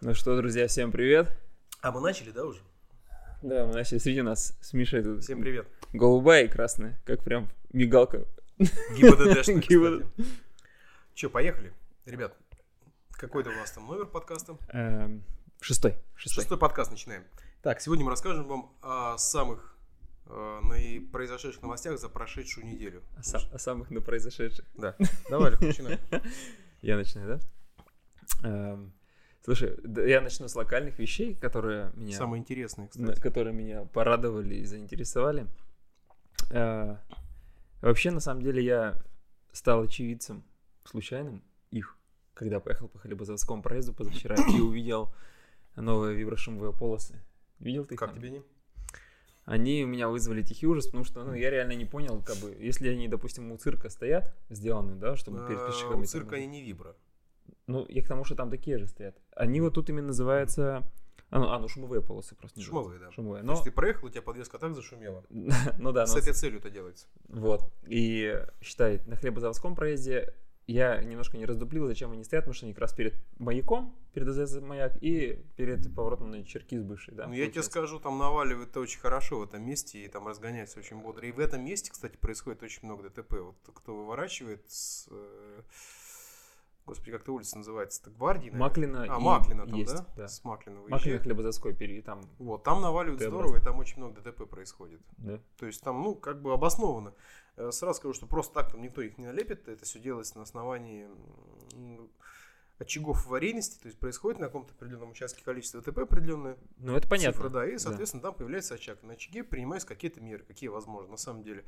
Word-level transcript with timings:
Ну 0.00 0.14
что, 0.14 0.36
друзья, 0.36 0.66
всем 0.66 0.92
привет. 0.92 1.28
А 1.80 1.90
мы 1.92 2.00
начали, 2.00 2.30
да, 2.30 2.44
уже? 2.44 2.60
Да, 3.42 3.66
мы 3.66 3.72
начали. 3.74 3.98
Среди 3.98 4.22
нас 4.22 4.56
с 4.60 4.72
Мишей 4.72 5.02
тут 5.02 5.22
Всем 5.22 5.40
привет. 5.40 5.66
голубая 5.92 6.44
и 6.44 6.48
красная, 6.48 7.00
как 7.04 7.22
прям 7.22 7.48
мигалка. 7.72 8.24
ГИБДДшная, 8.58 9.60
ГИБДД. 9.60 10.06
кстати. 10.12 10.28
Че, 11.14 11.30
поехали? 11.30 11.72
Ребят, 12.04 12.36
какой-то 13.12 13.50
у 13.50 13.54
вас 13.54 13.72
там 13.72 13.86
номер 13.86 14.06
подкаста? 14.06 14.56
Эм, 14.68 15.22
Шестой. 15.60 15.96
Шестой. 16.14 16.42
Шестой 16.42 16.58
подкаст 16.58 16.90
начинаем. 16.90 17.24
Так, 17.62 17.80
сегодня 17.80 18.04
мы 18.04 18.10
расскажем 18.10 18.46
вам 18.46 18.72
о 18.82 19.16
самых 19.18 19.76
э, 20.26 20.60
наи- 20.64 21.00
произошедших 21.10 21.62
новостях 21.62 21.98
за 21.98 22.08
прошедшую 22.08 22.66
неделю. 22.66 23.02
О, 23.18 23.22
сам- 23.22 23.42
о 23.52 23.58
самых 23.58 23.90
на 23.90 24.00
произошедших. 24.00 24.64
Да. 24.74 24.94
Давай, 25.30 25.52
начинай. 25.58 25.98
Я 26.82 26.96
начинаю, 26.96 27.40
да? 28.42 28.78
Слушай, 29.46 29.78
я 30.08 30.20
начну 30.20 30.48
с 30.48 30.56
локальных 30.56 30.98
вещей, 30.98 31.36
которые 31.36 31.92
меня, 31.94 32.16
Самые 32.16 32.40
интересные, 32.40 32.88
кстати. 32.88 33.20
которые 33.20 33.54
меня 33.54 33.84
порадовали 33.84 34.56
и 34.56 34.64
заинтересовали. 34.64 35.46
Э, 36.50 36.96
Вообще, 37.80 38.10
на 38.10 38.18
самом 38.18 38.42
деле, 38.42 38.64
я 38.64 39.00
стал 39.52 39.82
очевидцем 39.82 40.42
случайным 40.82 41.44
их, 41.70 41.96
когда 42.34 42.58
поехал 42.58 42.88
по 42.88 42.98
Хлебозаводскому 42.98 43.62
проезду 43.62 43.92
позавчера 43.94 44.34
и 44.52 44.60
увидел 44.60 45.14
новые 45.76 46.16
виброшумовые 46.16 46.72
полосы. 46.72 47.22
Видел 47.60 47.84
ты 47.84 47.94
их 47.94 48.00
Как 48.00 48.10
там? 48.10 48.18
тебе 48.18 48.30
не? 48.30 48.42
Они 49.44 49.84
у 49.84 49.86
меня 49.86 50.08
вызвали 50.08 50.42
тихий 50.42 50.66
ужас, 50.66 50.86
потому 50.86 51.04
что 51.04 51.22
ну, 51.22 51.34
я 51.34 51.50
реально 51.50 51.74
не 51.74 51.84
понял, 51.84 52.20
как 52.20 52.36
бы, 52.38 52.50
если 52.58 52.88
они, 52.88 53.06
допустим, 53.06 53.52
у 53.52 53.56
цирка 53.58 53.90
стоят, 53.90 54.34
сделаны, 54.50 54.96
да, 54.96 55.14
чтобы 55.14 55.46
перед 55.46 55.60
А, 55.60 55.68
пешеходами... 55.68 56.02
У 56.02 56.06
цирка 56.06 56.34
они 56.34 56.48
не 56.48 56.62
вибро. 56.64 56.96
Ну, 57.66 57.86
я 57.88 58.02
к 58.02 58.08
тому, 58.08 58.24
что 58.24 58.34
там 58.34 58.50
такие 58.50 58.78
же 58.78 58.86
стоят. 58.86 59.16
Они 59.34 59.60
вот 59.60 59.74
тут 59.74 59.88
именно 59.90 60.08
называются... 60.08 60.82
А, 61.30 61.40
ну, 61.40 61.48
а, 61.48 61.58
ну 61.58 61.66
шумовые 61.66 62.02
полосы 62.02 62.36
просто. 62.36 62.60
Шумовые, 62.60 63.00
да. 63.00 63.10
Шумовые. 63.10 63.40
То 63.40 63.46
Но... 63.46 63.52
есть 63.54 63.64
ты 63.64 63.72
проехал, 63.72 64.06
у 64.06 64.10
тебя 64.10 64.22
подвеска 64.22 64.58
так 64.58 64.74
зашумела. 64.74 65.24
ну 65.78 65.92
да, 65.92 66.06
С 66.06 66.14
но... 66.14 66.20
этой 66.20 66.32
целью 66.32 66.60
это 66.60 66.70
делается. 66.70 67.08
Вот. 67.28 67.72
И 67.86 68.44
считай, 68.60 69.02
на 69.06 69.16
хлебозаводском 69.16 69.74
проезде 69.74 70.32
я 70.66 71.00
немножко 71.00 71.38
не 71.38 71.46
раздуплил, 71.46 71.86
зачем 71.86 72.10
они 72.10 72.24
стоят, 72.24 72.44
потому 72.44 72.54
что 72.54 72.66
они 72.66 72.74
как 72.74 72.82
раз 72.82 72.92
перед 72.92 73.14
маяком, 73.38 73.96
перед 74.12 74.28
АЗС 74.28 74.60
маяк, 74.60 75.00
и 75.00 75.44
перед 75.56 75.94
поворотом 75.94 76.30
на 76.30 76.44
Черкиз 76.44 76.82
бывший, 76.82 77.14
да? 77.14 77.26
Ну, 77.26 77.32
я 77.32 77.44
тебе 77.44 77.46
получается. 77.46 77.70
скажу, 77.70 78.00
там 78.00 78.18
наваливает 78.18 78.76
очень 78.76 78.98
хорошо 78.98 79.38
в 79.38 79.44
этом 79.44 79.64
месте, 79.64 80.02
и 80.02 80.08
там 80.08 80.26
разгоняется 80.26 80.80
очень 80.80 81.00
бодро. 81.00 81.26
И 81.26 81.30
в 81.30 81.38
этом 81.38 81.64
месте, 81.64 81.92
кстати, 81.92 82.16
происходит 82.16 82.62
очень 82.64 82.80
много 82.82 83.08
ДТП. 83.08 83.34
Вот 83.34 83.56
кто 83.74 83.94
выворачивает 83.94 84.62
с... 84.66 85.08
Господи, 86.86 87.10
как 87.12 87.22
эта 87.22 87.32
улица 87.32 87.58
называется? 87.58 88.00
Это 88.02 88.10
Гвардии, 88.10 88.50
наверное? 88.50 88.60
Маклина 88.68 89.04
А, 89.14 89.18
Маклина 89.18 89.66
там, 89.66 89.74
есть, 89.78 89.94
да? 89.96 90.06
да. 90.16 90.28
С 90.28 90.44
Маклина 90.44 90.78
Маклина 90.80 90.98
выезжает. 90.98 91.22
хлебозаводской 91.22 91.74
перед 91.74 92.04
там, 92.04 92.20
Вот, 92.38 92.62
там 92.62 92.80
наваливают 92.80 93.18
Т-образно. 93.20 93.46
здорово, 93.48 93.60
и 93.60 93.64
там 93.64 93.78
очень 93.78 93.96
много 93.98 94.20
ДТП 94.20 94.48
происходит. 94.48 95.00
да? 95.18 95.40
То 95.58 95.66
есть 95.66 95.82
там, 95.82 96.00
ну, 96.02 96.14
как 96.14 96.40
бы 96.40 96.52
обоснованно. 96.52 97.12
Э, 97.56 97.70
Сразу 97.72 97.98
скажу, 97.98 98.14
что 98.14 98.26
просто 98.26 98.54
так 98.54 98.70
там 98.70 98.82
никто 98.82 99.02
их 99.02 99.18
не 99.18 99.26
налепит. 99.26 99.68
Это 99.68 99.84
все 99.84 99.98
делается 99.98 100.36
на 100.36 100.42
основании 100.44 101.08
очагов 102.78 103.26
аварийности. 103.26 103.78
То 103.80 103.86
есть 103.86 103.98
происходит 103.98 104.40
на 104.40 104.46
каком-то 104.46 104.72
определенном 104.72 105.10
участке 105.10 105.42
количество 105.44 105.80
ДТП 105.80 105.98
определенное. 105.98 106.56
Ну, 106.78 106.96
это 106.96 107.08
понятно. 107.08 107.32
Цифра, 107.32 107.48
да, 107.48 107.66
и, 107.66 107.78
соответственно, 107.78 108.22
там 108.22 108.34
появляется 108.34 108.74
очаг. 108.74 109.02
На 109.02 109.14
очаге 109.14 109.44
принимаются 109.44 109.88
какие-то 109.88 110.20
меры, 110.20 110.44
какие 110.44 110.68
возможны. 110.68 111.10
На 111.10 111.16
самом 111.16 111.42
деле, 111.42 111.64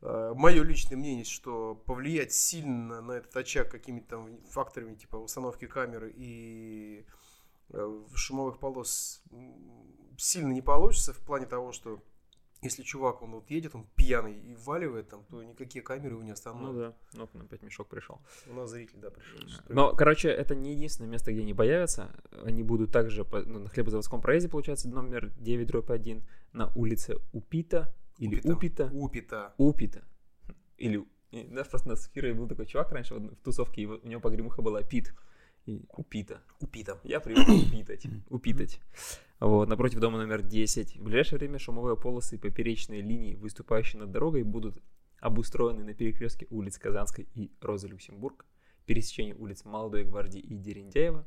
мое 0.00 0.62
личное 0.62 0.96
мнение, 0.96 1.24
что 1.24 1.74
повлиять 1.86 2.32
сильно 2.32 3.00
на 3.00 3.12
этот 3.12 3.36
очаг 3.36 3.70
какими-то 3.70 4.08
там 4.08 4.42
факторами, 4.50 4.94
типа 4.94 5.16
установки 5.16 5.66
камеры 5.66 6.12
и 6.14 7.06
э, 7.70 8.02
шумовых 8.14 8.58
полос 8.58 9.22
сильно 10.16 10.52
не 10.52 10.62
получится 10.62 11.12
в 11.12 11.18
плане 11.18 11.46
того, 11.46 11.72
что 11.72 12.02
если 12.64 12.82
чувак, 12.82 13.22
он 13.22 13.30
вот 13.32 13.50
едет, 13.50 13.74
он 13.74 13.86
пьяный 13.94 14.38
и 14.38 14.54
вваливает 14.56 15.08
там, 15.08 15.24
то 15.30 15.42
никакие 15.42 15.82
камеры 15.82 16.14
его 16.14 16.22
не 16.22 16.28
Ну 16.28 16.32
остановят. 16.34 16.76
да, 16.76 16.94
ну 17.12 17.40
опять 17.40 17.62
мешок 17.62 17.88
пришел. 17.88 18.20
У 18.50 18.54
нас 18.54 18.70
зритель, 18.70 18.98
да, 18.98 19.10
пришел. 19.10 19.38
Но, 19.68 19.94
короче, 19.94 20.28
это 20.30 20.54
не 20.54 20.72
единственное 20.72 21.10
место, 21.10 21.32
где 21.32 21.42
они 21.42 21.54
появятся. 21.54 22.10
Они 22.42 22.62
будут 22.62 22.90
также 22.90 23.24
по- 23.24 23.42
ну, 23.42 23.60
на 23.60 23.68
хлебозаводском 23.68 24.20
проезде, 24.20 24.48
получается, 24.48 24.88
номер 24.88 25.30
9 25.38 25.66
дробь 25.66 25.90
1, 25.90 26.22
на 26.52 26.72
улице 26.74 27.16
Упита 27.32 27.94
или 28.18 28.40
Упита. 28.50 28.90
Упита. 28.92 29.54
Упита. 29.58 30.02
Или, 30.78 31.04
да, 31.32 31.64
просто 31.64 31.88
на 31.88 31.96
Сфире 31.96 32.34
был 32.34 32.48
такой 32.48 32.66
чувак 32.66 32.92
раньше 32.92 33.14
в, 33.14 33.34
тусовке, 33.44 33.86
у 33.86 34.06
него 34.06 34.20
погремуха 34.20 34.62
была 34.62 34.82
Пит. 34.82 35.14
Упита. 35.66 36.42
Упита. 36.60 36.98
Я 37.04 37.20
привык 37.20 37.48
упитать. 37.72 38.06
Упитать. 38.28 38.80
Вот, 39.40 39.68
напротив 39.68 40.00
дома 40.00 40.18
номер 40.18 40.42
10. 40.42 40.96
В 40.96 41.02
ближайшее 41.02 41.38
время 41.38 41.58
шумовые 41.58 41.96
полосы 41.96 42.36
и 42.36 42.38
поперечные 42.38 43.00
линии, 43.00 43.34
выступающие 43.34 44.00
над 44.00 44.10
дорогой, 44.10 44.42
будут 44.42 44.82
обустроены 45.20 45.82
на 45.82 45.94
перекрестке 45.94 46.46
улиц 46.50 46.78
Казанской 46.78 47.26
и 47.34 47.50
Розы 47.60 47.88
Люксембург, 47.88 48.44
пересечении 48.84 49.32
улиц 49.32 49.64
Молодой 49.64 50.04
гвардии 50.04 50.40
и 50.40 50.54
Дерендяева, 50.54 51.26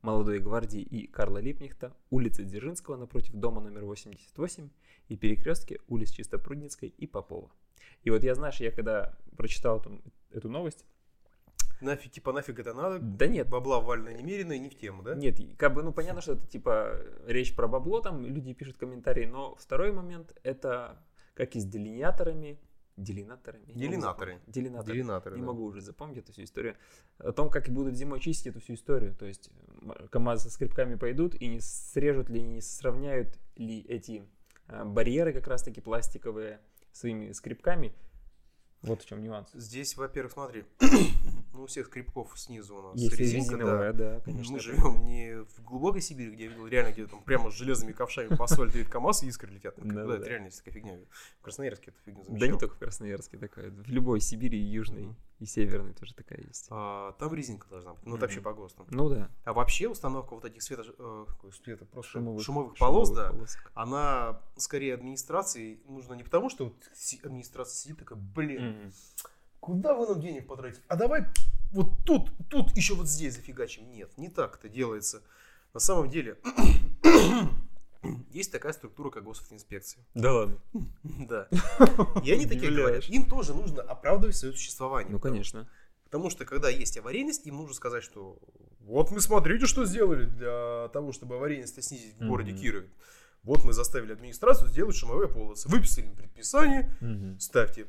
Молодой 0.00 0.38
гвардии 0.38 0.80
и 0.80 1.06
Карла 1.06 1.38
Липнихта, 1.38 1.96
улицы 2.10 2.44
Дзержинского 2.44 2.96
напротив 2.96 3.34
дома 3.34 3.60
номер 3.60 3.84
88 3.84 4.68
и 5.08 5.16
перекрестке 5.16 5.80
улиц 5.88 6.10
Чистопрудницкой 6.10 6.88
и 6.88 7.06
Попова. 7.06 7.50
И 8.04 8.10
вот 8.10 8.22
я, 8.22 8.34
знаешь, 8.34 8.60
я 8.60 8.70
когда 8.70 9.16
прочитал 9.36 9.80
эту, 9.80 10.00
эту 10.30 10.48
новость, 10.48 10.84
Нафиг, 11.82 12.12
типа 12.12 12.32
нафиг 12.32 12.58
это 12.58 12.74
надо? 12.74 12.98
да 13.00 13.26
нет, 13.26 13.48
Бабла 13.48 13.80
вально 13.80 14.10
немерено 14.10 14.52
и 14.52 14.58
не 14.58 14.68
в 14.68 14.76
тему, 14.76 15.02
да? 15.02 15.14
Нет, 15.14 15.38
как 15.56 15.74
бы, 15.74 15.82
ну, 15.82 15.92
понятно, 15.92 16.20
что 16.20 16.32
это, 16.32 16.46
типа, 16.46 16.98
речь 17.26 17.54
про 17.54 17.68
бабло, 17.68 18.00
там 18.00 18.24
люди 18.24 18.52
пишут 18.54 18.78
комментарии, 18.78 19.26
но 19.26 19.54
второй 19.56 19.92
момент, 19.92 20.34
это 20.42 21.04
как 21.34 21.56
и 21.56 21.60
с 21.60 21.64
делинаторами, 21.64 22.58
делинаторами? 22.96 23.64
Делинаторы. 23.72 24.40
Делинаторы. 24.46 24.92
Делинаторы, 24.94 25.36
Не 25.36 25.42
да. 25.42 25.46
могу 25.46 25.64
уже 25.64 25.80
запомнить 25.80 26.18
эту 26.18 26.32
всю 26.32 26.44
историю. 26.44 26.76
О 27.18 27.32
том, 27.32 27.50
как 27.50 27.68
будут 27.68 27.96
зимой 27.96 28.20
чистить 28.20 28.48
эту 28.48 28.60
всю 28.60 28.74
историю. 28.74 29.14
То 29.14 29.26
есть 29.26 29.50
м, 29.80 30.08
КАМАЗ 30.10 30.44
со 30.44 30.50
скрипками 30.50 30.96
пойдут 30.96 31.34
и 31.34 31.48
не 31.48 31.60
срежут 31.60 32.28
ли, 32.28 32.42
не 32.42 32.60
сравняют 32.60 33.38
ли 33.56 33.80
эти 33.80 34.24
а, 34.66 34.84
барьеры 34.84 35.32
как 35.32 35.46
раз-таки 35.48 35.80
пластиковые 35.80 36.60
своими 36.92 37.32
скрипками. 37.32 37.94
Вот 38.82 39.02
в 39.02 39.06
чем 39.06 39.22
нюанс. 39.22 39.48
Здесь, 39.54 39.96
во-первых, 39.96 40.32
смотри, 40.32 40.64
ну, 41.52 41.62
у 41.62 41.66
всех 41.66 41.86
скрипков 41.86 42.32
снизу 42.38 42.76
у 42.76 42.82
нас 42.82 42.96
Есть 42.96 43.16
резинка, 43.16 43.50
да. 43.52 43.56
резиновая, 43.62 43.92
да, 43.92 44.20
конечно. 44.20 44.52
Мы 44.54 44.58
живем 44.60 45.04
не 45.04 45.44
в 45.44 45.62
глубокой 45.64 46.00
Сибири, 46.00 46.32
где 46.32 46.44
я 46.44 46.50
видел 46.50 46.66
реально, 46.66 46.92
где 46.92 47.06
там 47.06 47.22
прямо 47.22 47.50
с 47.50 47.54
железными 47.54 47.92
ковшами 47.92 48.34
по 48.34 48.46
дают 48.48 48.88
КамАЗ 48.88 49.22
и 49.22 49.28
искры 49.28 49.52
летят. 49.52 49.74
Да, 49.78 49.84
Да, 49.94 50.06
да. 50.06 50.16
это 50.16 50.28
реально 50.28 50.50
такая 50.50 50.74
фигня. 50.74 50.98
В 51.38 51.42
Красноярске 51.42 51.90
эту 51.92 51.98
фигню 52.04 52.22
Да 52.24 52.28
замечал. 52.30 52.48
не 52.54 52.58
только 52.58 52.74
в 52.74 52.78
Красноярске 52.78 53.38
такая. 53.38 53.70
В 53.70 53.88
любой 53.88 54.20
Сибири, 54.20 54.58
Южной. 54.58 55.14
И 55.42 55.46
Северной 55.46 55.92
тоже 55.92 56.14
такая 56.14 56.40
есть. 56.40 56.68
А, 56.70 57.12
там 57.18 57.34
резинка 57.34 57.66
должна 57.68 57.94
быть. 57.94 58.06
Ну, 58.06 58.14
это 58.14 58.22
вообще 58.22 58.40
по 58.40 58.52
ГОСТу. 58.52 58.86
Ну 58.90 59.08
да. 59.08 59.28
А 59.44 59.52
вообще 59.52 59.88
установка 59.88 60.34
вот 60.34 60.44
этих 60.44 60.62
света, 60.62 60.84
э, 60.96 61.26
света 61.64 61.84
просто 61.84 62.12
шумовых, 62.12 62.44
Шумовых, 62.44 62.78
полос, 62.78 63.08
шумовых 63.08 63.30
да, 63.30 63.36
полосок. 63.36 63.72
она 63.74 64.40
скорее 64.56 64.94
администрации 64.94 65.80
нужна 65.88 66.14
не 66.14 66.22
потому, 66.22 66.48
что 66.48 66.66
вот 66.66 66.74
администрация 67.24 67.74
сидит 67.74 67.98
такая, 67.98 68.18
блин, 68.18 68.62
Мгм. 68.82 68.92
Куда 69.58 69.94
вы 69.94 70.08
нам 70.08 70.20
денег 70.20 70.48
потратите? 70.48 70.82
А 70.88 70.96
давай 70.96 71.24
вот 71.70 71.90
тут, 72.04 72.32
тут 72.50 72.76
еще 72.76 72.94
вот 72.94 73.08
здесь 73.08 73.34
зафигачим. 73.36 73.90
Нет, 73.92 74.10
не 74.18 74.28
так 74.28 74.56
это 74.58 74.68
делается. 74.68 75.22
На 75.72 75.78
самом 75.80 76.10
деле, 76.10 76.36
есть 78.30 78.52
такая 78.52 78.72
структура, 78.72 79.10
как 79.10 79.24
госинспекция. 79.24 80.04
Да 80.14 80.32
ладно. 80.32 80.58
Да. 81.02 81.48
И 82.24 82.32
они 82.32 82.46
такие 82.46 82.72
говорят, 82.72 83.04
им 83.08 83.26
тоже 83.26 83.54
нужно 83.54 83.82
оправдывать 83.82 84.36
свое 84.36 84.54
существование. 84.54 85.12
Ну, 85.12 85.20
конечно. 85.20 85.68
Потому 86.04 86.28
что, 86.28 86.44
когда 86.44 86.68
есть 86.68 86.98
аварийность, 86.98 87.46
им 87.46 87.56
нужно 87.56 87.74
сказать, 87.74 88.04
что 88.04 88.38
вот 88.80 89.10
мы 89.10 89.20
смотрите, 89.20 89.66
что 89.66 89.84
сделали 89.84 90.26
для 90.26 90.88
того, 90.92 91.12
чтобы 91.12 91.36
аварийность 91.36 91.82
снизить 91.82 92.18
в 92.18 92.26
городе. 92.26 92.52
Кирове. 92.52 92.88
Вот 93.42 93.64
мы 93.64 93.72
заставили 93.72 94.12
администрацию 94.12 94.68
сделать 94.68 94.94
шумовые 94.94 95.28
полосы. 95.28 95.68
Выписали 95.68 96.06
им 96.06 96.14
предписание, 96.14 96.94
ставьте. 97.40 97.86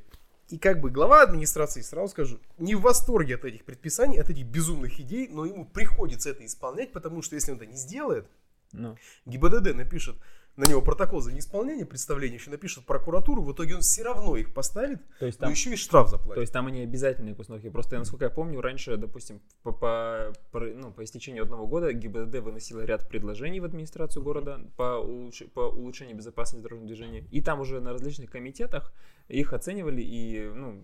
И 0.50 0.58
как 0.58 0.82
бы 0.82 0.90
глава 0.90 1.24
администрации, 1.24 1.82
сразу 1.82 2.12
скажу, 2.12 2.40
не 2.58 2.76
в 2.76 2.82
восторге 2.82 3.36
от 3.36 3.46
этих 3.46 3.64
предписаний, 3.64 4.20
от 4.20 4.30
этих 4.30 4.46
безумных 4.46 5.00
идей, 5.00 5.28
но 5.28 5.46
ему 5.46 5.66
приходится 5.66 6.30
это 6.30 6.46
исполнять, 6.46 6.92
потому 6.92 7.22
что 7.22 7.36
если 7.36 7.52
он 7.52 7.58
это 7.58 7.66
не 7.66 7.78
сделает, 7.78 8.28
Ну, 8.74 8.98
ГИБДД 9.26 9.76
напишет 9.76 10.16
на 10.56 10.66
него 10.66 10.82
протокол 10.82 11.20
за 11.20 11.34
неисполнение 11.34 11.86
представления, 11.86 12.36
еще 12.36 12.52
напишет 12.52 12.86
прокуратуру, 12.86 13.42
в 13.42 13.52
итоге 13.54 13.76
он 13.76 13.82
все 13.82 14.04
равно 14.04 14.36
их 14.38 14.54
поставит, 14.54 15.02
то 15.18 15.26
есть 15.26 15.40
но 15.40 15.46
там... 15.46 15.52
еще 15.52 15.74
и 15.74 15.76
штраф 15.76 16.10
заплатит. 16.10 16.36
То 16.36 16.42
есть 16.42 16.54
там 16.54 16.68
они 16.68 16.82
обязательные 16.82 17.34
постановки. 17.34 17.70
Просто, 17.70 17.98
насколько 17.98 18.26
я 18.26 18.30
помню, 18.30 18.62
раньше, 18.62 18.96
допустим, 18.98 19.42
по, 19.64 19.72
по, 19.72 20.34
про- 20.52 20.74
ну, 20.74 20.92
по 20.92 21.04
истечению 21.04 21.44
одного 21.44 21.66
года 21.66 21.92
ГИБДД 21.92 22.40
выносила 22.40 22.82
ряд 22.82 23.10
предложений 23.10 23.62
в 23.62 23.66
администрацию 23.66 24.22
города 24.22 24.60
по, 24.78 25.04
улучш- 25.04 25.50
по 25.50 25.62
улучшению 25.62 26.18
безопасности 26.18 26.62
дорожного 26.62 26.88
движения. 26.88 27.26
И 27.32 27.42
там 27.42 27.60
уже 27.60 27.82
на 27.82 27.92
различных 27.92 28.30
комитетах 28.30 28.94
их 29.30 29.54
оценивали 29.54 30.04
и 30.04 30.48
ну, 30.54 30.84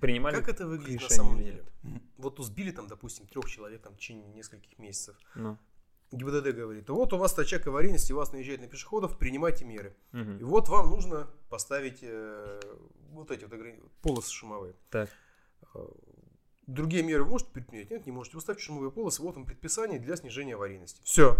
принимали 0.00 0.36
как 0.36 0.48
это 0.48 0.66
выглядит 0.66 1.02
на 1.02 1.08
самом 1.10 1.38
деле? 1.38 1.62
Вот 2.16 2.40
узбили 2.40 2.70
там, 2.70 2.88
допустим, 2.88 3.26
трех 3.26 3.44
человек 3.46 3.82
там, 3.82 3.92
в 3.94 3.98
течение 3.98 4.26
нескольких 4.28 4.78
месяцев. 4.78 5.16
Ну, 5.34 5.58
ГИБДД 6.16 6.54
говорит, 6.54 6.88
вот 6.90 7.12
у 7.12 7.16
вас 7.18 7.38
очаг 7.38 7.66
аварийности, 7.66 8.12
у 8.12 8.16
вас 8.16 8.32
наезжает 8.32 8.60
на 8.60 8.66
пешеходов, 8.68 9.18
принимайте 9.18 9.64
меры. 9.64 9.94
Мгм. 10.12 10.38
И 10.38 10.42
вот 10.44 10.68
вам 10.68 10.90
нужно 10.90 11.28
поставить 11.48 12.00
э, 12.02 12.60
вот 13.10 13.30
эти 13.30 13.44
вот 13.44 13.52
ограни- 13.52 13.82
полосы 14.02 14.30
шумовые. 14.32 14.74
Так. 14.90 15.08
Э, 15.74 15.86
Другие 16.68 17.02
меры 17.02 17.24
вы 17.24 17.30
можете 17.30 17.50
предпринять? 17.50 17.90
Нет, 17.90 18.06
не 18.06 18.12
можете. 18.12 18.36
Вы 18.36 18.40
ставьте 18.42 18.62
шумовые 18.62 18.92
полосы, 18.92 19.20
вот 19.22 19.34
вам 19.34 19.44
предписание 19.44 19.98
для 19.98 20.14
снижения 20.16 20.54
аварийности. 20.54 21.00
Все. 21.02 21.36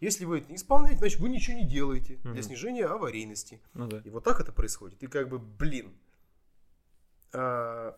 Если 0.00 0.24
вы 0.24 0.38
это 0.38 0.50
не 0.50 0.56
исполняете, 0.56 0.98
значит 0.98 1.18
вы 1.20 1.28
ничего 1.30 1.56
не 1.56 1.66
делаете 1.66 2.16
для 2.22 2.32
Мгм. 2.32 2.42
снижения 2.42 2.84
аварийности. 2.86 3.60
Ну 3.74 3.86
да. 3.86 4.00
И 4.04 4.10
вот 4.10 4.22
так 4.24 4.38
это 4.40 4.52
происходит. 4.52 5.02
И 5.02 5.06
как 5.06 5.28
бы, 5.28 5.38
блин, 5.38 5.94
а, 7.32 7.96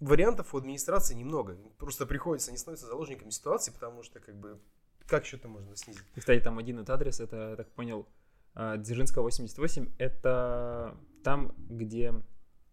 вариантов 0.00 0.54
у 0.54 0.58
администрации 0.58 1.14
немного. 1.14 1.56
Просто 1.78 2.06
приходится, 2.06 2.50
они 2.50 2.58
становятся 2.58 2.86
заложниками 2.86 3.30
ситуации, 3.30 3.70
потому 3.70 4.02
что 4.02 4.20
как 4.20 4.34
бы 4.36 4.58
как 5.06 5.24
что-то 5.24 5.48
можно 5.48 5.74
снизить. 5.76 6.02
И, 6.14 6.20
кстати, 6.20 6.42
там 6.42 6.58
один 6.58 6.78
этот 6.78 6.90
адрес, 6.90 7.20
это, 7.20 7.50
я 7.50 7.56
так 7.56 7.68
понял, 7.72 8.06
а, 8.54 8.76
Дзержинского 8.76 9.22
88, 9.22 9.88
это 9.98 10.96
там, 11.22 11.52
где 11.58 12.14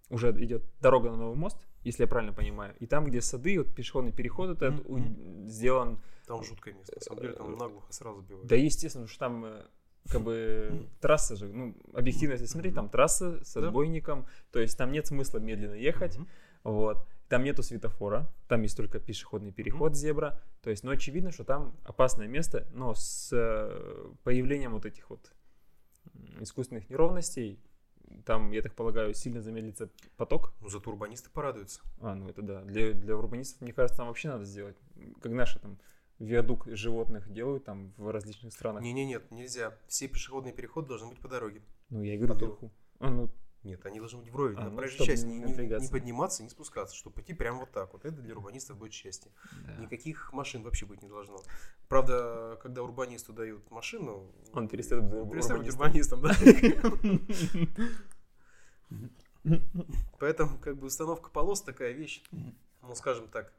уже 0.09 0.31
идет 0.44 0.63
дорога 0.81 1.09
на 1.12 1.18
новый 1.18 1.35
мост, 1.35 1.57
если 1.83 2.03
я 2.03 2.07
правильно 2.07 2.33
понимаю, 2.33 2.75
и 2.80 2.85
там, 2.85 3.06
где 3.06 3.21
сады, 3.21 3.57
вот 3.57 3.74
пешеходный 3.75 4.12
переход 4.12 4.51
этот 4.62 4.85
у- 4.85 4.97
Мгм. 4.97 5.47
сделан, 5.47 6.00
Там 6.27 6.44
жуткое 6.44 6.74
место. 6.74 6.95
На 6.95 7.01
самом 7.01 7.21
деле 7.21 7.33
там 7.33 7.57
наглухо 7.57 7.91
сразу 7.91 8.21
бивает. 8.21 8.47
да, 8.47 8.56
естественно, 8.56 9.07
что 9.07 9.19
там 9.19 9.45
э, 9.45 9.65
как 10.09 10.21
бы 10.21 10.88
трасса 11.01 11.36
же, 11.36 11.47
ну, 11.47 11.75
объективно, 11.94 12.33
если 12.33 12.45
смотреть, 12.45 12.75
там 12.75 12.89
трасса 12.89 13.44
с 13.44 13.56
отбойником, 13.57 14.25
то 14.51 14.59
есть 14.59 14.77
там 14.77 14.91
нет 14.91 15.07
смысла 15.07 15.39
медленно 15.39 15.75
ехать, 15.75 16.18
Мгм. 16.18 16.27
вот. 16.63 17.07
Там 17.33 17.44
нету 17.44 17.63
светофора, 17.63 18.31
там 18.47 18.62
есть 18.62 18.77
только 18.77 19.00
пешеходный 19.00 19.51
переход, 19.51 19.95
зебра. 19.95 20.39
То 20.62 20.69
есть, 20.69 20.83
ну, 20.83 20.91
очевидно, 20.91 21.31
что 21.31 21.44
там 21.44 21.75
опасное 21.83 22.27
место, 22.27 22.68
но 22.74 22.94
с 22.94 23.31
э, 23.33 24.12
появлением 24.24 24.74
вот 24.74 24.85
этих 24.85 25.09
вот 25.09 25.33
искусственных 26.41 26.91
неровностей, 26.91 27.59
там, 28.24 28.51
я 28.51 28.62
так 28.62 28.75
полагаю, 28.75 29.15
сильно 29.15 29.41
замедлится 29.41 29.89
поток. 30.15 30.53
Ну, 30.62 30.69
зато 30.69 30.91
урбанисты 30.91 31.31
порадуются. 31.31 31.81
А, 32.01 32.13
ну 32.13 32.30
это 32.30 32.44
да. 32.44 32.62
Для, 32.65 32.94
для 32.94 33.18
урбанистов, 33.18 33.62
мне 33.62 33.74
кажется, 33.74 33.97
там 33.97 34.09
вообще 34.09 34.27
надо 34.27 34.44
сделать. 34.45 34.77
Как 35.19 35.31
наши 35.31 35.57
там 35.57 35.79
виадук 36.19 36.68
животных 36.68 37.33
делают 37.33 37.65
там 37.65 37.95
в 37.97 38.12
различных 38.12 38.53
странах. 38.53 38.83
Не-не, 38.83 39.07
нет, 39.07 39.31
нельзя. 39.31 39.75
Все 39.88 40.07
пешеходные 40.07 40.53
переходы 40.53 40.89
должны 40.89 41.09
быть 41.09 41.19
по 41.19 41.27
дороге. 41.27 41.63
Ну, 41.89 42.03
я 42.03 42.13
и 42.13 42.18
говорю, 42.18 42.33
Потом. 42.36 42.50
вверху. 42.50 42.71
А, 43.00 43.09
ну, 43.09 43.31
Нет, 43.63 43.86
они 43.86 44.00
должны 44.00 44.19
быть 44.19 44.30
вровень. 44.30 44.57
А, 44.57 44.63
на 44.65 44.69
ну, 44.71 44.75
проезжей 44.75 44.95
чтоб 44.98 45.07
части 45.07 45.25
не 45.25 45.39
не, 45.39 45.80
не- 45.80 45.88
подниматься, 45.88 46.44
не 46.44 46.50
спускаться, 46.50 46.95
чтобы 46.95 47.15
пойти 47.15 47.33
прямо 47.33 47.60
вот 47.60 47.71
так. 47.71 47.94
Вот 47.94 48.04
это 48.04 48.21
для 48.21 48.36
урбанистов 48.36 48.77
будет 48.77 48.94
счастье. 48.94 49.31
да. 49.65 49.75
Никаких 49.77 50.33
машин 50.33 50.63
вообще 50.63 50.86
быть 50.86 51.01
не 51.01 51.07
должно. 51.07 51.42
Правда, 51.88 52.60
когда 52.62 52.83
урбанисту 52.83 53.31
дают 53.31 53.71
машину, 53.71 54.30
Он 54.51 54.68
перестает 54.68 55.06
быть 55.06 55.13
он 55.21 55.30
перестает 55.30 55.62
быть 55.62 55.69
урбанистом. 55.74 56.19
урбанистом, 56.19 56.68
да. 57.74 57.89
Поэтому 60.19 60.57
как 60.60 60.77
бы 60.77 60.88
установка 60.88 61.30
полос 61.30 61.62
такая 61.62 61.92
вещь, 61.92 62.24
ну 62.81 62.95
скажем 62.95 63.27
так, 63.27 63.54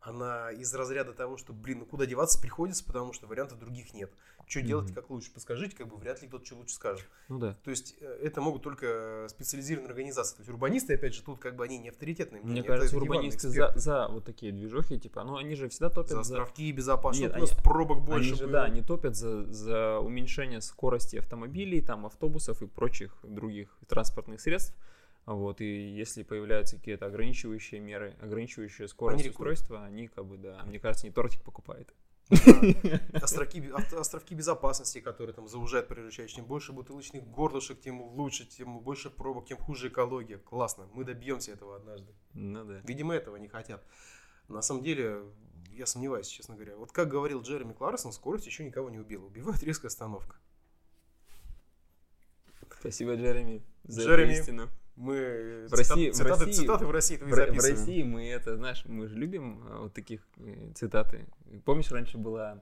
она 0.00 0.50
из 0.52 0.72
разряда 0.74 1.12
того, 1.12 1.36
что, 1.36 1.52
блин, 1.52 1.80
ну 1.80 1.86
куда 1.86 2.06
деваться 2.06 2.40
приходится, 2.40 2.84
потому 2.84 3.12
что 3.12 3.26
вариантов 3.26 3.58
других 3.58 3.92
нет. 3.92 4.12
Что 4.46 4.62
делать, 4.62 4.94
как 4.94 5.10
лучше? 5.10 5.30
Подскажите, 5.30 5.76
как 5.76 5.88
бы 5.88 5.96
вряд 5.98 6.22
ли 6.22 6.28
кто-то 6.28 6.46
что 6.46 6.56
лучше 6.56 6.74
скажет. 6.74 7.06
Ну 7.28 7.38
да. 7.38 7.58
То 7.64 7.70
есть 7.70 7.96
э, 8.00 8.20
это 8.22 8.40
могут 8.40 8.62
только 8.62 9.26
специализированные 9.28 9.90
организации. 9.90 10.36
То 10.36 10.40
есть 10.40 10.48
урбанисты, 10.48 10.94
опять 10.94 11.14
же, 11.14 11.22
тут 11.22 11.38
как 11.38 11.54
бы 11.54 11.64
они 11.64 11.76
не 11.76 11.90
авторитетные. 11.90 12.40
Мне 12.40 12.52
мнения, 12.52 12.66
кажется, 12.66 12.96
это 12.96 13.04
урбанисты 13.04 13.48
за, 13.50 13.72
за 13.76 14.08
вот 14.08 14.24
такие 14.24 14.50
движухи, 14.52 14.98
типа, 14.98 15.22
ну 15.24 15.36
они 15.36 15.54
же 15.54 15.68
всегда 15.68 15.90
топят 15.90 16.12
За 16.12 16.22
за... 16.22 16.34
островки 16.34 16.70
и 16.70 16.72
безопасность. 16.72 17.26
Нет, 17.28 17.36
у 17.36 17.40
нас 17.40 17.52
они- 17.52 17.62
пробок 17.62 18.00
больше 18.02 18.30
они 18.30 18.38
же, 18.38 18.46
да, 18.46 18.64
они 18.64 18.80
топят 18.80 19.16
за, 19.16 19.44
за 19.52 19.98
уменьшение 19.98 20.62
скорости 20.62 21.16
автомобилей, 21.16 21.82
там, 21.82 22.06
автобусов 22.06 22.62
и 22.62 22.66
прочих 22.66 23.18
других 23.22 23.76
транспортных 23.86 24.40
средств. 24.40 24.74
Вот, 25.34 25.60
и 25.60 25.90
если 25.90 26.22
появляются 26.22 26.78
какие-то 26.78 27.04
ограничивающие 27.04 27.80
меры, 27.80 28.16
ограничивающие 28.22 28.88
скорость 28.88 29.20
Они 29.20 29.28
устройства, 29.28 29.84
они 29.84 30.08
как 30.08 30.24
бы, 30.24 30.38
да, 30.38 30.62
мне 30.64 30.78
кажется, 30.78 31.06
не 31.06 31.12
тортик 31.12 31.42
покупают. 31.42 31.92
Островки, 33.12 34.34
безопасности, 34.34 35.00
которые 35.00 35.34
там 35.34 35.46
заужают 35.46 35.90
часть. 36.12 36.34
Чем 36.34 36.46
больше 36.46 36.72
бутылочных 36.72 37.26
горлышек, 37.26 37.78
тем 37.78 38.00
лучше, 38.00 38.46
тем 38.46 38.80
больше 38.80 39.10
пробок, 39.10 39.46
тем 39.46 39.58
хуже 39.58 39.88
экология. 39.88 40.38
Классно, 40.38 40.88
мы 40.94 41.04
добьемся 41.04 41.52
этого 41.52 41.76
однажды. 41.76 42.10
Ну 42.32 42.64
да. 42.64 42.80
Видимо, 42.84 43.14
этого 43.14 43.36
не 43.36 43.48
хотят. 43.48 43.84
На 44.48 44.62
самом 44.62 44.82
деле, 44.82 45.24
я 45.72 45.84
сомневаюсь, 45.84 46.26
честно 46.26 46.54
говоря. 46.54 46.76
Вот 46.76 46.90
как 46.90 47.08
говорил 47.08 47.42
Джереми 47.42 47.74
Кларсон, 47.74 48.12
скорость 48.12 48.46
еще 48.46 48.64
никого 48.64 48.88
не 48.88 48.98
убила. 48.98 49.26
Убивает 49.26 49.62
резкая 49.62 49.88
остановка. 49.88 50.36
Спасибо, 52.80 53.14
Джереми, 53.14 53.62
за 53.84 54.04
Джереми, 54.04 54.32
истину. 54.32 54.68
Мы 54.98 55.66
В 55.68 55.72
России- 55.74 56.10
в 56.10 56.14
цитаты, 56.14 56.44
России- 56.46 56.52
цитаты 56.52 56.86
в 56.86 56.90
России 56.90 57.16
твои 57.16 57.30
В, 57.30 57.34
в. 57.34 57.38
России 57.64 58.02
мы 58.02 58.28
это, 58.28 58.56
знаешь, 58.56 58.82
мы 58.84 59.06
же 59.06 59.14
любим 59.14 59.62
а, 59.70 59.82
вот 59.82 59.94
таких 59.94 60.26
э, 60.38 60.72
цитаты. 60.74 61.26
Помнишь, 61.64 61.92
раньше 61.92 62.18
была 62.18 62.60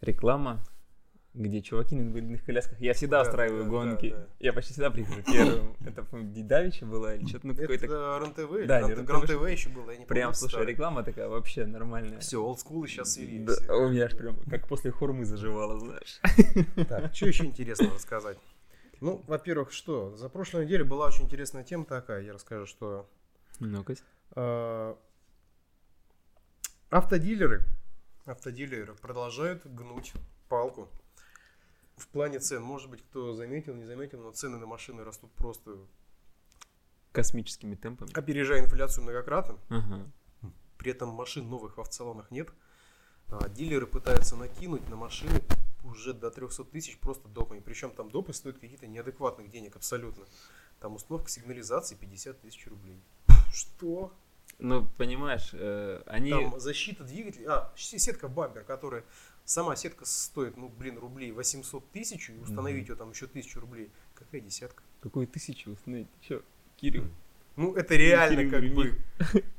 реклама, 0.00 0.64
где 1.34 1.60
чуваки 1.60 1.94
на 1.96 2.00
инвалидных 2.00 2.44
колясках. 2.46 2.80
Я 2.80 2.94
всегда 2.94 3.22
Да, 3.22 3.28
устраиваю 3.28 3.64
да, 3.64 3.68
гонки. 3.70 4.08
да, 4.10 4.16
да. 4.16 4.26
Я 4.40 4.52
почти 4.54 4.72
всегда 4.72 4.90
прихожу 4.90 5.22
первым. 5.22 5.76
Это 5.86 6.02
по-моему, 6.02 6.32
Дидавича 6.32 6.86
была 6.86 7.14
или 7.14 7.26
что-то, 7.26 7.46
ну 7.48 7.54
какой-то... 7.54 7.84
Это 7.84 8.18
РНТВ, 8.20 8.66
Да, 8.66 8.80
РНТВ, 8.88 9.48
еще 9.50 9.68
было, 9.68 9.90
я 9.90 9.98
не 9.98 10.06
Прям, 10.06 10.32
слушай, 10.32 10.64
реклама 10.64 11.02
такая 11.02 11.28
вообще 11.28 11.66
нормальная. 11.66 12.20
Все, 12.20 12.42
олдскулы 12.42 12.88
сейчас 12.88 13.12
свели. 13.12 13.38
Да, 13.44 13.76
у 13.76 13.90
меня 13.90 14.06
аж 14.06 14.16
прям 14.16 14.36
как 14.48 14.66
после 14.66 14.90
хурмы 14.92 15.26
заживало, 15.26 15.78
знаешь. 15.78 16.20
Так, 16.88 17.14
что 17.14 17.26
еще 17.26 17.44
интересного 17.44 17.94
рассказать? 17.94 18.38
Ну, 19.00 19.24
во-первых, 19.26 19.72
что? 19.72 20.14
За 20.16 20.28
прошлую 20.28 20.66
неделю 20.66 20.84
была 20.84 21.06
очень 21.06 21.24
интересная 21.24 21.64
тема 21.64 21.84
такая. 21.84 22.22
Я 22.22 22.32
расскажу, 22.34 22.66
что 22.66 23.08
Ну-ка. 23.58 23.94
э, 24.36 24.94
автодилеры, 26.90 27.64
автодилеры 28.26 28.94
продолжают 28.94 29.64
гнуть 29.66 30.12
палку 30.48 30.88
в 31.96 32.06
плане 32.08 32.38
цен. 32.40 32.62
Может 32.62 32.90
быть, 32.90 33.02
кто 33.02 33.32
заметил, 33.34 33.74
не 33.74 33.84
заметил, 33.84 34.20
но 34.22 34.32
цены 34.32 34.58
на 34.58 34.66
машины 34.66 35.04
растут 35.04 35.30
просто 35.32 35.76
Космическими 37.12 37.74
темпами. 37.74 38.10
опережая 38.14 38.60
инфляцию 38.60 39.04
многократно. 39.04 39.58
Ага. 39.68 40.06
При 40.78 40.92
этом 40.92 41.10
машин 41.10 41.48
новых 41.48 41.76
в 41.76 41.80
автосалонах 41.80 42.30
нет. 42.30 42.48
А 43.28 43.48
дилеры 43.48 43.86
пытаются 43.86 44.36
накинуть 44.36 44.88
на 44.88 44.96
машины 44.96 45.40
уже 45.84 46.12
до 46.12 46.30
300 46.30 46.64
тысяч 46.64 46.98
просто 46.98 47.28
допами. 47.28 47.60
Причем 47.60 47.90
там 47.90 48.10
допы 48.10 48.32
стоят 48.32 48.58
какие-то 48.58 48.86
неадекватных 48.86 49.50
денег 49.50 49.76
абсолютно. 49.76 50.24
Там 50.80 50.94
установка 50.94 51.30
сигнализации 51.30 51.94
50 51.94 52.40
тысяч 52.40 52.66
рублей. 52.66 53.00
Что? 53.52 54.12
Ну, 54.58 54.86
понимаешь, 54.98 55.50
э, 55.52 56.02
они... 56.06 56.30
Там 56.30 56.60
защита 56.60 57.04
двигателя. 57.04 57.50
А, 57.50 57.72
сетка 57.76 58.28
бампер, 58.28 58.64
которая... 58.64 59.04
Сама 59.44 59.74
сетка 59.74 60.04
стоит, 60.04 60.56
ну, 60.56 60.68
блин, 60.68 60.98
рублей 60.98 61.32
800 61.32 61.90
тысяч, 61.90 62.30
и 62.30 62.34
установить 62.34 62.88
ее 62.88 62.94
там 62.94 63.10
еще 63.10 63.26
тысячу 63.26 63.58
рублей. 63.58 63.90
Какая 64.14 64.40
десятка? 64.40 64.84
Какую 65.00 65.26
тысячу 65.26 65.72
установить? 65.72 66.08
Ты 66.12 66.26
чё, 66.26 66.42
Кирилл? 66.76 67.10
Ну, 67.56 67.74
это 67.74 67.96
реально 67.96 68.50
как 68.50 68.64
бы... 68.72 68.94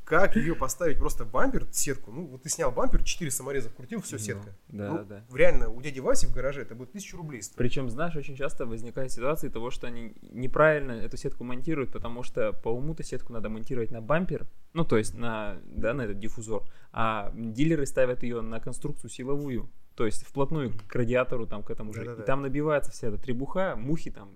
Как 0.04 0.36
ее 0.36 0.56
поставить? 0.56 0.98
Просто 0.98 1.24
бампер, 1.24 1.68
сетку. 1.72 2.12
Ну, 2.12 2.26
вот 2.26 2.44
ты 2.44 2.50
снял 2.50 2.70
бампер, 2.70 3.02
4 3.02 3.32
самореза 3.32 3.70
вкрутил, 3.70 4.02
все, 4.02 4.18
сетка. 4.20 4.50
Ну, 4.68 4.78
да, 4.78 4.90
Ну, 4.90 5.06
да. 5.06 5.24
Реально, 5.34 5.70
у 5.70 5.82
дяди 5.82 6.02
Васи 6.02 6.28
в 6.28 6.34
гараже 6.34 6.64
это 6.64 6.76
будет 6.76 6.90
1000 6.90 7.16
рублей 7.16 7.42
стоить. 7.42 7.58
Причем, 7.58 7.90
знаешь, 7.90 8.16
очень 8.18 8.36
часто 8.36 8.66
возникает 8.66 9.14
ситуация 9.14 9.50
того, 9.50 9.72
что 9.72 9.88
они 9.88 10.14
неправильно 10.22 10.92
эту 10.92 11.16
сетку 11.16 11.46
монтируют, 11.46 11.94
потому 11.94 12.24
что 12.24 12.52
по 12.52 12.70
уму-то 12.70 13.04
сетку 13.04 13.32
надо 13.32 13.48
монтировать 13.48 13.92
на 13.92 14.02
бампер, 14.02 14.48
ну, 14.74 14.84
то 14.84 14.98
есть 14.98 15.16
на, 15.16 15.62
да, 15.66 15.94
на 15.94 16.02
этот 16.02 16.20
диффузор, 16.20 16.64
а 16.92 17.32
дилеры 17.34 17.86
ставят 17.86 18.24
ее 18.24 18.42
на 18.42 18.60
конструкцию 18.60 19.10
силовую, 19.10 19.70
то 19.96 20.06
есть 20.06 20.26
вплотную 20.26 20.74
к 20.88 20.96
радиатору, 20.96 21.48
там, 21.48 21.64
к 21.64 21.70
этому 21.70 21.94
же. 21.94 22.02
Да-да-да. 22.02 22.24
И 22.24 22.26
там 22.26 22.42
набивается 22.42 22.92
вся 22.92 23.08
эта 23.08 23.18
требуха, 23.18 23.76
мухи 23.78 24.12
там, 24.12 24.36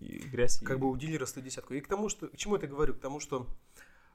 и 0.00 0.18
грязь. 0.18 0.62
и- 0.62 0.64
Как 0.64 0.78
бы 0.78 0.88
у 0.90 0.96
дилера 0.96 1.26
110. 1.26 1.70
И 1.72 1.80
к 1.80 1.88
тому, 1.88 2.08
что... 2.08 2.28
К 2.28 2.36
чему 2.36 2.54
я 2.54 2.58
это 2.58 2.66
говорю? 2.66 2.94
К 2.94 3.00
тому, 3.00 3.20
что 3.20 3.46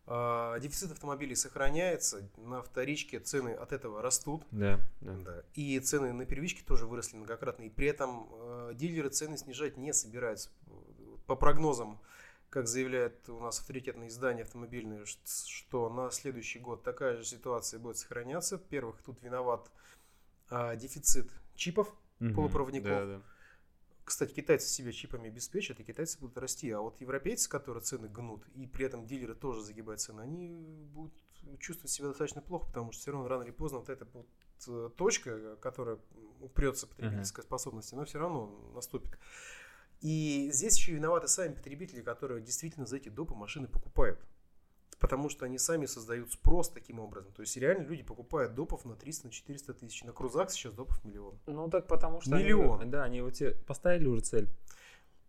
а, 0.06 0.60
дефицит 0.60 0.92
автомобилей 0.92 1.36
сохраняется, 1.36 2.30
на 2.38 2.62
вторичке 2.62 3.20
цены 3.20 3.50
от 3.54 3.72
этого 3.72 4.02
растут. 4.02 4.44
Да, 4.52 4.80
да. 5.02 5.14
Да. 5.24 5.44
И 5.54 5.80
цены 5.80 6.12
на 6.14 6.26
первичке 6.26 6.64
тоже 6.66 6.86
выросли 6.86 7.16
многократно. 7.18 7.64
И 7.64 7.70
при 7.70 7.88
этом 7.88 8.28
э, 8.32 8.72
дилеры 8.76 9.10
цены 9.10 9.38
снижать 9.38 9.78
не 9.78 9.94
собираются. 9.94 10.50
По 11.26 11.36
прогнозам, 11.38 12.02
как 12.50 12.68
заявляет 12.68 13.30
у 13.30 13.40
нас 13.40 13.60
авторитетное 13.62 14.10
издание 14.10 14.44
автомобильное, 14.44 15.06
что 15.06 15.90
на 15.90 16.12
следующий 16.12 16.60
год 16.60 16.84
такая 16.84 17.16
же 17.16 17.24
ситуация 17.24 17.80
будет 17.80 17.98
сохраняться. 17.98 18.58
Во-первых, 18.58 19.02
тут 19.06 19.24
виноват 19.24 19.72
а, 20.50 20.76
дефицит 20.76 21.32
чипов. 21.56 21.94
Мгм. 22.20 22.36
Полупроводников. 22.36 22.90
Да, 22.90 23.06
да. 23.06 23.22
Кстати, 24.06 24.34
китайцы 24.34 24.68
себя 24.68 24.92
чипами 24.92 25.30
обеспечат, 25.30 25.80
и 25.80 25.84
китайцы 25.84 26.20
будут 26.20 26.38
расти. 26.38 26.70
А 26.72 26.82
вот 26.82 27.00
европейцы, 27.00 27.50
которые 27.50 27.82
цены 27.82 28.10
гнут, 28.10 28.46
и 28.56 28.68
при 28.68 28.86
этом 28.86 29.06
дилеры 29.06 29.34
тоже 29.34 29.62
загибают 29.62 30.02
цены, 30.02 30.22
они 30.22 30.50
будут 30.94 31.14
чувствовать 31.60 31.92
себя 31.92 32.10
достаточно 32.10 32.42
плохо, 32.42 32.68
потому 32.68 32.92
что 32.92 33.02
все 33.02 33.12
равно 33.12 33.28
рано 33.28 33.44
или 33.44 33.52
поздно 33.52 33.80
вот 33.80 33.90
эта 33.90 34.06
вот 34.14 34.28
э, 34.68 34.90
точка, 34.96 35.56
которая 35.58 36.00
упрется 36.42 36.88
потребительской 36.88 37.44
способности, 37.44 37.96
но 37.96 38.06
все 38.06 38.20
равно 38.20 38.72
наступит. 38.74 39.18
И 40.02 40.50
здесь 40.52 40.76
еще 40.76 40.92
виноваты 40.92 41.30
сами 41.30 41.54
потребители, 41.54 42.02
которые 42.02 42.42
действительно 42.42 42.86
за 42.86 42.98
эти 42.98 43.08
допы 43.08 43.36
машины 43.36 43.68
покупают. 43.68 44.20
Потому 45.04 45.28
что 45.28 45.44
они 45.44 45.58
сами 45.58 45.86
создают 45.86 46.32
спрос 46.32 46.70
таким 46.70 46.98
образом. 46.98 47.34
То 47.34 47.42
есть 47.42 47.58
реально 47.58 47.84
люди 47.84 48.04
покупают 48.04 48.56
допов 48.56 48.86
на 48.86 48.96
300, 48.96 49.28
на 49.28 49.34
400 49.34 49.74
тысяч. 49.74 50.02
На 50.06 50.14
крузак 50.14 50.50
сейчас 50.50 50.74
допов 50.74 51.04
миллион. 51.04 51.38
Ну 51.46 51.70
так 51.70 51.88
потому 51.88 52.22
что 52.22 52.34
Миллион. 52.34 52.80
Они, 52.80 52.90
да, 52.90 53.04
они 53.04 53.20
вот 53.20 53.34
тебе 53.34 53.52
поставили 53.52 54.06
уже 54.06 54.22
цель. 54.22 54.48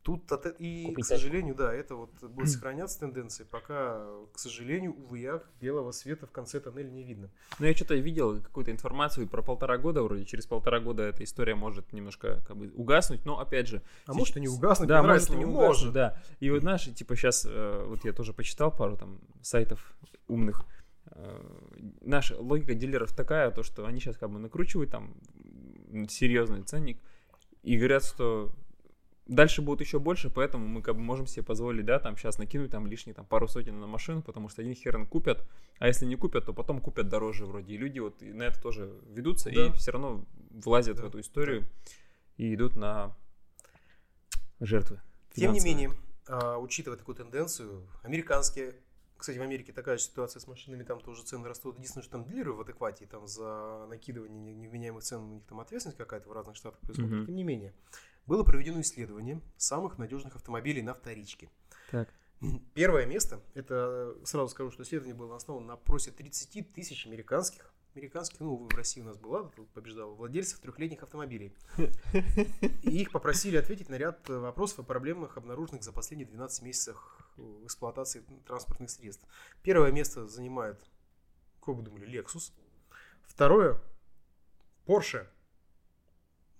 Тут 0.04 0.30
от 0.32 0.44
э- 0.44 0.54
и, 0.58 0.84
Купить 0.84 1.06
к 1.06 1.08
сожалению, 1.08 1.54
да, 1.54 1.72
это 1.72 1.94
вот 1.96 2.10
будет 2.22 2.50
сохраняться 2.50 3.00
тенденции, 3.00 3.44
пока, 3.44 4.06
к 4.34 4.38
сожалению, 4.38 4.92
увы, 4.92 5.18
ях, 5.18 5.42
белого 5.62 5.92
света 5.92 6.26
в 6.26 6.30
конце 6.30 6.60
тоннеля 6.60 6.90
не 6.90 7.04
видно. 7.04 7.30
Ну, 7.58 7.66
я 7.66 7.74
что-то 7.74 7.94
видел 7.94 8.42
какую-то 8.42 8.70
информацию 8.70 9.26
про 9.26 9.42
полтора 9.42 9.78
года, 9.78 10.02
вроде. 10.02 10.26
Через 10.26 10.46
полтора 10.46 10.80
года 10.80 11.04
эта 11.04 11.24
история 11.24 11.54
может 11.54 11.94
немножко 11.94 12.44
как 12.46 12.54
бы 12.58 12.70
угаснуть, 12.76 13.24
но 13.24 13.40
опять 13.40 13.66
же... 13.66 13.78
А 14.04 14.12
сейчас- 14.12 14.16
может 14.16 14.36
и 14.36 14.40
не 14.40 14.48
угаснуть, 14.48 14.88
Да, 14.88 15.02
может 15.02 15.30
и 15.30 15.36
не 15.36 15.46
угаснуть, 15.46 15.92
да. 15.92 16.20
И 16.38 16.50
вот 16.50 16.60
знаешь, 16.60 16.84
типа 16.84 17.16
сейчас, 17.16 17.46
вот 17.46 18.04
я 18.04 18.12
тоже 18.12 18.34
почитал 18.34 18.70
пару 18.70 18.98
там 18.98 19.20
сайтов 19.40 19.96
умных, 20.28 20.66
э, 21.06 21.40
наша 22.02 22.38
логика 22.38 22.74
дилеров 22.74 23.14
такая, 23.14 23.50
то 23.50 23.62
что 23.62 23.86
они 23.86 24.00
сейчас 24.00 24.18
как 24.18 24.30
бы 24.30 24.38
накручивают 24.38 24.90
там 24.90 25.14
серьезный 26.08 26.62
ценник 26.62 27.00
и 27.62 27.78
говорят, 27.78 28.04
что 28.04 28.52
дальше 29.26 29.62
будет 29.62 29.80
еще 29.80 29.98
больше, 29.98 30.30
поэтому 30.30 30.66
мы 30.66 30.82
как 30.82 30.96
бы 30.96 31.00
можем 31.02 31.26
себе 31.26 31.42
позволить, 31.44 31.84
да, 31.86 31.98
там 31.98 32.16
сейчас 32.16 32.38
накинуть 32.38 32.70
там 32.70 32.86
лишние 32.86 33.14
там 33.14 33.24
пару 33.26 33.48
сотен 33.48 33.80
на 33.80 33.86
машину, 33.86 34.22
потому 34.22 34.48
что 34.48 34.62
один 34.62 34.74
херен 34.74 35.06
купят, 35.06 35.46
а 35.78 35.86
если 35.86 36.04
не 36.06 36.16
купят, 36.16 36.44
то 36.46 36.52
потом 36.52 36.80
купят 36.80 37.08
дороже 37.08 37.46
вроде. 37.46 37.74
И 37.74 37.78
люди 37.78 37.98
вот 38.00 38.22
и 38.22 38.32
на 38.32 38.42
это 38.44 38.60
тоже 38.60 38.92
ведутся 39.08 39.50
Да. 39.50 39.66
и 39.66 39.72
все 39.72 39.92
равно 39.92 40.24
влазят 40.50 40.98
в 40.98 41.02
Да, 41.02 41.08
эту 41.08 41.20
историю 41.20 41.64
и 42.36 42.54
идут 42.54 42.76
на 42.76 43.16
жертвы. 44.60 45.00
Тем 45.34 45.52
не 45.52 45.60
финансовые. 45.60 45.74
менее, 45.88 45.90
а, 46.28 46.58
учитывая 46.58 46.96
такую 46.98 47.16
тенденцию, 47.16 47.86
американские, 48.02 48.74
кстати, 49.16 49.38
в 49.38 49.42
Америке 49.42 49.72
такая 49.72 49.96
же 49.98 50.04
ситуация 50.04 50.40
с 50.40 50.46
машинами, 50.46 50.82
там 50.84 51.00
тоже 51.00 51.22
цены 51.22 51.48
растут. 51.48 51.76
Единственное, 51.76 52.02
что 52.02 52.12
там 52.12 52.24
дилеры 52.24 52.52
в 52.52 52.60
адеквате, 52.60 53.06
там 53.06 53.26
за 53.26 53.86
накидывание 53.88 54.38
не- 54.38 54.54
невменяемых 54.54 55.02
цен 55.02 55.20
у 55.22 55.34
них 55.34 55.44
там 55.46 55.60
ответственность 55.60 55.98
какая-то 55.98 56.28
в 56.28 56.32
разных 56.32 56.56
штатах 56.56 56.80
происходит. 56.80 57.10
Мгм. 57.12 57.26
Тем 57.26 57.34
не 57.36 57.44
менее, 57.44 57.74
было 58.26 58.42
проведено 58.42 58.80
исследование 58.80 59.40
самых 59.56 59.98
надежных 59.98 60.36
автомобилей 60.36 60.82
на 60.82 60.94
вторичке. 60.94 61.50
Так. 61.90 62.08
Первое 62.74 63.06
место, 63.06 63.40
это 63.54 64.14
сразу 64.24 64.48
скажу, 64.48 64.70
что 64.70 64.82
исследование 64.82 65.14
было 65.14 65.36
основано 65.36 65.66
на 65.66 65.72
опросе 65.74 66.10
30 66.10 66.72
тысяч 66.72 67.06
американских, 67.06 67.72
американских, 67.94 68.40
ну, 68.40 68.56
в 68.56 68.74
России 68.74 69.00
у 69.00 69.04
нас 69.04 69.16
была, 69.16 69.44
побеждала, 69.72 70.12
владельцев 70.14 70.58
трехлетних 70.58 71.02
автомобилей. 71.02 71.54
И 72.82 73.02
их 73.02 73.12
попросили 73.12 73.56
ответить 73.56 73.88
на 73.88 73.94
ряд 73.94 74.28
э, 74.28 74.36
вопросов 74.36 74.80
о 74.80 74.82
проблемах, 74.82 75.36
обнаруженных 75.36 75.84
за 75.84 75.92
последние 75.92 76.26
12 76.26 76.62
месяцев 76.62 76.96
в 77.36 77.64
эксплуатации 77.64 78.24
транспортных 78.46 78.90
средств. 78.90 79.24
Первое 79.62 79.92
место 79.92 80.26
занимает, 80.26 80.78
как 81.60 81.76
вы 81.76 81.82
думали, 81.82 82.08
Lexus. 82.08 82.52
Второе 83.22 83.80
Porsche. 84.86 85.26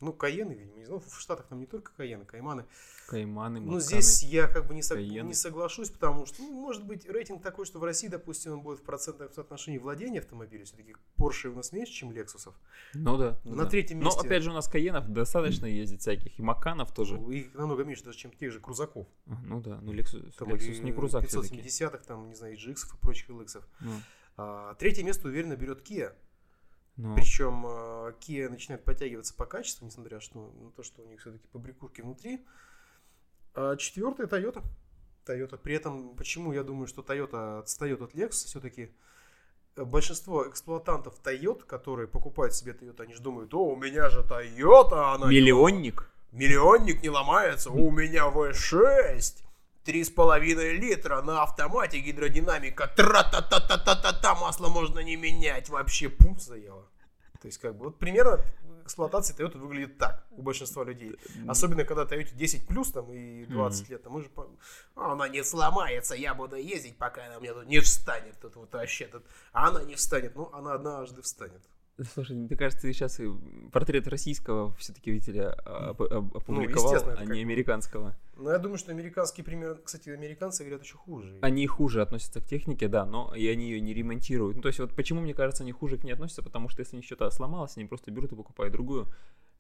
Ну, 0.05 0.13
Каены, 0.13 0.53
видимо, 0.53 0.77
не 0.79 0.85
знаю. 0.85 1.01
В 1.01 1.19
Штатах 1.21 1.47
там 1.47 1.59
не 1.61 1.67
только 1.67 1.93
Каены, 1.97 2.25
Кайманы. 2.25 2.65
Кайманы, 3.09 3.61
Ну, 3.61 3.73
Масканы. 3.75 4.01
здесь 4.03 4.23
я 4.23 4.49
как 4.49 4.67
бы 4.67 4.75
не, 4.75 4.81
сог- 4.83 4.99
не 4.99 5.35
соглашусь, 5.35 5.91
потому 5.91 6.27
что, 6.27 6.43
ну, 6.43 6.53
может 6.53 6.85
быть, 6.85 7.07
рейтинг 7.09 7.43
такой, 7.43 7.67
что 7.67 7.79
в 7.79 7.85
России, 7.85 8.09
допустим, 8.09 8.53
он 8.53 8.61
будет 8.63 8.79
в 8.81 8.83
процентном 8.83 9.31
соотношении 9.33 9.79
владения 9.79 10.21
автомобиля. 10.21 10.65
Все-таки 10.65 10.95
Porsche 11.19 11.49
у 11.49 11.55
нас 11.55 11.73
меньше, 11.73 11.93
чем 11.93 12.11
Lexus. 12.11 12.53
Ну 12.95 13.17
да. 13.17 13.39
ну 13.45 13.55
На 13.57 13.65
да. 13.65 13.71
третьем 13.71 14.01
Но 14.01 14.07
месте- 14.07 14.27
опять 14.27 14.43
же 14.43 14.51
у 14.51 14.55
нас 14.55 14.69
Каенов 14.69 15.09
достаточно 15.09 15.67
ездит 15.67 16.01
всяких, 16.01 16.39
и 16.39 16.43
Маканов 16.43 16.93
тоже. 16.95 17.17
Их 17.31 17.55
намного 17.55 17.85
меньше 17.85 18.05
даже, 18.05 18.19
чем 18.19 18.31
тех 18.33 18.53
же 18.53 18.61
крузаков. 18.61 19.07
А, 19.27 19.33
Ну 19.45 19.61
да, 19.61 19.79
ну 19.83 19.93
Lexus, 19.93 20.33
Там 20.39 20.49
Lexus 20.49 20.81
не 20.83 20.93
крузак 20.93 21.27
все-таки. 21.27 21.57
570-х, 21.61 22.05
там, 22.07 22.29
не 22.29 22.35
знаю, 22.35 22.55
GX 22.57 22.95
и 22.95 22.99
прочих 23.01 23.29
LX. 23.31 23.63
Ну, 23.81 23.93
А, 24.37 24.75
третье 24.75 25.03
место 25.05 25.29
уверенно 25.29 25.57
берет 25.57 25.89
Kia. 25.89 26.13
Ну, 26.97 27.15
Причем 27.17 27.67
э, 27.67 28.15
Kia 28.21 28.49
начинает 28.49 28.85
подтягиваться 28.85 29.35
по 29.35 29.47
качеству, 29.47 29.85
несмотря 29.85 30.21
что, 30.21 30.53
на 30.61 30.71
то, 30.71 30.83
что 30.83 31.03
у 31.03 31.07
них 31.07 31.21
все-таки 31.21 31.47
побрякушки 31.49 32.03
внутри. 32.03 32.45
А 33.55 33.77
четвертое 33.77 34.27
Toyota. 34.27 34.63
Toyota. 35.27 35.59
При 35.59 35.75
этом, 35.75 36.15
почему 36.17 36.53
я 36.53 36.63
думаю, 36.63 36.87
что 36.87 37.03
Toyota 37.03 37.59
отстает 37.59 38.01
от 38.01 38.15
Lexus, 38.15 38.47
все-таки 38.47 38.93
большинство 39.77 40.49
эксплуатантов 40.49 41.21
Toyota, 41.23 41.65
которые 41.65 42.07
покупают 42.07 42.55
себе 42.55 42.73
Toyota, 42.73 43.03
они 43.03 43.15
же 43.15 43.23
думают, 43.23 43.53
о, 43.55 43.73
у 43.73 43.77
меня 43.77 44.09
же 44.09 44.21
Toyota, 44.21 45.15
она 45.15 45.29
не 45.29 45.41
Миллионник. 45.41 46.09
Миллионник 46.31 47.03
не 47.03 47.11
ломается, 47.11 47.71
у 47.71 47.91
меня 47.91 48.29
V6, 48.29 49.43
3,5 49.85 50.73
литра 50.73 51.21
на 51.23 51.43
автомате 51.43 51.99
гидродинамика, 52.01 52.87
тра-та-та-та-та-та-та, 52.89 54.35
масло 54.35 54.69
можно 54.69 55.01
не 55.01 55.17
менять, 55.17 55.69
вообще 55.69 56.09
пум 56.09 56.39
заело. 56.41 56.89
То 57.41 57.49
есть, 57.49 57.59
как 57.59 57.77
бы, 57.77 57.85
вот 57.87 57.99
примерно 57.99 58.41
эксплуатация 58.85 59.37
Toyota 59.37 59.59
выглядит 59.59 59.99
так 59.99 60.25
у 60.31 60.43
большинства 60.43 60.83
людей. 60.85 61.17
Особенно, 61.47 61.85
когда 61.85 62.05
Toyota 62.05 62.35
10 62.35 62.67
плюс 62.67 62.91
там 62.91 63.13
и 63.13 63.45
20 63.45 63.83
Мгм. 63.83 63.91
лет, 63.93 64.03
там 64.03 64.13
мы 64.15 64.23
же 64.23 64.31
«А, 64.97 65.13
она 65.13 65.29
не 65.29 65.45
сломается, 65.45 66.15
я 66.15 66.35
буду 66.35 66.57
ездить, 66.57 66.97
пока 66.97 67.27
она 67.27 67.39
меня 67.39 67.53
тут 67.53 67.67
не 67.67 67.81
встанет, 67.81 68.41
тут 68.41 68.57
вот 68.57 68.73
вообще 68.73 69.07
тут, 69.07 69.25
а 69.53 69.69
она 69.69 69.83
не 69.85 69.95
встанет, 69.95 70.35
ну, 70.37 70.49
она 70.55 70.73
однажды 70.75 71.21
встанет. 71.21 71.61
Слушай, 72.13 72.37
мне 72.37 72.57
кажется, 72.57 72.83
ты 72.83 72.93
сейчас 72.93 73.21
портрет 73.71 74.09
российского 74.09 74.75
все-таки 74.75 75.13
видите, 75.13 75.55
оп- 75.65 76.01
оп- 76.01 76.37
опубликовал, 76.37 76.95
Ну, 77.05 77.13
а 77.17 77.25
не 77.25 77.41
американского. 77.43 78.17
Но 78.37 78.51
я 78.51 78.59
думаю, 78.59 78.79
что 78.79 78.91
американские 78.91 79.45
примеры, 79.45 79.77
кстати, 79.77 80.09
американцы 80.11 80.65
говорят 80.65 80.83
еще 80.83 80.97
хуже. 80.97 81.39
Они 81.41 81.65
хуже 81.69 82.03
относятся 82.03 82.41
к 82.41 82.47
технике, 82.47 82.89
да, 82.89 83.07
но 83.07 83.33
и 83.37 83.47
они 83.47 83.71
ее 83.71 83.81
не 83.81 83.95
ремонтируют. 83.95 84.57
Ну, 84.57 84.63
то 84.63 84.69
есть, 84.69 84.81
вот 84.81 84.93
почему, 84.97 85.21
мне 85.21 85.35
кажется, 85.35 85.63
они 85.63 85.71
хуже 85.71 85.97
к 85.97 86.03
ней 86.03 86.13
относятся, 86.13 86.43
потому 86.43 86.69
что 86.69 86.81
если 86.81 86.97
у 86.97 86.99
них 86.99 87.07
что-то 87.07 87.31
сломалось, 87.31 87.77
они 87.77 87.87
просто 87.87 88.11
берут 88.11 88.33
и 88.33 88.37
покупают 88.37 88.73
другую. 88.73 89.07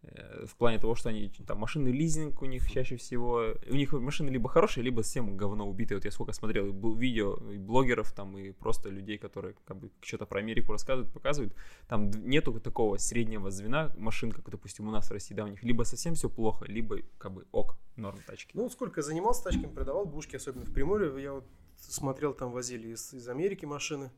Э, 0.08 0.46
В 0.46 0.56
плане 0.56 0.78
того, 0.78 0.94
что 0.94 1.08
они 1.08 1.28
там 1.46 1.58
машинный 1.58 1.92
лизинг 1.92 2.42
у 2.42 2.46
них 2.46 2.70
чаще 2.70 2.96
всего. 2.96 3.54
У 3.70 3.74
них 3.74 3.92
машины 3.92 4.30
либо 4.30 4.48
хорошие, 4.48 4.84
либо 4.84 5.02
совсем 5.02 5.36
говно 5.36 5.68
убитые. 5.68 5.98
Вот 5.98 6.04
я 6.04 6.10
сколько 6.10 6.32
смотрел 6.32 6.66
видео 6.96 7.36
и 7.50 7.58
блогеров 7.58 8.12
там, 8.12 8.36
и 8.38 8.52
просто 8.52 8.88
людей, 8.90 9.18
которые 9.18 9.54
как 9.64 9.78
бы 9.78 9.90
что-то 10.00 10.26
про 10.26 10.40
Америку 10.40 10.72
рассказывают, 10.72 11.12
показывают. 11.12 11.54
Там 11.88 12.10
нету 12.10 12.60
такого 12.60 12.96
среднего 12.98 13.50
звена 13.50 13.92
машин, 13.96 14.32
как, 14.32 14.48
допустим, 14.50 14.88
у 14.88 14.90
нас 14.90 15.08
в 15.08 15.12
России, 15.12 15.34
да, 15.34 15.44
у 15.44 15.48
них 15.48 15.62
либо 15.62 15.84
совсем 15.84 16.14
все 16.14 16.28
плохо, 16.28 16.64
либо 16.66 16.98
как 17.18 17.32
бы 17.32 17.46
ок, 17.52 17.76
норм 17.96 18.18
тачки. 18.26 18.50
Ну, 18.54 18.68
сколько 18.70 19.00
я 19.00 19.02
занимался 19.02 19.44
тачками, 19.44 19.72
продавал 19.72 20.06
бушки, 20.06 20.36
особенно 20.36 20.64
в 20.64 20.72
Приморье. 20.72 21.22
Я 21.22 21.32
вот 21.32 21.46
смотрел, 21.76 22.34
там 22.34 22.52
возили 22.52 22.88
из, 22.88 23.12
из 23.12 23.28
Америки 23.28 23.64
машины. 23.64 24.10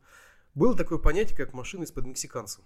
Было 0.55 0.75
такое 0.75 0.97
понятие, 0.97 1.37
как 1.37 1.53
машины 1.53 1.83
из-под 1.83 2.05
мексиканцев. 2.05 2.63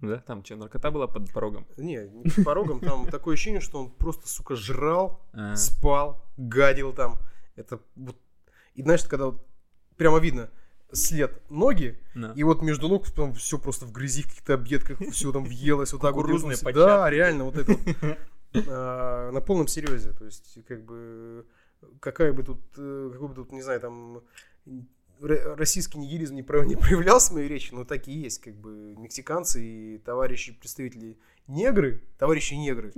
Да, 0.00 0.18
там 0.18 0.44
что, 0.44 0.56
наркота 0.56 0.90
была 0.90 1.06
под 1.06 1.32
порогом? 1.32 1.66
Не, 1.76 2.08
не 2.08 2.24
под 2.30 2.44
порогом, 2.44 2.80
там 2.80 3.06
такое 3.06 3.34
ощущение, 3.34 3.60
что 3.60 3.80
он 3.80 3.90
просто, 3.90 4.28
сука, 4.28 4.54
жрал, 4.56 5.20
А. 5.32 5.56
спал, 5.56 6.22
гадил 6.36 6.92
там. 6.92 7.18
Это 7.56 7.80
вот... 7.96 8.16
И 8.74 8.82
знаешь, 8.82 9.02
когда 9.04 9.26
вот 9.26 9.46
прямо 9.96 10.18
видно 10.18 10.50
след 10.92 11.42
ноги, 11.50 11.98
Да. 12.14 12.32
и 12.36 12.42
вот 12.44 12.62
между 12.62 12.88
ног 12.88 13.10
там 13.10 13.32
все 13.34 13.58
просто 13.58 13.86
в 13.86 13.92
грязи, 13.92 14.22
в 14.22 14.26
каких-то 14.28 14.54
объедках, 14.54 14.98
все 15.12 15.32
там 15.32 15.44
въелось, 15.44 15.92
вот 15.92 16.02
так 16.02 16.14
вот. 16.14 16.26
Да, 16.74 17.08
реально, 17.10 17.44
вот 17.44 17.56
это 17.56 17.72
вот. 17.72 18.18
А, 18.68 19.30
На 19.32 19.40
полном 19.40 19.66
серьезе. 19.66 20.12
То 20.12 20.24
есть, 20.26 20.58
как 20.66 20.84
бы, 20.84 21.46
какая 22.00 22.32
бы 22.32 22.42
тут, 22.42 22.60
э, 22.76 23.10
какой 23.12 23.28
бы 23.28 23.34
тут, 23.34 23.52
не 23.52 23.62
знаю, 23.62 23.80
там, 23.80 24.22
российский 25.20 25.98
нигилизм 25.98 26.34
не, 26.34 26.42
про- 26.42 26.64
не 26.66 26.76
проявлялся 26.76 27.32
в 27.32 27.34
моей 27.34 27.48
речи, 27.48 27.72
но 27.72 27.84
так 27.84 28.08
и 28.08 28.12
есть, 28.12 28.40
как 28.40 28.54
бы, 28.54 28.94
мексиканцы 28.96 29.62
и 29.64 29.98
товарищи 29.98 30.52
представители 30.52 31.18
негры, 31.46 32.02
товарищи 32.18 32.54
негры, 32.54 32.92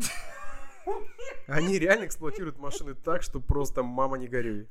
они 1.46 1.78
реально 1.78 2.06
эксплуатируют 2.06 2.58
машины 2.58 2.94
так, 2.94 3.22
что 3.22 3.40
просто 3.40 3.82
мама 3.82 4.18
не 4.18 4.28
горюй. 4.28 4.68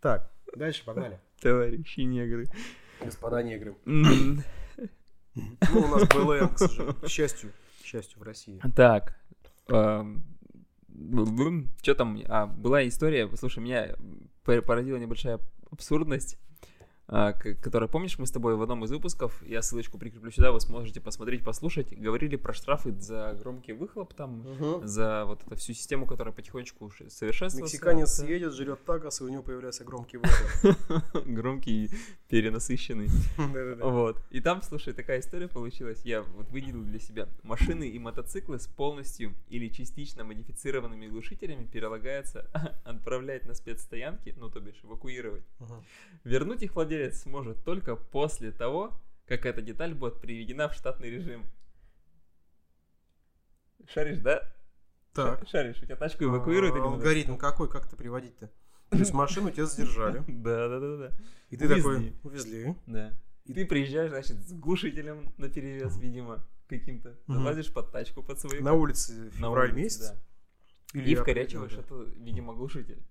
Так, 0.00 0.30
дальше 0.54 0.84
погнали. 0.84 1.18
Товарищи 1.40 2.00
негры. 2.00 2.46
Господа 3.00 3.42
негры. 3.42 3.76
Ну, 3.84 4.42
у 5.72 5.86
нас 5.88 6.08
БЛМ, 6.08 6.54
к 6.54 6.58
сожалению, 6.58 6.94
к 6.94 7.08
счастью, 7.08 7.52
к 7.80 7.84
счастью, 7.84 8.18
в 8.18 8.22
России. 8.22 8.60
Так. 8.74 9.18
Что 11.82 11.94
там? 11.94 12.20
А, 12.26 12.46
была 12.46 12.86
история, 12.86 13.28
слушай, 13.36 13.60
меня 13.60 13.94
пор- 14.44 14.62
поразила 14.62 14.96
небольшая 14.96 15.38
абсурдность. 15.70 16.38
А, 17.08 17.32
к- 17.32 17.54
которая, 17.54 17.88
помнишь, 17.88 18.18
мы 18.18 18.26
с 18.26 18.30
тобой 18.30 18.54
в 18.54 18.62
одном 18.62 18.84
из 18.84 18.90
выпусков, 18.90 19.42
я 19.46 19.62
ссылочку 19.62 19.98
прикреплю 19.98 20.30
сюда, 20.30 20.52
вы 20.52 20.60
сможете 20.60 21.00
посмотреть, 21.00 21.42
послушать, 21.42 21.92
говорили 21.98 22.36
про 22.36 22.52
штрафы 22.52 22.92
за 23.00 23.34
громкий 23.40 23.72
выхлоп 23.72 24.12
там, 24.14 24.44
за 24.86 25.24
вот 25.24 25.42
эту 25.46 25.56
всю 25.56 25.72
систему, 25.72 26.06
которая 26.06 26.34
потихонечку 26.34 26.90
совершенствуется. 27.08 27.62
Мексиканец 27.76 28.20
Да. 28.20 28.26
едет, 28.26 28.52
жрет 28.52 28.84
такос, 28.84 29.20
и 29.20 29.24
у 29.24 29.28
него 29.28 29.42
появляется 29.42 29.84
громкий 29.84 30.18
выхлоп. 30.18 30.76
Громкий, 31.26 31.90
перенасыщенный. 32.28 33.08
Вот. 33.88 34.22
И 34.30 34.40
там, 34.40 34.62
слушай, 34.62 34.92
такая 34.92 35.20
история 35.20 35.48
получилась. 35.48 36.02
Я 36.04 36.22
вот 36.22 36.50
выделил 36.50 36.82
для 36.84 36.98
себя. 36.98 37.26
Машины 37.42 37.88
и 37.88 37.98
мотоциклы 37.98 38.58
с 38.58 38.66
полностью 38.66 39.34
или 39.48 39.68
частично 39.68 40.24
модифицированными 40.24 41.06
глушителями 41.06 41.64
перелагается 41.64 42.46
отправлять 42.84 43.46
на 43.46 43.54
спецстоянки, 43.54 44.34
ну, 44.36 44.50
то 44.50 44.60
бишь 44.60 44.78
эвакуировать. 44.84 45.44
Вернуть 46.24 46.62
их 46.62 46.76
владелец 46.98 47.22
сможет 47.22 47.64
только 47.64 47.96
после 47.96 48.50
того, 48.50 49.00
как 49.26 49.46
эта 49.46 49.62
деталь 49.62 49.94
будет 49.94 50.20
приведена 50.20 50.68
в 50.68 50.74
штатный 50.74 51.10
режим. 51.10 51.44
Шаришь, 53.86 54.18
да? 54.18 54.42
Так. 55.14 55.40
Ша- 55.40 55.46
Шаришь, 55.46 55.78
у 55.82 55.86
тебя 55.86 55.96
тачку 55.96 56.24
эвакуируют 56.24 56.74
или 56.74 56.82
А, 56.82 56.86
Алгоритм 56.86 57.36
какой, 57.36 57.70
как 57.70 57.86
это 57.86 57.96
приводить-то? 57.96 58.50
То 58.90 58.96
есть 58.98 59.12
машину 59.12 59.50
тебя 59.50 59.66
задержали, 59.66 60.22
Да, 60.28 60.68
да, 60.68 60.80
да, 60.80 60.96
да. 60.96 61.12
и 61.50 61.56
ты 61.56 61.68
такой, 61.68 62.14
увезли. 62.22 62.74
Да. 62.86 63.12
И 63.44 63.54
ты 63.54 63.66
приезжаешь, 63.66 64.10
значит, 64.10 64.36
с 64.46 64.52
глушителем 64.52 65.32
на 65.38 65.48
перевес, 65.48 65.96
видимо, 65.98 66.44
каким-то. 66.68 67.18
Залазишь 67.26 67.72
под 67.72 67.92
тачку 67.92 68.22
под 68.22 68.38
свою. 68.40 68.62
На 68.62 68.72
улице 68.74 69.12
на 69.38 69.48
февраль 69.48 69.72
месяц. 69.72 70.12
Или 70.94 71.10
И 71.10 71.14
вкорячиваешь 71.14 71.72
это, 71.72 71.94
видимо, 72.16 72.54
глушитель. 72.54 73.02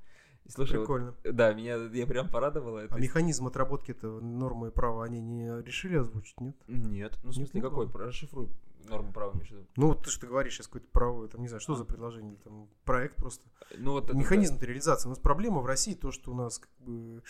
И 0.47 0.51
слушай, 0.51 0.77
вот, 0.77 0.85
Прикольно. 0.85 1.15
да, 1.23 1.53
меня 1.53 1.75
я 1.75 2.07
прям 2.07 2.29
порадовало 2.29 2.79
это. 2.79 2.95
А 2.95 2.99
механизм 2.99 3.47
отработки 3.47 3.91
этого 3.91 4.21
нормы 4.21 4.71
права 4.71 5.03
они 5.03 5.19
не 5.19 5.61
решили 5.61 5.97
озвучить, 5.97 6.39
нет? 6.39 6.55
Нет, 6.67 7.19
ну 7.23 7.31
в 7.31 7.35
смысле 7.35 7.59
Неплохо. 7.59 7.87
какой? 7.87 8.05
Расшифруй 8.07 8.49
норму 8.89 9.11
права 9.11 9.33
виду. 9.33 9.67
Ну 9.75 9.87
вот 9.87 10.03
ты 10.03 10.09
что 10.09 10.25
говоришь 10.25 10.53
сейчас 10.53 10.67
какое-то 10.67 10.87
правовое, 10.91 11.27
там 11.27 11.41
не 11.41 11.49
знаю, 11.49 11.59
что 11.59 11.75
за 11.75 11.83
предложение, 11.83 12.37
там 12.37 12.69
проект 12.85 13.17
просто. 13.17 13.43
Ну 13.77 13.91
вот 13.91 14.05
это, 14.05 14.15
Механизм 14.17 14.57
реализации. 14.61 15.07
У 15.07 15.09
нас 15.09 15.19
проблема 15.19 15.59
в 15.59 15.65
России 15.65 15.93
то, 15.93 16.11
что 16.11 16.31
у 16.31 16.35
нас 16.35 16.59
как 16.59 16.71
бы 16.79 17.21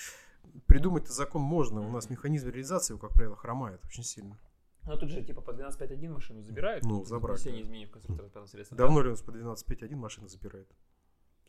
придумать-то 0.68 1.12
закон 1.12 1.42
можно, 1.42 1.82
у 1.82 1.92
нас 1.92 2.10
механизм 2.10 2.50
реализации, 2.50 2.94
его, 2.94 3.00
как 3.00 3.14
правило, 3.14 3.36
хромает 3.36 3.84
очень 3.86 4.04
сильно. 4.04 4.38
да. 4.84 4.94
Ну 4.94 5.00
тут 5.00 5.10
же 5.10 5.24
типа 5.24 5.42
по 5.42 5.52
12.5.1 5.52 6.10
машину 6.10 6.44
забирают. 6.44 6.86
Ну, 6.86 7.04
за 7.04 7.10
забрали, 7.10 7.38
внесение 7.38 7.62
да. 7.62 7.66
изменений 7.66 7.86
в 7.88 7.92
конструкторское 7.92 8.32
транспортного 8.32 8.48
средства. 8.48 8.78
Давно 8.78 9.02
ли 9.02 9.08
у 9.08 9.12
нас 9.12 9.22
по 9.22 9.32
12.5.1 9.32 9.96
машина 9.96 10.28
забирает? 10.28 10.70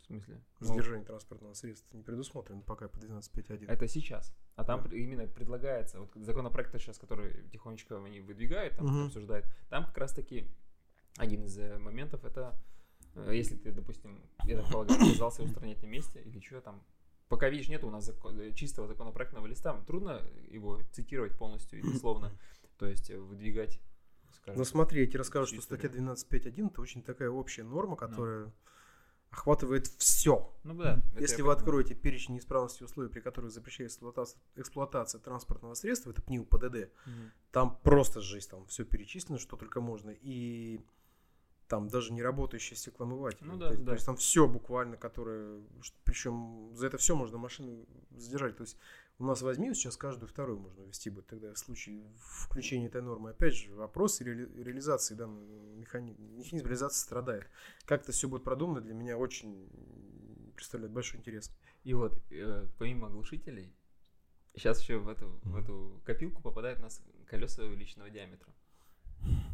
В 0.09 0.11
смысле? 0.11 0.41
Ну, 0.61 0.67
Задержание 0.67 1.05
транспортного 1.05 1.53
средства 1.53 1.95
не 1.97 2.03
предусмотрено 2.03 2.63
пока 2.63 2.89
по 2.89 2.97
12.5.1. 2.97 3.67
Это 3.69 3.87
сейчас. 3.89 4.35
А 4.57 4.65
там 4.65 4.83
Да. 4.89 4.97
именно 4.97 5.27
предлагается, 5.27 6.01
вот 6.01 6.11
законопроект 6.15 6.73
сейчас, 6.81 6.99
который 6.99 7.47
тихонечко 7.51 8.03
они 8.03 8.21
выдвигают, 8.21 8.77
там 8.77 8.87
Мгм. 8.87 9.07
обсуждают, 9.07 9.45
там 9.69 9.85
как 9.85 9.99
раз 9.99 10.15
таки 10.15 10.47
один 11.19 11.45
из 11.45 11.59
э, 11.59 11.79
моментов 11.79 12.25
это, 12.25 12.59
э, 13.17 13.33
если 13.35 13.57
ты, 13.57 13.71
допустим, 13.71 14.23
я 14.45 14.57
так 14.63 14.73
полагаю, 14.73 14.99
отказался 14.99 15.43
устранять 15.43 15.83
на 15.83 15.87
месте 15.87 16.23
или 16.23 16.41
что 16.41 16.61
там, 16.63 16.83
пока, 17.29 17.51
видишь, 17.51 17.69
нет 17.69 17.85
у 17.85 17.91
нас 17.91 18.05
закон- 18.07 18.41
э, 18.41 18.53
чистого 18.55 18.87
законопроектного 18.89 19.47
листа, 19.47 19.79
трудно 19.87 20.23
его 20.49 20.81
цитировать 20.93 21.37
полностью 21.37 21.81
и 21.81 21.83
дословно, 21.83 22.33
то 22.79 22.87
есть 22.87 23.11
выдвигать, 23.11 23.79
скажем, 24.33 24.59
Ну 24.59 24.65
смотри, 24.65 25.03
я 25.03 25.07
тебе 25.07 25.19
расскажу, 25.19 25.47
что 25.53 25.61
статья 25.61 25.91
ли. 25.91 25.97
12.5.1 25.99 26.69
это 26.71 26.81
очень 26.81 27.03
такая 27.03 27.29
общая 27.29 27.65
норма, 27.65 27.97
которая 27.97 28.51
охватывает 29.31 29.87
все. 29.99 30.53
ну 30.65 30.75
да. 30.75 31.03
Если 31.19 31.43
вы 31.43 31.53
откроете 31.53 31.95
перечень 31.95 32.35
неисправностей 32.35 32.85
условий, 32.85 33.09
при 33.11 33.21
которых 33.21 33.51
запрещается 33.51 33.97
эксплуатация, 33.97 34.41
эксплуатация 34.57 35.21
транспортного 35.21 35.75
средства, 35.75 36.11
это 36.11 36.23
ПНИУ 36.23 36.45
ПДД, 36.47 36.91
Мгм. 37.07 37.31
там 37.53 37.79
просто 37.83 38.21
жизнь, 38.21 38.49
там 38.49 38.67
все 38.67 38.85
перечислено, 38.85 39.39
что 39.39 39.57
только 39.57 39.81
можно. 39.81 40.11
И 40.11 40.81
там 41.69 41.89
даже 41.89 42.13
не 42.15 42.23
работающий 42.23 42.77
стеклоомыватель. 42.77 43.45
Ну 43.45 43.53
то, 43.53 43.59
да, 43.59 43.69
есть, 43.71 43.81
да. 43.81 43.87
то 43.87 43.93
есть 43.95 44.07
там 44.07 44.17
все 44.17 44.49
буквально, 44.49 44.97
которое... 44.97 45.61
Причем 46.05 46.71
за 46.75 46.87
это 46.87 46.97
все 46.97 47.15
можно 47.15 47.37
машину 47.37 47.85
задержать. 48.17 48.57
То 48.57 48.63
есть 48.63 48.79
у 49.19 49.25
нас 49.25 49.43
возьми 49.43 49.73
сейчас 49.75 49.97
каждую 49.97 50.29
вторую 50.29 50.61
можно 50.61 50.83
ввести 50.83 51.11
будет 51.11 51.27
тогда 51.27 51.53
в 51.53 51.59
случае 51.59 52.05
включения 52.19 52.87
этой 52.87 53.03
нормы. 53.03 53.31
Опять 53.31 53.55
же, 53.55 53.75
вопрос 53.75 54.21
реали- 54.21 54.51
реализации 54.63 55.15
данного 55.15 55.45
механизма. 55.77 56.25
Механизм 56.29 56.65
реализации 56.67 57.01
страдает. 57.05 57.49
Как 57.85 58.03
это 58.03 58.13
все 58.13 58.29
будет 58.29 58.45
продумано, 58.45 58.81
для 58.81 58.95
меня 58.95 59.19
очень 59.19 59.69
представляет 60.55 60.93
большой 60.93 61.19
интерес. 61.21 61.51
И 61.85 61.95
вот, 61.95 62.21
э, 62.31 62.67
помимо 62.79 63.09
глушителей, 63.09 63.73
сейчас 64.55 64.81
еще 64.81 64.99
в 64.99 65.09
эту, 65.09 65.29
в 65.43 65.57
эту 65.57 66.01
копилку 66.05 66.41
попадают 66.43 66.79
у 66.79 66.83
нас 66.83 67.03
колеса 67.27 67.63
увеличенного 67.65 68.11
диаметра. 68.11 68.53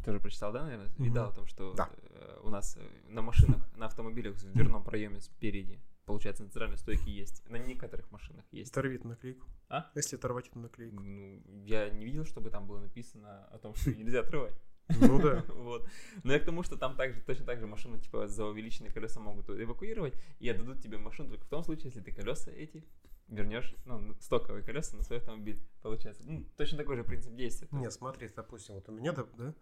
Ты 0.03 0.11
уже 0.11 0.19
прочитал, 0.19 0.53
да, 0.53 0.63
наверное? 0.63 0.93
Видал 0.99 1.25
Мгм. 1.25 1.33
о 1.33 1.35
том, 1.35 1.47
что 1.47 1.73
Да. 1.73 1.89
э, 2.11 2.39
у 2.43 2.49
нас 2.49 2.77
э, 2.77 2.87
на 3.09 3.23
машинах, 3.23 3.67
на 3.75 3.87
автомобилях 3.87 4.35
в 4.35 4.53
дверном 4.53 4.83
проеме 4.83 5.19
спереди, 5.21 5.79
получается, 6.05 6.43
на 6.43 6.49
центральной 6.49 6.77
стойке 6.77 7.11
есть. 7.11 7.47
На 7.49 7.57
некоторых 7.57 8.11
машинах 8.11 8.45
есть. 8.51 8.71
Оторви 8.71 8.95
эту 8.95 9.07
наклейку. 9.07 9.47
А? 9.69 9.91
Если 9.95 10.15
оторвать 10.15 10.47
эту 10.47 10.59
наклейку. 10.59 11.01
Ну, 11.01 11.41
я 11.65 11.89
не 11.89 12.05
видел, 12.05 12.25
чтобы 12.25 12.49
там 12.49 12.67
было 12.67 12.79
написано 12.79 13.45
о 13.45 13.57
том, 13.57 13.75
что 13.75 13.93
нельзя 13.93 14.21
отрывать. 14.21 14.55
Ну 14.87 15.19
да. 15.19 15.43
Вот. 15.55 15.87
Но 16.23 16.33
я 16.33 16.39
к 16.39 16.45
тому, 16.45 16.63
что 16.63 16.77
там 16.77 16.95
также, 16.95 17.21
точно 17.21 17.45
так 17.45 17.59
же 17.59 17.67
машину 17.67 17.99
типа 17.99 18.27
за 18.27 18.45
увеличенные 18.45 18.91
колеса 18.91 19.19
могут 19.19 19.49
эвакуировать 19.49 20.13
и 20.39 20.49
отдадут 20.49 20.81
тебе 20.81 20.97
машину 20.97 21.29
только 21.29 21.45
в 21.45 21.49
том 21.49 21.63
случае, 21.63 21.85
если 21.85 22.01
ты 22.01 22.11
колеса 22.11 22.51
эти 22.51 22.85
вернешь, 23.27 23.73
ну, 23.85 24.15
стоковые 24.19 24.63
колеса 24.63 24.95
на 24.95 25.03
свой 25.03 25.17
автомобиль, 25.17 25.59
получается. 25.81 26.23
Ну, 26.25 26.45
точно 26.57 26.77
такой 26.77 26.97
же 26.97 27.03
принцип 27.03 27.33
действия. 27.33 27.67
Нет, 27.71 27.85
есть, 27.85 27.97
смотри, 27.97 28.29
допустим, 28.35 28.75
вот 28.75 28.87
у 28.89 28.91
меня, 28.91 29.13
да, 29.13 29.53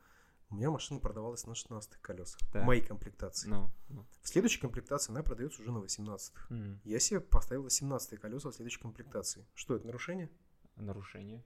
у 0.53 0.55
меня 0.55 0.69
машина 0.69 0.99
продавалась 0.99 1.47
на 1.47 1.55
16 1.55 1.97
колесах. 2.01 2.39
Так. 2.51 2.61
В 2.61 2.65
моей 2.65 2.81
комплектации. 2.81 3.49
Ну, 3.49 3.71
ну. 3.89 4.05
В 4.21 4.27
следующей 4.29 4.61
комплектации 4.61 5.11
она 5.11 5.23
продается 5.23 5.61
уже 5.63 5.71
на 5.71 5.79
18 5.79 6.33
М. 6.51 6.79
Я 6.83 6.99
себе 6.99 7.19
поставил 7.19 7.63
18 7.63 8.19
колеса 8.19 8.51
в 8.51 8.53
следующей 8.53 8.79
комплектации. 8.79 9.47
Что 9.55 9.75
это, 9.75 9.87
нарушение? 9.87 10.29
Нарушение. 10.75 11.43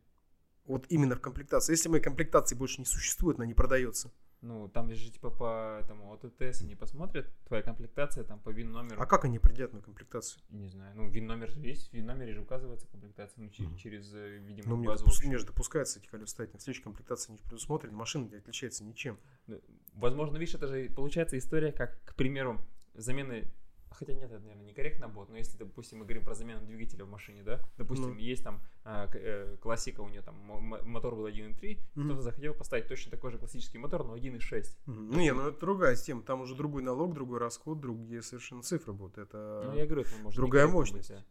Вот 0.65 0.85
именно 0.89 1.15
в 1.15 1.21
комплектации. 1.21 1.71
Если 1.71 1.87
моей 1.87 2.03
комплектации 2.03 2.55
больше 2.55 2.81
не 2.81 2.85
существует, 2.85 3.37
она 3.37 3.45
не 3.45 3.53
продается. 3.53 4.11
Ну, 4.41 4.67
там 4.69 4.93
же 4.93 5.11
типа 5.11 5.31
по 5.31 5.79
этому 5.81 6.13
ОТТС 6.13 6.61
они 6.61 6.75
посмотрят, 6.75 7.27
твоя 7.47 7.63
комплектация 7.63 8.23
там 8.23 8.39
по 8.39 8.49
ВИН 8.51 8.71
номеру. 8.71 9.01
А 9.01 9.05
как 9.07 9.25
они 9.25 9.37
определяют 9.37 9.73
мою 9.73 9.83
комплектацию? 9.83 10.41
Не 10.49 10.67
знаю, 10.67 10.95
ну, 10.95 11.09
ВИН 11.09 11.25
номер 11.25 11.49
же 11.49 11.59
есть, 11.59 11.89
в 11.89 11.93
ВИН 11.93 12.05
номере 12.05 12.33
же 12.33 12.41
указывается 12.41 12.87
комплектация, 12.87 13.43
ну, 13.43 13.49
через, 13.77 14.13
э, 14.13 14.37
видимо, 14.37 14.69
Ну, 14.69 14.75
мне, 14.77 14.87
базу 14.87 15.05
общую. 15.05 15.27
мне 15.29 15.37
же 15.39 15.45
допускается 15.45 15.99
эти 15.99 16.07
колеса 16.07 16.27
ставить. 16.33 16.53
На 16.53 16.59
следующей 16.59 16.83
комплектации 16.83 17.31
не 17.31 17.37
предусмотрены. 17.39 17.95
Машина 17.95 18.27
не 18.29 18.35
отличается 18.35 18.83
ничем. 18.83 19.17
Ну, 19.47 19.59
Возможно, 19.93 20.37
видишь, 20.37 20.53
это 20.53 20.67
же 20.67 20.87
получается 20.95 21.37
история, 21.39 21.71
как, 21.71 21.99
к 22.05 22.13
примеру, 22.15 22.59
замены 22.93 23.45
Хотя 23.89 24.13
нет, 24.13 24.31
это, 24.31 24.39
наверное, 24.41 24.65
некорректно 24.65 25.07
будет, 25.07 25.29
но 25.29 25.37
если, 25.37 25.57
допустим, 25.57 25.99
мы 25.99 26.05
говорим 26.05 26.23
про 26.23 26.33
замену 26.35 26.65
двигателя 26.65 27.05
в 27.05 27.09
машине, 27.09 27.41
да, 27.43 27.59
допустим, 27.77 28.09
Ну. 28.13 28.17
есть 28.19 28.43
там 28.43 28.61
а, 28.83 29.09
э, 29.13 29.57
классика, 29.61 30.01
у 30.01 30.09
нее 30.09 30.21
там 30.21 30.35
мо- 30.35 30.59
мо- 30.59 30.81
мотор 30.83 31.15
был 31.15 31.25
1.3, 31.27 31.79
Мгм. 31.95 32.05
кто-то 32.09 32.21
захотел 32.21 32.53
поставить 32.53 32.87
точно 32.87 33.11
такой 33.11 33.31
же 33.31 33.37
классический 33.37 33.77
мотор, 33.79 34.03
но 34.05 34.15
1.6. 34.15 34.77
Мгм. 34.85 35.11
Не, 35.17 35.33
ну 35.33 35.47
это 35.47 35.59
другая 35.59 35.95
тема. 35.95 36.21
Там 36.21 36.41
уже 36.41 36.53
другой 36.55 36.83
налог, 36.83 37.13
другой 37.13 37.39
расход, 37.39 37.79
другие 37.79 38.21
совершенно 38.21 38.61
цифры 38.61 38.93
будут. 38.93 39.17
Это... 39.17 39.63
Ну, 39.65 39.73
я 39.75 39.85
говорю, 39.85 40.01
это 40.01 40.15
может 40.21 40.37
другая 40.37 40.67
мощность. 40.67 41.09
быть, 41.09 41.23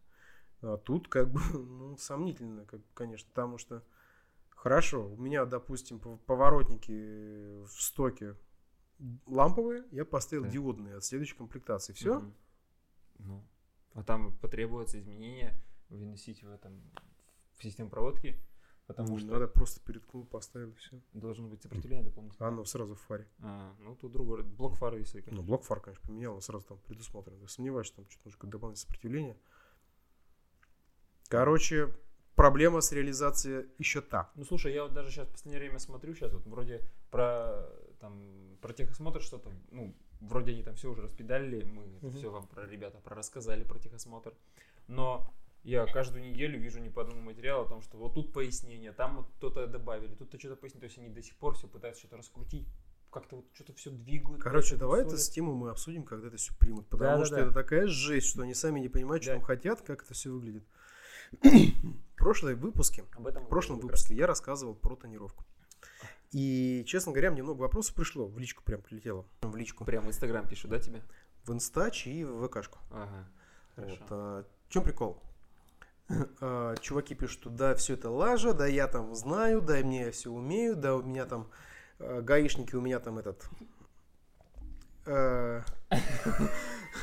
да. 0.61 0.73
А 0.73 0.77
тут 0.77 1.07
как 1.07 1.31
бы, 1.31 1.39
ну, 1.53 1.95
сомнительно, 1.97 2.65
как, 2.65 2.81
конечно, 2.93 3.29
потому 3.29 3.57
что 3.59 3.83
хорошо, 4.49 5.07
у 5.07 5.15
меня, 5.17 5.45
допустим, 5.45 5.97
пов- 5.97 6.19
поворотники 6.25 7.63
в 7.65 7.69
стоке 7.81 8.35
ламповые, 9.25 9.83
я 9.91 10.05
поставил 10.05 10.43
Да. 10.43 10.49
диодные 10.49 10.95
от 10.97 11.03
следующей 11.03 11.35
комплектации. 11.35 11.93
Все? 11.93 12.19
Мгм. 12.19 12.33
Ну, 13.19 13.43
а 13.93 14.03
там 14.03 14.35
потребуется 14.37 14.99
изменения 14.99 15.53
выносить 15.89 16.43
в 16.43 16.49
этом 16.51 16.81
в 17.57 17.63
систему 17.63 17.89
проводки, 17.89 18.37
потому 18.85 19.17
что 19.17 19.27
надо 19.27 19.47
просто 19.47 19.79
переткнул, 19.81 20.25
поставил 20.25 20.73
все. 20.75 21.01
должно 21.13 21.47
быть 21.47 21.61
сопротивление 21.61 22.03
дополнительное. 22.05 22.49
Оно 22.49 22.63
сразу 22.65 22.95
в 22.95 23.01
фаре. 23.01 23.27
А, 23.39 23.75
ну 23.79 23.95
тут 23.95 24.11
другой 24.11 24.43
блок 24.43 24.75
фары, 24.75 24.99
если 24.99 25.19
Ну, 25.19 25.25
конечно. 25.25 25.43
блок 25.43 25.63
фар, 25.63 25.79
конечно, 25.79 26.07
поменял, 26.07 26.35
он 26.35 26.41
сразу 26.41 26.65
там 26.67 26.77
предусмотрен. 26.79 27.39
Я 27.41 27.47
сомневаюсь, 27.47 27.87
что 27.87 27.97
там 27.97 28.09
что-то 28.09 28.25
нужно 28.29 28.49
дополнительное 28.51 28.75
сопротивление. 28.81 29.37
Короче, 31.29 31.93
проблема 32.35 32.81
с 32.81 32.91
реализацией 32.91 33.67
еще 33.77 34.01
та. 34.01 34.31
Ну 34.35 34.45
слушай, 34.45 34.73
я 34.73 34.83
вот 34.83 34.93
даже 34.93 35.09
сейчас 35.11 35.27
в 35.27 35.31
последнее 35.31 35.59
время 35.59 35.79
смотрю, 35.79 36.13
сейчас 36.13 36.31
вот 36.33 36.45
вроде 36.45 36.81
про 37.11 37.67
там 37.99 38.57
про 38.61 38.73
техосмотр 38.73 39.21
что-то, 39.21 39.51
ну, 39.71 39.93
вроде 40.21 40.51
они 40.51 40.63
там 40.63 40.75
все 40.75 40.89
уже 40.91 41.01
распедалили, 41.01 41.63
мы 41.63 41.85
Мгм. 42.01 42.15
все 42.15 42.29
вам 42.31 42.47
про 42.47 42.65
ребята 42.67 42.99
про 42.99 43.15
рассказали 43.15 43.63
про 43.63 43.79
техосмотр. 43.79 44.33
Но 44.87 45.31
я 45.63 45.85
каждую 45.85 46.23
неделю 46.23 46.59
вижу 46.59 46.79
не 46.79 46.89
по 46.89 47.01
одному 47.01 47.21
материалу 47.21 47.65
о 47.65 47.69
том, 47.69 47.81
что 47.81 47.97
вот 47.97 48.13
тут 48.13 48.33
пояснение, 48.33 48.91
там 48.93 49.17
вот 49.17 49.27
кто-то 49.37 49.67
добавили, 49.67 50.15
тут-то 50.15 50.39
что-то 50.39 50.55
пояснили. 50.55 50.81
То 50.81 50.85
есть 50.85 50.97
они 50.97 51.09
до 51.09 51.21
сих 51.21 51.35
пор 51.35 51.55
все 51.55 51.67
пытаются 51.67 52.01
что-то 52.01 52.17
раскрутить, 52.17 52.67
как-то 53.11 53.37
вот 53.37 53.45
что-то 53.53 53.73
все 53.73 53.89
двигают. 53.91 54.41
Короче, 54.41 54.75
давай 54.75 55.01
эту 55.01 55.11
тусуют. 55.11 55.33
тему 55.33 55.53
мы 55.55 55.69
обсудим, 55.69 56.03
когда 56.03 56.27
это 56.27 56.37
все 56.37 56.53
примут. 56.57 56.87
Потому 56.87 57.11
Да-да-да. 57.11 57.25
что 57.25 57.35
это 57.37 57.51
такая 57.53 57.87
жесть, 57.87 58.27
что 58.27 58.43
они 58.43 58.53
сами 58.53 58.79
не 58.79 58.89
понимают, 58.89 59.23
что 59.23 59.33
Да. 59.33 59.37
там 59.39 59.45
хотят, 59.45 59.81
как 59.81 60.03
это 60.03 60.13
все 60.13 60.29
выглядит. 60.31 60.63
В 61.41 62.15
прошлом 62.15 62.55
выпуске, 62.55 63.03
Об 63.15 63.27
этом 63.27 63.45
в 63.45 63.49
прошлом 63.49 63.79
выпуске 63.79 64.15
я 64.15 64.27
рассказывал 64.27 64.75
про 64.75 64.95
тонировку. 64.95 65.45
И, 66.31 66.83
честно 66.85 67.11
говоря, 67.11 67.31
мне 67.31 67.43
много 67.43 67.61
вопросов 67.61 67.95
пришло. 67.95 68.25
В 68.27 68.37
личку 68.37 68.63
прям 68.63 68.81
прилетело. 68.81 69.25
В 69.41 69.55
личку. 69.55 69.85
Прям 69.85 70.03
в 70.05 70.07
Инстаграм 70.09 70.47
пишу, 70.47 70.67
да, 70.67 70.79
тебе? 70.79 71.01
В 71.45 71.53
инстач 71.53 72.07
и 72.07 72.25
в 72.25 72.45
ВКшку. 72.47 72.79
Ага. 72.91 73.29
Хорошо. 73.75 73.97
Вот, 73.99 74.07
а, 74.09 74.45
в 74.67 74.73
чем 74.73 74.83
прикол? 74.83 75.21
А, 76.39 76.75
чуваки 76.77 77.15
пишут, 77.15 77.41
что 77.41 77.49
да, 77.49 77.75
все 77.75 77.95
это 77.95 78.09
лажа, 78.09 78.53
да, 78.53 78.65
я 78.65 78.87
там 78.87 79.13
знаю, 79.13 79.61
да, 79.61 79.75
мне 79.75 80.05
я 80.05 80.11
все 80.11 80.29
умею, 80.31 80.77
да, 80.77 80.95
у 80.95 81.03
меня 81.03 81.25
там 81.25 81.49
а, 81.99 82.21
гаишники, 82.21 82.75
у 82.75 82.81
меня 82.81 82.99
там 82.99 83.17
этот... 83.19 83.49
Да, 85.05 85.63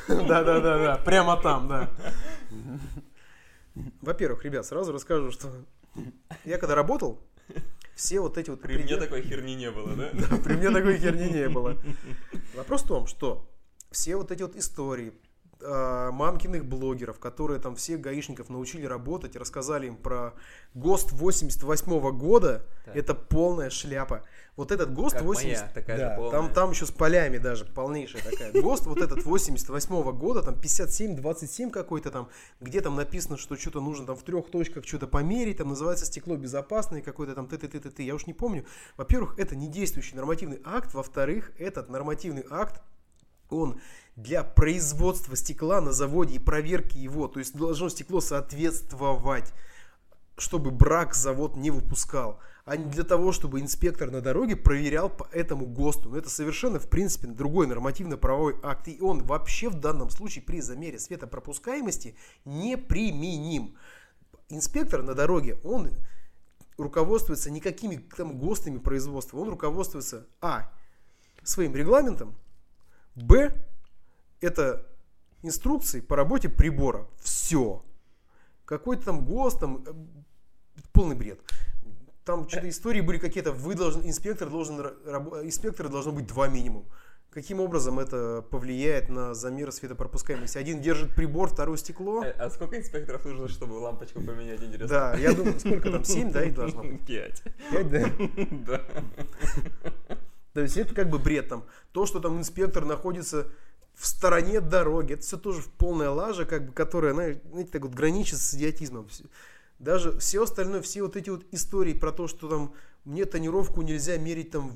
да, 0.07 0.43
да, 0.59 0.77
да, 0.77 0.97
прямо 0.97 1.41
там, 1.41 1.67
да. 1.67 1.89
Во-первых, 4.01 4.43
ребят, 4.43 4.65
сразу 4.65 4.91
расскажу, 4.91 5.31
что 5.31 5.51
я 6.43 6.57
когда 6.57 6.75
работал, 6.75 7.21
все 7.95 8.19
вот 8.19 8.37
эти 8.37 8.49
вот... 8.49 8.61
При 8.61 8.75
мне 8.75 8.83
предел- 8.83 8.99
такой 8.99 9.21
херни 9.23 9.55
не 9.55 9.71
было, 9.71 9.95
да? 9.95 10.11
да, 10.13 10.37
при 10.37 10.55
мне 10.55 10.69
такой 10.69 10.97
херни 10.97 11.29
не 11.29 11.49
было. 11.49 11.77
Вопрос 12.55 12.83
в 12.83 12.87
том, 12.87 13.07
что 13.07 13.49
все 13.91 14.17
вот 14.17 14.31
эти 14.31 14.41
вот 14.41 14.55
истории 14.55 15.13
мамкиных 15.61 16.65
блогеров, 16.65 17.19
которые 17.19 17.59
там 17.59 17.75
всех 17.75 18.01
гаишников 18.01 18.49
научили 18.49 18.85
работать, 18.85 19.35
и 19.35 19.39
рассказали 19.39 19.87
им 19.87 19.95
про 19.95 20.33
ГОСТ 20.73 21.13
88 21.13 22.11
года, 22.17 22.65
Так. 22.85 22.95
это 22.95 23.15
полная 23.15 23.69
шляпа. 23.69 24.23
Вот 24.57 24.71
этот 24.71 24.93
ГОСТ 24.93 25.15
Как 25.15 25.23
80... 25.23 25.61
моя, 25.61 25.71
такая 25.73 25.97
да, 25.97 26.09
же 26.11 26.15
полная. 26.15 26.31
там, 26.31 26.53
там 26.53 26.71
еще 26.71 26.85
с 26.85 26.91
полями 26.91 27.37
даже, 27.37 27.65
полнейшая 27.65 28.21
такая. 28.23 28.51
ГОСТ 28.61 28.85
вот 28.85 28.97
этот 28.99 29.23
88 29.25 30.11
года, 30.17 30.41
там 30.43 30.55
57-27 30.55 31.71
какой-то 31.71 32.11
там, 32.11 32.29
где 32.61 32.81
там 32.81 32.95
написано, 32.95 33.37
что 33.37 33.55
что-то 33.57 33.81
нужно 33.81 34.05
там 34.05 34.15
в 34.15 34.23
трех 34.23 34.49
точках 34.51 34.85
что-то 34.85 35.07
померить, 35.07 35.57
там 35.57 35.69
называется 35.69 36.05
стекло 36.05 36.35
безопасное, 36.37 37.01
какой-то 37.01 37.33
там 37.35 37.47
ты 37.47 37.57
ты 37.57 37.67
ты 37.67 37.79
ты 37.79 37.89
ты 37.89 38.03
я 38.03 38.15
уж 38.15 38.27
не 38.27 38.33
помню. 38.33 38.65
Во-первых, 38.97 39.37
это 39.37 39.55
не 39.55 39.67
действующий 39.67 40.15
нормативный 40.15 40.61
акт, 40.63 40.93
во-вторых, 40.93 41.51
этот 41.57 41.89
нормативный 41.89 42.45
акт 42.49 42.81
он 43.49 43.79
для 44.15 44.43
производства 44.43 45.35
стекла 45.35 45.81
на 45.81 45.91
заводе 45.91 46.35
и 46.35 46.39
проверки 46.39 46.97
его, 46.97 47.27
то 47.27 47.39
есть 47.39 47.55
должно 47.55 47.89
стекло 47.89 48.21
соответствовать, 48.21 49.53
чтобы 50.37 50.71
брак 50.71 51.13
завод 51.13 51.55
не 51.55 51.71
выпускал, 51.71 52.39
а 52.65 52.77
не 52.77 52.85
для 52.85 53.03
того, 53.03 53.31
чтобы 53.31 53.59
инспектор 53.59 54.11
на 54.11 54.21
дороге 54.21 54.55
проверял 54.55 55.09
по 55.09 55.27
этому 55.31 55.65
ГОСТу. 55.65 56.09
Но 56.09 56.17
это 56.17 56.29
совершенно, 56.29 56.79
в 56.79 56.89
принципе, 56.89 57.27
другой 57.27 57.67
нормативно-правовой 57.67 58.55
акт, 58.63 58.87
и 58.87 58.99
он 59.01 59.23
вообще 59.23 59.69
в 59.69 59.75
данном 59.75 60.09
случае 60.09 60.43
при 60.43 60.61
замере 60.61 60.97
светопропускаемости 60.97 62.15
неприменим. 62.45 63.75
Инспектор 64.49 65.03
на 65.03 65.13
дороге, 65.13 65.59
он 65.63 65.91
руководствуется 66.77 67.51
никакими 67.51 67.97
там 67.97 68.37
ГОСТами 68.37 68.77
производства, 68.77 69.37
он 69.37 69.49
руководствуется, 69.49 70.27
а, 70.41 70.71
своим 71.43 71.75
регламентом, 71.75 72.35
Б. 73.15 73.53
Это 74.41 74.85
инструкции 75.41 76.01
по 76.01 76.15
работе 76.15 76.49
прибора. 76.49 77.07
Все. 77.19 77.83
Какой-то 78.65 79.05
там 79.05 79.25
ГОСТ, 79.25 79.59
там 79.59 79.83
э, 79.85 79.93
полный 80.91 81.15
бред. 81.15 81.39
Там 82.25 82.49
что-то 82.49 82.67
истории 82.69 83.01
были 83.01 83.19
какие-то, 83.19 83.51
вы 83.51 83.75
должны, 83.75 84.07
инспектор 84.07 84.49
должен, 84.49 84.79
инспектора 84.79 85.89
должно 85.89 86.11
быть 86.11 86.25
два 86.25 86.47
минимум. 86.47 86.85
Каким 87.29 87.59
образом 87.59 87.99
это 87.99 88.45
повлияет 88.49 89.09
на 89.09 89.33
замер 89.33 89.71
светопропускаемости? 89.73 90.57
Один 90.57 90.81
держит 90.81 91.13
прибор, 91.13 91.49
второе 91.49 91.77
стекло. 91.77 92.21
А 92.23 92.45
а 92.45 92.49
сколько 92.49 92.79
инспекторов 92.79 93.25
нужно, 93.25 93.49
чтобы 93.49 93.73
лампочку 93.73 94.21
поменять, 94.21 94.63
интересно? 94.63 94.87
Да, 94.87 95.15
я 95.17 95.33
думаю, 95.33 95.59
сколько 95.59 95.91
там, 95.91 96.03
7, 96.05 96.31
да, 96.31 96.45
их 96.45 96.55
должно 96.55 96.81
быть? 96.83 97.01
Пять. 97.05 97.43
5, 97.71 97.91
да? 97.91 98.09
Да. 98.65 98.81
То 100.55 100.61
есть 100.61 100.77
это 100.77 100.95
как 100.95 101.09
бы 101.09 101.19
бред 101.19 101.49
там. 101.49 101.65
То, 101.91 102.05
что 102.05 102.21
там 102.21 102.39
инспектор 102.39 102.85
находится 102.85 103.49
в 103.93 104.07
стороне 104.07 104.61
дороги, 104.61 105.13
это 105.13 105.21
все 105.21 105.35
тоже 105.35 105.63
полная 105.77 106.09
лажа, 106.09 106.45
как 106.45 106.67
бы, 106.67 106.71
которая, 106.71 107.13
знаете, 107.13 107.69
так 107.69 107.81
вот 107.81 107.93
граничит 107.93 108.39
с 108.39 108.53
идиотизмом. 108.53 109.09
Даже 109.79 110.17
все 110.17 110.43
остальное, 110.43 110.81
все 110.81 111.01
вот 111.01 111.17
эти 111.17 111.29
вот 111.29 111.43
истории 111.51 111.91
про 111.91 112.13
то, 112.13 112.29
что 112.29 112.47
там 112.47 112.73
мне 113.03 113.25
тонировку 113.25 113.81
нельзя 113.81 114.17
мерить 114.17 114.51
там 114.51 114.71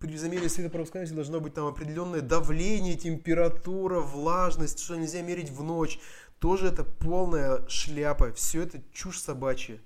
при 0.00 0.16
замере 0.16 0.48
светопропускаемости 0.48 1.14
должно 1.14 1.38
быть 1.38 1.54
там 1.54 1.66
определенное 1.66 2.20
давление, 2.20 2.96
температура, 2.96 4.00
влажность, 4.00 4.80
что 4.80 4.96
нельзя 4.96 5.22
мерить 5.22 5.50
в 5.50 5.62
ночь. 5.62 6.00
Тоже 6.40 6.66
это 6.66 6.82
полная 6.82 7.66
шляпа. 7.68 8.32
Все 8.32 8.62
это 8.62 8.82
чушь 8.92 9.20
собачья. 9.20 9.78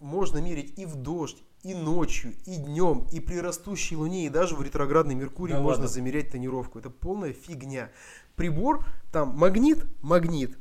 Можно 0.00 0.38
мерить 0.38 0.78
и 0.78 0.86
в 0.86 0.96
дождь, 0.96 1.44
и 1.62 1.74
ночью, 1.74 2.34
и 2.46 2.56
днем, 2.56 3.06
и 3.12 3.20
при 3.20 3.36
растущей 3.36 3.96
луне, 3.96 4.26
и 4.26 4.28
даже 4.28 4.54
в 4.54 4.62
ретроградный 4.62 5.14
Меркурий 5.14 5.54
Да 5.54 5.60
можно 5.60 5.82
ладно? 5.82 5.94
замерять 5.94 6.30
тонировку. 6.30 6.78
Это 6.78 6.90
полная 6.90 7.32
фигня. 7.32 7.90
Прибор, 8.36 8.84
там 9.10 9.30
магнит, 9.36 9.84
магнит, 10.00 10.56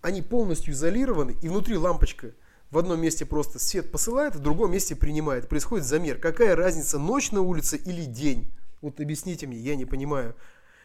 они 0.00 0.22
полностью 0.22 0.72
изолированы, 0.72 1.36
и 1.42 1.48
внутри 1.48 1.76
лампочка 1.76 2.32
в 2.70 2.78
одном 2.78 3.00
месте 3.00 3.26
просто 3.26 3.58
свет 3.58 3.90
посылает, 3.90 4.36
в 4.36 4.38
другом 4.38 4.72
месте 4.72 4.94
принимает. 4.94 5.48
Происходит 5.48 5.86
замер. 5.86 6.18
Какая 6.18 6.54
разница, 6.54 6.98
ночь 6.98 7.32
на 7.32 7.40
улице 7.40 7.76
или 7.76 8.04
день? 8.04 8.52
Вот 8.80 9.00
объясните 9.00 9.46
мне, 9.46 9.58
я 9.58 9.74
не 9.74 9.84
понимаю. 9.84 10.36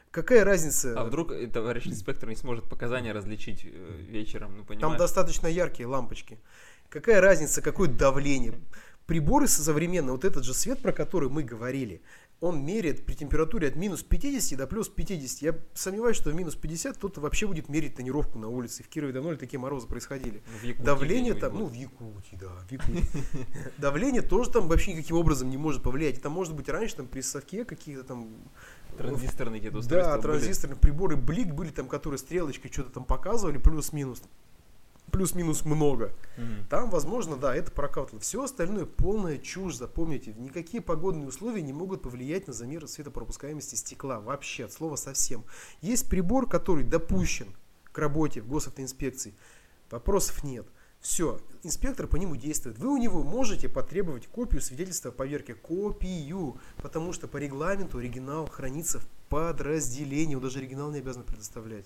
Какая 0.10 0.44
разница? 0.44 1.00
А 1.00 1.04
вдруг 1.04 1.32
э, 1.32 1.46
товарищ 1.48 1.88
инспектор 1.88 2.30
не 2.30 2.38
сможет 2.38 2.64
показания 2.70 3.12
различить 3.12 3.66
э, 3.66 4.02
вечером, 4.08 4.66
ну 4.70 4.80
Там 4.80 4.98
достаточно 4.98 5.48
яркие 5.48 5.88
лампочки. 5.88 6.40
Какая 6.90 7.20
разница, 7.20 7.62
какое 7.62 7.90
давление? 7.90 8.54
Приборы 9.06 9.48
современные, 9.48 10.14
вот 10.14 10.26
этот 10.26 10.44
же 10.44 10.54
свет, 10.54 10.82
про 10.82 10.92
который 10.92 11.30
мы 11.30 11.44
говорили, 11.44 12.02
он 12.42 12.66
меряет 12.66 13.06
при 13.06 13.14
температуре 13.14 13.68
от 13.68 13.76
минус 13.76 14.04
50 14.04 14.58
до 14.58 14.68
плюс 14.68 14.90
50. 14.90 15.42
Я 15.42 15.56
сомневаюсь, 15.74 16.18
что 16.18 16.32
в 16.32 16.36
минус 16.36 16.56
50 16.56 16.98
кто-то 16.98 17.22
вообще 17.22 17.48
будет 17.48 17.70
мерить 17.70 17.96
тонировку 17.96 18.38
на 18.38 18.50
улице. 18.50 18.84
В 18.84 18.88
Кирове 18.88 19.14
давно 19.14 19.32
ли 19.32 19.38
такие 19.38 19.60
морозы 19.60 19.88
происходили? 19.88 20.42
Давление 20.80 21.34
там, 21.34 21.58
ну, 21.58 21.66
в 21.66 21.74
Якутии, 21.74 22.36
да, 22.36 22.50
в 22.68 22.72
Якутии. 22.72 23.06
Давление 23.78 24.22
тоже 24.22 24.50
там 24.50 24.68
вообще 24.68 24.94
никаким 24.94 25.18
образом 25.18 25.50
не 25.50 25.58
может 25.58 25.82
повлиять. 25.82 26.18
Это 26.18 26.30
может 26.30 26.56
быть 26.56 26.68
раньше 26.68 26.98
там 26.98 27.08
при 27.08 27.22
совке 27.22 27.64
какие-то 27.64 28.04
там... 28.04 28.30
Транзисторные 28.98 29.60
какие-то 29.60 29.80
устройства 29.80 30.16
Да, 30.16 30.22
транзисторные 30.22 30.80
приборы 30.80 31.16
Блик 31.16 31.54
были 31.54 31.70
там, 31.70 31.88
которые 31.88 32.18
стрелочкой 32.18 32.72
что-то 32.72 32.92
там 32.92 33.06
показывали, 33.06 33.58
плюс-минус. 33.58 34.22
Плюс-минус 35.16 35.64
много. 35.64 36.12
Мгм. 36.36 36.66
Там, 36.70 36.90
возможно, 36.90 37.38
да, 37.38 37.56
это 37.56 37.72
прокатывало. 37.72 38.20
Все 38.20 38.44
остальное 38.44 38.86
полная 38.86 39.38
чушь, 39.38 39.76
запомните. 39.76 40.34
Никакие 40.34 40.84
погодные 40.84 41.28
условия 41.28 41.62
не 41.62 41.72
могут 41.72 42.02
повлиять 42.02 42.48
на 42.48 42.54
замер 42.54 42.86
светопропускаемости 42.86 43.76
стекла. 43.76 44.20
Вообще, 44.20 44.66
от 44.66 44.74
слова 44.74 44.98
совсем. 44.98 45.46
Есть 45.82 46.10
прибор, 46.10 46.50
который 46.50 46.84
допущен 46.84 47.48
к 47.94 47.98
работе 47.98 48.42
в 48.42 48.48
госавтоинспекции. 48.48 49.34
Вопросов 49.90 50.44
нет. 50.44 50.68
Все, 51.00 51.40
инспектор 51.64 52.08
по 52.08 52.18
нему 52.18 52.36
действует. 52.36 52.78
Вы 52.78 52.90
у 52.90 52.98
него 52.98 53.24
можете 53.24 53.70
потребовать 53.70 54.28
копию 54.28 54.60
свидетельства 54.60 55.12
о 55.12 55.14
поверке. 55.14 55.54
Копию. 55.54 56.58
Потому 56.78 57.14
что 57.14 57.30
по 57.30 57.38
регламенту 57.38 58.00
оригинал 58.00 58.48
хранится 58.48 59.00
в 59.00 59.08
подразделении. 59.30 60.36
Он 60.36 60.42
даже 60.42 60.60
оригинал 60.60 60.92
не 60.92 61.00
обязан 61.00 61.24
предоставлять. 61.24 61.86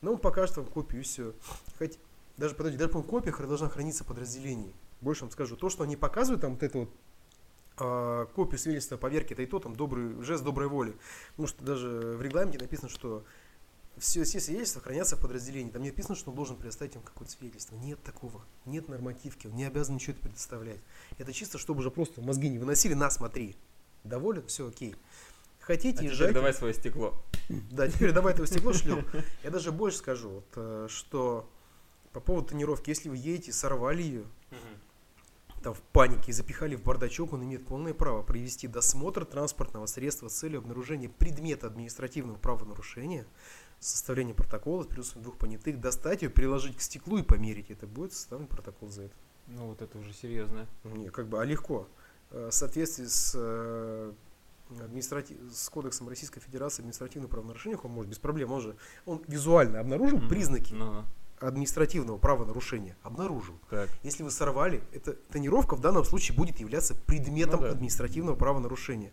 Но 0.00 0.14
он 0.14 0.18
покажет 0.18 0.56
вам 0.56 0.66
копию 0.66 1.02
и 1.02 1.04
все. 1.04 1.34
Хоть, 1.78 1.98
даже, 2.36 2.54
подожди, 2.54 2.78
даже, 2.78 2.90
по-моему, 2.90 3.10
копия 3.10 3.30
хра- 3.30 3.46
должна 3.46 3.68
храниться 3.68 4.04
в 4.04 4.06
подразделении. 4.06 4.72
Больше 5.00 5.22
вам 5.24 5.30
скажу. 5.30 5.56
То, 5.56 5.68
что 5.68 5.84
они 5.84 5.96
показывают, 5.96 6.40
там 6.40 6.52
вот 6.54 6.62
эту 6.62 6.78
вот 6.80 6.90
а, 7.76 8.26
копию 8.26 8.58
свидетельства 8.58 8.96
о 8.96 8.98
поверке, 8.98 9.34
это 9.34 9.42
и 9.42 9.46
то 9.46 9.58
там 9.58 9.74
добрый, 9.76 10.22
жест 10.22 10.42
доброй 10.44 10.68
воли. 10.68 10.96
Потому 11.30 11.48
что 11.48 11.64
даже 11.64 11.88
в 11.88 12.22
регламенте 12.22 12.58
написано, 12.58 12.88
что 12.88 13.24
все, 13.98 14.24
все 14.24 14.40
свидетельства 14.40 14.80
хранятся 14.80 15.16
в 15.16 15.20
подразделении. 15.20 15.70
Там 15.70 15.82
не 15.82 15.90
написано, 15.90 16.14
что 16.16 16.30
он 16.30 16.36
должен 16.36 16.56
предоставить 16.56 16.94
им 16.96 17.02
какое-то 17.02 17.32
свидетельство. 17.32 17.76
Нет 17.76 18.02
такого. 18.02 18.42
Нет 18.64 18.88
нормативки. 18.88 19.46
Он 19.46 19.54
не 19.54 19.64
обязан 19.64 19.94
ничего 19.96 20.12
это 20.14 20.22
предоставлять. 20.22 20.80
Это 21.18 21.32
чисто, 21.32 21.58
чтобы 21.58 21.80
уже 21.80 21.90
просто 21.90 22.20
мозги 22.20 22.48
не 22.48 22.58
выносили. 22.58 22.94
На, 22.94 23.10
смотри. 23.10 23.56
Доволен? 24.02 24.46
Все 24.46 24.66
окей. 24.68 24.96
Хотите, 25.60 25.90
А 25.90 25.98
теперь 25.98 26.10
езжайте. 26.10 26.34
давай 26.34 26.52
свое 26.52 26.74
стекло. 26.74 27.22
Да, 27.70 27.88
теперь 27.88 28.12
давай 28.12 28.34
этого 28.34 28.46
стекло 28.46 28.72
шлем. 28.72 29.06
Я 29.42 29.50
даже 29.50 29.72
больше 29.72 29.98
скажу, 29.98 30.28
вот, 30.30 30.44
э, 30.56 30.86
что 30.90 31.48
по 32.14 32.20
поводу 32.20 32.48
тонировки, 32.48 32.88
если 32.90 33.10
вы 33.10 33.16
едете, 33.16 33.52
сорвали 33.52 34.02
ее, 34.02 34.24
там 35.62 35.74
в 35.74 35.80
панике 35.80 36.30
и 36.30 36.32
запихали 36.32 36.76
в 36.76 36.82
бардачок, 36.82 37.32
он 37.32 37.42
имеет 37.44 37.66
полное 37.66 37.92
право 37.94 38.22
провести 38.22 38.68
досмотр 38.68 39.24
транспортного 39.24 39.86
средства 39.86 40.28
с 40.28 40.34
целью 40.34 40.58
обнаружения 40.58 41.08
предмета 41.08 41.66
административного 41.66 42.36
правонарушения, 42.36 43.26
составления 43.80 44.34
протокола 44.34 44.84
с 44.84 44.86
присутствием 44.86 45.24
двух 45.24 45.36
понятых, 45.38 45.80
достать 45.80 46.22
ее, 46.22 46.30
приложить 46.30 46.76
к 46.76 46.80
стеклу 46.80 47.18
и 47.18 47.22
померить. 47.22 47.70
Это 47.70 47.86
будет 47.86 48.12
составлен 48.12 48.46
протокол 48.46 48.90
за 48.90 49.04
это. 49.04 49.14
Ну 49.48 49.68
вот 49.68 49.82
это 49.82 49.98
уже 49.98 50.12
серьезно. 50.12 50.66
Не, 50.84 51.08
как 51.08 51.26
бы, 51.28 51.40
а 51.40 51.44
легко. 51.44 51.88
Э, 52.30 52.48
В 52.50 52.54
соответствии 52.54 53.06
с, 53.06 53.32
э, 53.34 54.12
административ... 54.82 55.36
с 55.52 55.68
кодексом 55.68 56.08
Российской 56.08 56.40
Федерации 56.40 56.82
административных 56.82 57.30
правонарушений, 57.30 57.76
он 57.82 57.90
может 57.90 58.10
без 58.10 58.18
проблем, 58.18 58.52
он 58.52 58.60
же 58.60 58.76
он 59.06 59.22
визуально 59.26 59.80
обнаружил 59.80 60.18
Мгм. 60.18 60.28
признаки 60.28 60.74
Ну, 60.74 61.04
административного 61.48 62.18
правонарушения 62.18 62.96
обнаружил. 63.02 63.54
Так. 63.70 63.88
Если 64.02 64.22
вы 64.22 64.30
сорвали, 64.30 64.82
эта 64.92 65.12
тонировка 65.12 65.76
в 65.76 65.80
данном 65.80 66.04
случае 66.04 66.36
будет 66.36 66.60
являться 66.60 66.94
предметом 66.94 67.60
Ну 67.60 67.66
да. 67.66 67.72
административного 67.72 68.36
правонарушения. 68.36 69.12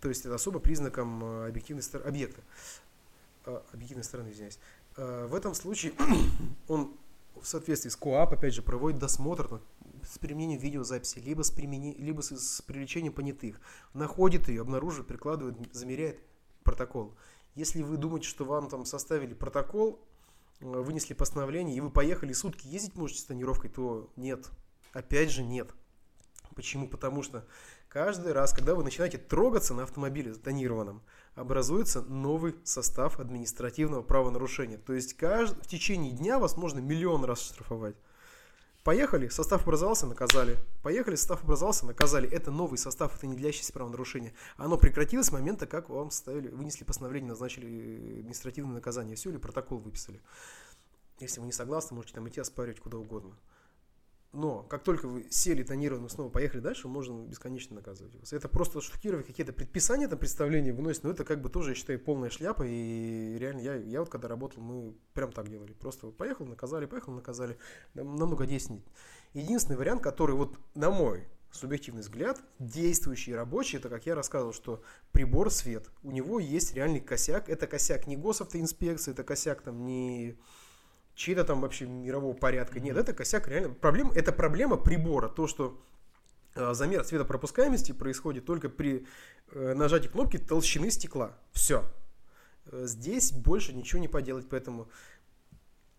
То 0.00 0.08
есть 0.08 0.24
это 0.24 0.34
особо 0.34 0.58
признаком 0.58 1.22
э, 1.22 1.48
объективной 1.48 1.82
стороны 1.82 2.08
объекта. 2.08 2.40
Э, 3.46 3.60
объективной 3.72 4.04
стороны, 4.04 4.30
извиняюсь. 4.30 4.58
Э, 4.96 5.26
в 5.30 5.34
этом 5.34 5.54
случае 5.54 5.92
он 6.68 6.94
в 7.40 7.46
соответствии 7.46 7.90
с 7.90 7.96
КОАП, 7.96 8.34
опять 8.34 8.54
же, 8.54 8.62
проводит 8.62 8.98
досмотр 8.98 9.60
с 10.02 10.18
применением 10.18 10.60
видеозаписи, 10.60 11.18
либо 11.18 11.42
с, 11.42 11.50
примени- 11.52 11.96
либо 11.98 12.20
с, 12.22 12.30
с 12.36 12.62
привлечением 12.62 13.12
понятых. 13.12 13.60
Находит 13.94 14.48
ее, 14.48 14.62
обнаруживает, 14.62 15.06
прикладывает, 15.06 15.56
замеряет 15.72 16.20
протокол. 16.64 17.14
Если 17.54 17.82
вы 17.82 17.96
думаете, 17.96 18.28
что 18.28 18.44
вам 18.44 18.68
там 18.68 18.84
составили 18.84 19.34
протокол, 19.34 19.98
вынесли 20.60 21.14
постановление, 21.14 21.76
и 21.76 21.80
вы 21.80 21.90
поехали 21.90 22.32
сутки 22.32 22.66
ездить 22.66 22.96
можете 22.96 23.20
с 23.20 23.24
тонировкой, 23.24 23.70
то 23.70 24.10
нет. 24.16 24.48
Опять 24.92 25.30
же 25.30 25.42
нет. 25.42 25.70
Почему? 26.54 26.88
Потому 26.88 27.22
что 27.22 27.46
каждый 27.88 28.32
раз, 28.32 28.52
когда 28.52 28.74
вы 28.74 28.84
начинаете 28.84 29.18
трогаться 29.18 29.72
на 29.72 29.84
автомобиле 29.84 30.34
тонированном, 30.34 31.02
образуется 31.34 32.02
новый 32.02 32.56
состав 32.64 33.20
административного 33.20 34.02
правонарушения. 34.02 34.78
То 34.78 34.92
есть 34.92 35.16
кажд- 35.18 35.62
в 35.62 35.66
течение 35.66 36.12
дня 36.12 36.38
вас 36.38 36.56
можно 36.56 36.80
миллион 36.80 37.24
раз 37.24 37.40
штрафовать. 37.40 37.96
Поехали, 38.82 39.28
состав 39.28 39.62
образовался, 39.62 40.06
наказали. 40.06 40.56
Поехали, 40.82 41.14
состав 41.14 41.44
образовался, 41.44 41.84
наказали. 41.84 42.28
Это 42.30 42.50
новый 42.50 42.78
состав, 42.78 43.14
это 43.14 43.26
не 43.26 43.36
длящееся 43.36 43.74
правонарушение. 43.74 44.32
Оно 44.56 44.78
прекратилось 44.78 45.26
с 45.26 45.32
момента, 45.32 45.66
как 45.66 45.90
вам 45.90 46.10
составили, 46.10 46.48
вынесли 46.48 46.84
постановление, 46.84 47.28
назначили 47.28 47.66
э, 47.66 48.20
административное 48.20 48.74
наказание. 48.74 49.16
Все, 49.16 49.28
или 49.28 49.36
протокол 49.36 49.78
выписали. 49.78 50.22
Если 51.18 51.40
вы 51.40 51.46
не 51.46 51.52
согласны, 51.52 51.94
можете 51.94 52.14
там 52.14 52.26
идти 52.28 52.40
оспаривать 52.40 52.80
куда 52.80 52.96
угодно. 52.96 53.36
Но 54.32 54.62
как 54.62 54.84
только 54.84 55.08
вы 55.08 55.26
сели 55.30 55.64
тонированно, 55.64 56.08
снова 56.08 56.30
поехали 56.30 56.60
дальше, 56.60 56.86
можно 56.86 57.26
бесконечно 57.26 57.74
наказывать 57.74 58.14
вас. 58.14 58.32
Это 58.32 58.48
просто 58.48 58.80
штукировать 58.80 59.26
какие-то 59.26 59.52
предписания, 59.52 60.06
там 60.06 60.20
представления 60.20 60.72
выносить, 60.72 61.02
но 61.02 61.10
это 61.10 61.24
как 61.24 61.42
бы 61.42 61.48
тоже, 61.48 61.70
я 61.70 61.74
считаю, 61.74 61.98
полная 61.98 62.30
шляпа. 62.30 62.62
И 62.64 63.36
реально, 63.38 63.60
я, 63.60 63.74
я 63.74 64.00
вот 64.00 64.08
когда 64.08 64.28
работал, 64.28 64.62
мы 64.62 64.94
прям 65.14 65.32
так 65.32 65.48
делали. 65.48 65.72
Просто 65.72 66.10
поехал, 66.10 66.46
наказали, 66.46 66.86
поехал, 66.86 67.12
наказали. 67.12 67.58
Нам- 67.94 68.16
Намного 68.16 68.46
действеннее. 68.46 68.84
Единственный 69.34 69.76
вариант, 69.76 70.02
который 70.02 70.36
вот 70.36 70.56
на 70.76 70.90
мой 70.90 71.26
субъективный 71.50 72.02
взгляд, 72.02 72.40
действующий 72.60 73.34
рабочий, 73.34 73.78
это, 73.78 73.88
как 73.88 74.06
я 74.06 74.14
рассказывал, 74.14 74.52
что 74.52 74.82
прибор 75.10 75.50
свет, 75.50 75.90
у 76.04 76.12
него 76.12 76.38
есть 76.38 76.74
реальный 76.74 77.00
косяк. 77.00 77.48
Это 77.48 77.66
косяк 77.66 78.06
не 78.06 78.16
госавтоинспекции, 78.16 79.10
это 79.10 79.24
косяк 79.24 79.62
там 79.62 79.84
не 79.84 80.38
чьи-то 81.14 81.44
там 81.44 81.60
вообще 81.60 81.86
мирового 81.86 82.34
порядка. 82.34 82.80
Нет, 82.80 82.96
это 82.96 83.12
косяк 83.12 83.48
реально. 83.48 83.74
Проблема, 83.74 84.14
это 84.14 84.32
проблема 84.32 84.76
прибора. 84.76 85.28
То, 85.28 85.46
что 85.46 85.80
э, 86.54 86.74
замер 86.74 87.04
цветопропускаемости 87.04 87.92
происходит 87.92 88.44
только 88.44 88.68
при 88.68 89.06
э, 89.52 89.74
нажатии 89.74 90.08
кнопки 90.08 90.38
толщины 90.38 90.90
стекла. 90.90 91.36
Все. 91.52 91.84
Здесь 92.72 93.32
больше 93.32 93.72
ничего 93.72 94.00
не 94.00 94.08
поделать, 94.08 94.48
поэтому 94.48 94.88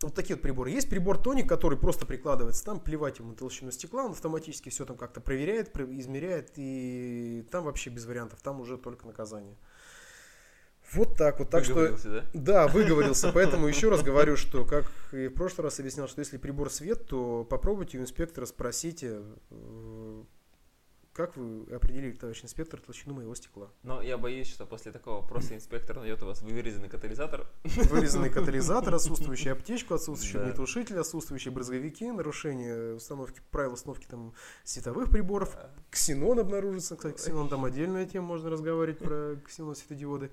вот 0.01 0.15
такие 0.15 0.35
вот 0.35 0.41
приборы. 0.41 0.71
Есть 0.71 0.89
прибор 0.89 1.17
тоник, 1.17 1.47
который 1.47 1.77
просто 1.77 2.05
прикладывается 2.05 2.63
там, 2.63 2.79
плевать 2.79 3.19
ему 3.19 3.29
на 3.29 3.35
толщину 3.35 3.71
стекла, 3.71 4.05
он 4.05 4.11
автоматически 4.11 4.69
все 4.69 4.85
там 4.85 4.97
как-то 4.97 5.21
проверяет, 5.21 5.73
про- 5.73 5.85
измеряет, 5.99 6.53
и 6.55 7.45
там 7.51 7.65
вообще 7.65 7.89
без 7.89 8.05
вариантов, 8.05 8.41
там 8.41 8.61
уже 8.61 8.77
только 8.77 9.05
наказание. 9.05 9.55
Вот 10.93 11.17
так 11.17 11.39
вот. 11.39 11.49
Так 11.49 11.63
что 11.63 11.97
да? 12.03 12.25
да, 12.33 12.67
выговорился, 12.67 13.31
поэтому 13.33 13.67
еще 13.67 13.89
раз 13.89 14.03
говорю, 14.03 14.35
что, 14.35 14.65
как 14.65 14.91
и 15.11 15.27
в 15.27 15.33
прошлый 15.33 15.65
раз 15.65 15.79
объяснял, 15.79 16.07
что 16.07 16.19
если 16.19 16.37
прибор 16.37 16.69
свет, 16.69 17.07
то 17.07 17.45
попробуйте 17.49 17.97
у 17.97 18.01
инспектора, 18.01 18.45
спросите, 18.45 19.21
э, 19.51 20.23
как 21.13 21.35
вы 21.35 21.65
определили, 21.73 22.13
товарищ 22.13 22.43
инспектор, 22.43 22.79
толщину 22.79 23.15
моего 23.15 23.35
стекла. 23.35 23.69
Но 23.83 24.01
я 24.01 24.17
боюсь, 24.17 24.47
что 24.47 24.65
после 24.65 24.93
такого 24.93 25.21
вопроса 25.21 25.55
инспектор 25.55 25.97
найдет 25.99 26.23
у 26.23 26.25
вас 26.25 26.41
вырезанный 26.41 26.87
катализатор. 26.87 27.47
Вырезанный 27.63 28.29
катализатор, 28.29 28.95
отсутствующую 28.95 29.51
аптечку, 29.53 29.93
отсутствующий 29.93 30.39
Да. 30.39 30.45
огнетушитель, 30.45 30.97
отсутствующие 30.99 31.51
брызговики, 31.53 32.09
нарушение 32.09 32.95
установки, 32.95 33.41
правил 33.51 33.73
установки 33.73 34.07
там, 34.09 34.33
световых 34.63 35.09
приборов, 35.09 35.55
А, 35.55 35.69
Ксенон 35.89 36.39
обнаружится, 36.39 36.95
кстати, 36.95 37.17
ксенон 37.17 37.49
там 37.49 37.65
отдельная 37.65 38.05
тема, 38.05 38.27
можно 38.27 38.49
разговаривать 38.49 38.99
про 38.99 39.35
ксенон 39.45 39.75
светодиоды. 39.75 40.31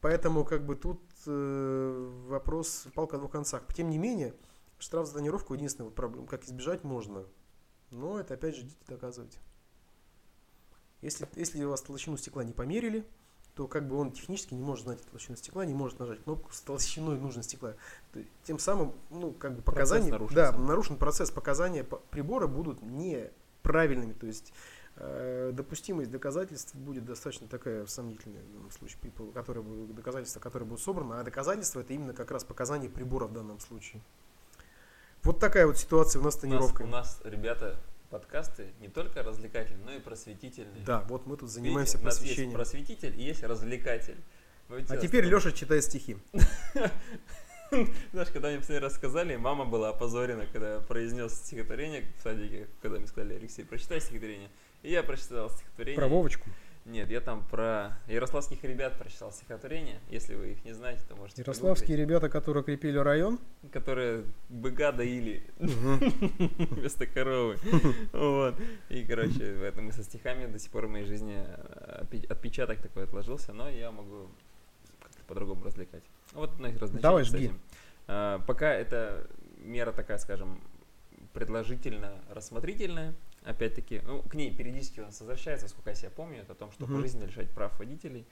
Поэтому 0.00 0.44
как 0.44 0.64
бы 0.64 0.76
тут 0.76 1.00
э, 1.26 2.12
вопрос 2.28 2.86
палка 2.94 3.16
о 3.16 3.18
двух 3.18 3.32
концах. 3.32 3.62
Тем 3.74 3.90
не 3.90 3.98
менее, 3.98 4.34
штраф 4.78 5.06
за 5.06 5.14
тонировку 5.14 5.54
единственная 5.54 5.86
вот 5.86 5.94
проблема, 5.94 6.26
как 6.26 6.44
избежать 6.44 6.84
можно. 6.84 7.24
Но 7.90 8.20
это 8.20 8.34
опять 8.34 8.56
же 8.56 8.62
идите 8.62 8.76
доказывайте. 8.88 9.38
Если, 11.02 11.28
если 11.36 11.62
у 11.64 11.70
вас 11.70 11.82
толщину 11.82 12.16
стекла 12.16 12.44
не 12.44 12.52
померили, 12.52 13.06
то 13.54 13.66
как 13.66 13.88
бы 13.88 13.96
он 13.96 14.12
технически 14.12 14.54
не 14.54 14.62
может 14.62 14.84
знать 14.84 15.00
толщину 15.10 15.36
стекла, 15.36 15.64
не 15.64 15.72
может 15.72 15.98
нажать 15.98 16.22
кнопку 16.22 16.52
с 16.52 16.60
толщиной 16.60 17.18
нужного 17.18 17.42
стекла. 17.42 17.74
Тем 18.44 18.58
самым, 18.58 18.92
ну, 19.10 19.32
как 19.32 19.56
бы 19.56 19.62
Процесс 19.62 19.90
показания, 20.02 20.28
да, 20.34 20.52
нарушен 20.52 20.96
процесс, 20.98 21.30
показания 21.30 21.82
по- 21.82 21.96
прибора 21.96 22.48
будут 22.48 22.82
неправильными, 22.82 24.12
то 24.12 24.26
есть 24.26 24.52
допустимость 25.52 26.10
доказательств 26.10 26.74
будет 26.74 27.04
достаточно 27.04 27.46
такая 27.46 27.84
сомнительная 27.86 28.42
в 28.42 28.52
данном 28.52 28.70
случае, 28.70 28.98
которые, 29.34 29.64
доказательства, 29.88 30.40
которые 30.40 30.66
будут 30.68 30.82
собраны, 30.82 31.14
а 31.14 31.22
доказательства 31.22 31.80
это 31.80 31.92
именно 31.92 32.14
как 32.14 32.30
раз 32.30 32.44
показания 32.44 32.88
прибора 32.88 33.26
в 33.26 33.32
данном 33.32 33.60
случае. 33.60 34.00
Вот 35.22 35.38
такая 35.38 35.66
вот 35.66 35.76
ситуация 35.76 36.20
у 36.20 36.24
нас 36.24 36.34
с 36.34 36.36
У 36.36 36.46
нас, 36.46 36.50
тонировкой. 36.58 36.86
у 36.86 36.88
нас, 36.88 37.20
ребята, 37.24 37.78
подкасты 38.10 38.68
не 38.80 38.88
только 38.88 39.22
развлекательные, 39.22 39.84
но 39.84 39.92
и 39.92 39.98
просветительные. 40.00 40.84
Да, 40.84 41.00
вот 41.08 41.26
мы 41.26 41.36
тут 41.36 41.48
Видите, 41.50 41.60
занимаемся 41.60 41.98
у 41.98 42.02
нас 42.02 42.14
есть 42.14 42.20
просвещением. 42.20 42.54
просветитель 42.54 43.20
и 43.20 43.24
есть 43.24 43.42
развлекатель. 43.42 44.16
Вы 44.68 44.84
А 44.88 44.96
теперь 44.96 45.24
Леша 45.24 45.52
читает 45.52 45.84
стихи. 45.84 46.16
Знаешь, 48.12 48.28
когда 48.32 48.48
мне 48.48 48.58
последний 48.58 48.82
раз 48.82 48.94
сказали, 48.94 49.34
мама 49.36 49.64
была 49.64 49.88
опозорена, 49.90 50.46
когда 50.52 50.80
произнес 50.80 51.34
стихотворение 51.34 52.04
в 52.18 52.22
садике, 52.22 52.68
когда 52.80 52.98
мне 52.98 53.08
сказали, 53.08 53.34
Алексей, 53.34 53.64
прочитай 53.64 54.00
стихотворение. 54.00 54.50
И 54.86 54.90
я 54.90 55.02
прочитал 55.02 55.50
стихотворение. 55.50 55.96
Про 55.98 56.06
Вовочку. 56.06 56.48
Нет, 56.84 57.10
я 57.10 57.20
там 57.20 57.44
про 57.50 57.98
ярославских 58.06 58.62
ребят 58.62 58.96
прочитал 58.96 59.32
стихотворение. 59.32 59.98
Если 60.10 60.36
вы 60.36 60.52
их 60.52 60.64
не 60.64 60.72
знаете, 60.72 61.02
то 61.08 61.16
можете 61.16 61.42
Ярославские 61.42 61.96
ребята, 61.96 62.28
которые 62.28 62.62
крепили 62.62 62.96
район. 62.96 63.38
погуглить. 63.38 63.72
Которые 63.72 64.24
быка 64.48 64.92
доили 64.92 65.42
вместо 65.58 67.06
коровы. 67.14 67.56
Вот. 68.12 68.54
И, 68.88 69.02
короче, 69.02 69.54
в 69.54 69.62
этом 69.64 69.88
и 69.88 69.92
со 69.92 70.04
стихами 70.04 70.46
до 70.46 70.60
сих 70.60 70.70
пор 70.70 70.86
в 70.86 70.90
моей 70.90 71.04
жизни 71.04 71.34
опи- 72.02 72.24
отпечаток 72.30 72.78
такой 72.80 73.02
отложился, 73.02 73.52
но 73.52 73.68
я 73.68 73.90
могу 73.90 74.28
как-то 75.02 75.24
по-другому 75.26 75.64
развлекать. 75.64 76.04
Вот 76.34 76.50
одно 76.52 76.68
из 76.68 76.76
развлечений 76.76 77.02
Давай, 77.02 77.24
с 77.24 77.26
жги. 77.26 77.46
этим. 77.46 77.60
А, 78.06 78.38
Пока 78.46 78.72
это 78.72 79.26
мера 79.58 79.90
такая, 79.90 80.18
скажем, 80.18 80.60
предложительно-рассмотрительная, 81.32 83.14
опять-таки, 83.46 84.00
ну, 84.04 84.22
к 84.22 84.34
ней 84.34 84.54
периодически 84.54 85.00
у 85.00 85.04
нас 85.04 85.18
возвращается, 85.20 85.68
сколько 85.68 85.90
я 85.90 85.96
себя 85.96 86.10
помню, 86.10 86.40
это 86.42 86.52
о 86.52 86.56
том, 86.56 86.72
что 86.72 86.84
Мгм. 86.84 86.96
пожизненно 86.96 87.24
лишать 87.24 87.50
прав 87.50 87.78
водителей, 87.78 88.26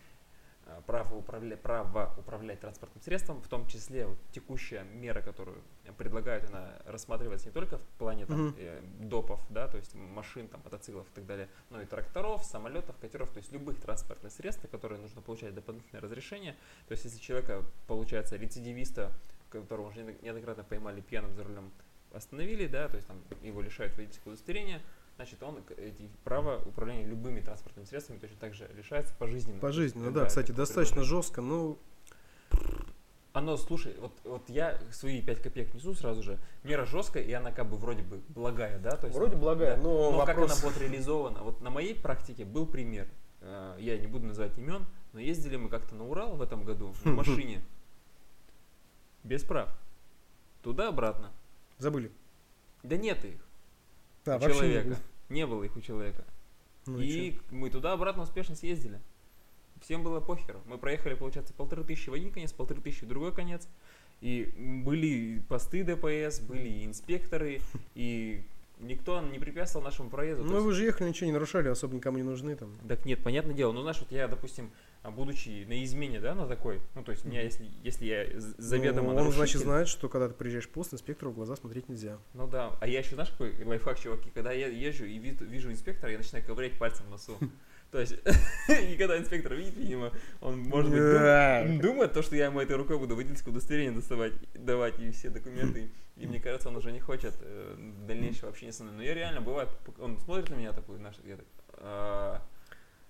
а, 0.66 0.81
право 0.81 1.14
управлять, 1.14 1.61
право 1.61 2.14
управлять 2.18 2.61
транспортным 2.61 3.03
средством, 3.03 3.40
в 3.42 3.48
том 3.48 3.66
числе 3.66 4.07
вот, 4.07 4.18
текущая 4.33 4.83
мера, 4.85 5.20
которую 5.20 5.59
предлагают, 5.98 6.48
она 6.50 6.72
рассматривается 6.87 7.48
не 7.48 7.53
только 7.53 7.79
в 7.79 7.87
плане 7.98 8.27
там, 8.27 8.46
Мгм. 8.46 8.55
э, 8.59 8.81
допов, 9.00 9.40
да, 9.50 9.68
то 9.68 9.77
есть 9.77 9.94
машин, 9.94 10.48
там, 10.48 10.62
мотоциклов 10.64 11.07
и 11.07 11.14
так 11.14 11.27
далее, 11.27 11.48
но 11.70 11.83
и 11.83 11.85
тракторов, 11.87 12.44
самолетов, 12.44 12.96
катеров, 12.98 13.31
то 13.31 13.38
есть 13.38 13.53
любых 13.53 13.79
транспортных 13.81 14.33
средств, 14.33 14.62
на 14.62 14.68
которые 14.70 15.00
нужно 15.00 15.20
получать 15.20 15.55
дополнительное 15.55 16.00
разрешение. 16.00 16.55
То 16.88 16.92
есть 16.92 17.05
если 17.05 17.18
человека, 17.20 17.62
получается, 17.87 18.37
рецидивиста, 18.37 19.12
которого 19.50 19.88
уже 19.88 20.00
неодно- 20.00 20.22
неоднократно 20.22 20.64
поймали 20.64 21.00
пьяным 21.03 21.35
за 21.35 21.44
рулем, 21.44 21.70
остановили, 22.12 22.66
да, 22.66 22.88
то 22.88 22.96
есть 22.96 23.07
там 23.07 23.22
его 23.42 23.61
лишают 23.61 23.94
водительского 23.96 24.33
удостоверения, 24.33 24.81
значит, 25.16 25.42
он 25.42 25.62
права 26.24 26.59
управления 26.64 27.05
любыми 27.07 27.40
транспортными 27.40 27.87
средствами 27.87 28.18
точно 28.18 28.37
так 28.38 28.55
же 28.55 28.68
лишается 28.77 29.14
пожизненно. 29.18 29.61
Пожизненно, 29.61 30.05
Когда 30.07 30.20
да, 30.20 30.27
кстати, 30.27 30.46
это 30.46 30.57
достаточно 30.59 31.03
жестко, 31.05 31.40
но 31.40 31.77
Оно, 33.33 33.57
слушай, 33.57 33.94
вот, 34.00 34.12
вот 34.24 34.48
я 34.48 34.79
свои 34.92 35.20
5 35.20 35.42
копеек 35.42 35.74
несу 35.74 35.94
сразу 35.94 36.22
же. 36.22 36.38
Мера 36.62 36.85
жесткая, 36.85 37.24
и 37.24 37.33
она 37.33 37.50
как 37.50 37.68
бы 37.68 37.77
вроде 37.77 38.03
бы 38.03 38.20
благая, 38.29 38.79
да? 38.79 38.92
То 38.96 39.07
есть, 39.09 39.18
Вроде 39.18 39.35
благая, 39.37 39.77
да. 39.77 39.83
но 39.83 40.24
как 40.24 40.37
вопрос- 40.37 40.53
она 40.53 40.61
будет 40.70 40.81
реализована? 40.81 41.42
Вот 41.42 41.61
на 41.61 41.70
моей 41.70 41.94
практике 41.96 42.44
был 42.44 42.64
пример. 42.66 43.09
Э, 43.40 43.77
Я 43.81 43.98
не 43.98 44.07
буду 44.07 44.27
называть 44.27 44.57
имен, 44.57 44.87
но 45.12 45.18
ездили 45.20 45.57
мы 45.57 45.68
как-то 45.68 45.94
на 45.96 46.07
Урал 46.07 46.37
в 46.37 46.42
этом 46.42 46.64
году 46.64 46.94
на 47.05 47.11
машине. 47.14 47.61
Без 49.24 49.42
прав. 49.42 49.68
Туда-обратно. 50.62 51.31
забыли. 51.79 52.12
Да 52.85 52.96
нет 52.96 53.24
их 53.24 53.43
Да, 54.24 54.37
у 54.37 54.40
вообще 54.40 54.54
не 54.54 54.60
человека. 54.60 54.88
было. 54.88 54.98
Не 55.28 55.46
было 55.46 55.64
их 55.64 55.76
у 55.76 55.80
человека. 55.80 56.24
Ну 56.87 57.00
и 57.00 57.38
мы 57.50 57.70
туда-обратно 57.70 58.22
успешно 58.22 58.54
съездили. 58.54 59.00
Всем 59.80 60.02
было 60.02 60.20
похеру. 60.20 60.60
Мы 60.66 60.78
проехали, 60.78 61.14
получается, 61.14 61.52
полторы 61.52 61.84
тысячи 61.84 62.08
в 62.08 62.14
один 62.14 62.30
конец, 62.30 62.52
полторы 62.52 62.80
тысячи 62.80 63.04
в 63.04 63.08
другой 63.08 63.32
конец. 63.32 63.68
И 64.20 64.52
были 64.56 65.42
посты 65.48 65.84
ДПС, 65.84 66.40
были 66.40 66.68
и 66.68 66.87
инспекторы, 66.87 67.60
и 67.94 68.42
никто 68.78 69.20
не 69.20 69.38
препятствовал 69.38 69.84
нашему 69.84 70.08
проезду. 70.08 70.44
Ну 70.44 70.62
вы 70.62 70.72
же 70.72 70.84
ехали, 70.84 71.08
ничего 71.08 71.26
не 71.26 71.32
нарушали, 71.32 71.68
особо 71.68 71.94
никому 71.94 72.16
не 72.16 72.22
нужны 72.22 72.56
там. 72.56 72.70
Так 72.88 73.04
нет, 73.04 73.22
понятное 73.22 73.54
дело. 73.54 73.72
Ну, 73.72 73.82
знаешь, 73.82 73.98
вот 73.98 74.10
я, 74.10 74.28
допустим, 74.28 74.70
будучи 75.11 75.64
на 75.67 75.85
измене, 75.85 76.21
да, 76.21 76.35
на 76.35 76.47
такой, 76.47 76.81
ну, 76.95 77.03
то 77.03 77.12
есть, 77.12 77.25
меня, 77.25 77.43
если, 77.43 77.67
если 77.83 78.07
я 78.07 78.27
заведомо 78.59 79.12
Ну, 79.12 79.21
он, 79.21 79.33
значит, 79.33 79.61
знает, 79.61 79.88
что 79.88 80.09
когда 80.09 80.29
ты 80.29 80.35
приезжаешь 80.35 80.67
в 80.67 80.71
пост, 80.71 80.95
инспектору 80.95 81.31
в 81.31 81.35
глаза 81.35 81.57
смотреть 81.57 81.88
нельзя. 81.88 82.19
Ну 82.33 82.47
да, 82.47 82.77
а 82.81 82.88
я 82.88 83.01
еще, 83.01 83.14
знаешь, 83.14 83.31
какой 83.31 83.62
лайфхак, 83.64 83.99
чуваки, 83.99 84.31
когда 84.31 84.53
я 84.53 84.69
езжу 84.69 85.05
и 85.05 85.19
вид- 85.19 85.43
вижу 85.43 85.71
инспектора, 85.71 86.11
я 86.11 86.19
начинаю 86.19 86.45
ковырять 86.45 86.79
пальцем 86.79 87.07
в 87.07 87.11
носу. 87.11 87.37
То 87.90 88.01
есть, 88.01 88.14
и 88.69 88.97
когда 88.97 89.19
инспектор 89.19 89.55
видит, 89.55 89.77
видимо, 89.77 90.11
он, 90.40 90.59
может 90.59 90.90
быть, 90.90 91.01
дум- 91.01 91.81
думает 91.81 92.12
то, 92.12 92.23
что 92.23 92.35
я 92.35 92.47
ему 92.47 92.61
этой 92.61 92.77
рукой 92.77 92.99
буду 92.99 93.14
водительское 93.14 93.53
удостоверение 93.53 93.93
доставать, 93.93 94.33
давать 94.55 94.99
и 94.99 95.11
все 95.11 95.31
документы. 95.31 95.90
И 96.17 96.27
мне 96.27 96.38
кажется, 96.38 96.69
он 96.69 96.77
уже 96.77 96.93
не 96.93 97.01
хочет 97.01 97.35
э, 97.40 97.77
дальнейшего 98.07 98.49
общения 98.49 98.73
со 98.73 98.85
мной. 98.85 98.97
Но 98.97 99.03
я 99.03 99.14
реально, 99.14 99.40
бывает, 99.40 99.69
он 99.99 100.17
смотрит 100.21 100.49
на 100.49 100.55
меня 100.55 100.73
такой, 100.73 100.97
знаешь, 100.97 101.17
я 101.25 101.37
так, 101.37 101.47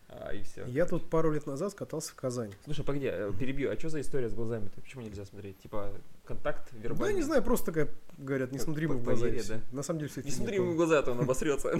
«А, 0.08 0.28
а», 0.28 0.34
и 0.34 0.42
все. 0.42 0.64
Я 0.66 0.86
тут 0.86 1.08
пару 1.08 1.32
лет 1.32 1.46
назад 1.46 1.74
катался 1.74 2.12
в 2.12 2.14
Казань. 2.14 2.52
Слушай, 2.64 2.84
погоди, 2.84 3.08
э, 3.10 3.32
перебью, 3.38 3.70
а 3.70 3.78
что 3.78 3.88
за 3.88 4.00
история 4.00 4.28
с 4.28 4.34
глазами-то? 4.34 4.80
Почему 4.80 5.02
нельзя 5.02 5.24
смотреть? 5.24 5.58
Типа, 5.58 5.90
контакт 6.24 6.68
Да, 6.72 6.78
вербальный? 6.78 7.14
я 7.14 7.16
не 7.16 7.22
знаю, 7.22 7.42
просто 7.42 7.66
такая, 7.66 7.88
говорят, 8.18 8.52
не 8.52 8.58
смотри 8.58 8.84
ему 8.84 8.94
в 8.94 9.02
глаза. 9.04 9.22
поверье, 9.22 9.42
да? 9.48 9.60
На 9.72 9.82
самом 9.82 10.00
деле 10.00 10.10
все 10.10 10.22
Не 10.22 10.30
смотри 10.30 10.56
ему 10.56 10.72
в 10.72 10.76
глаза, 10.76 10.98
а 10.98 11.02
то 11.02 11.12
он 11.12 11.20
обосрется. 11.20 11.70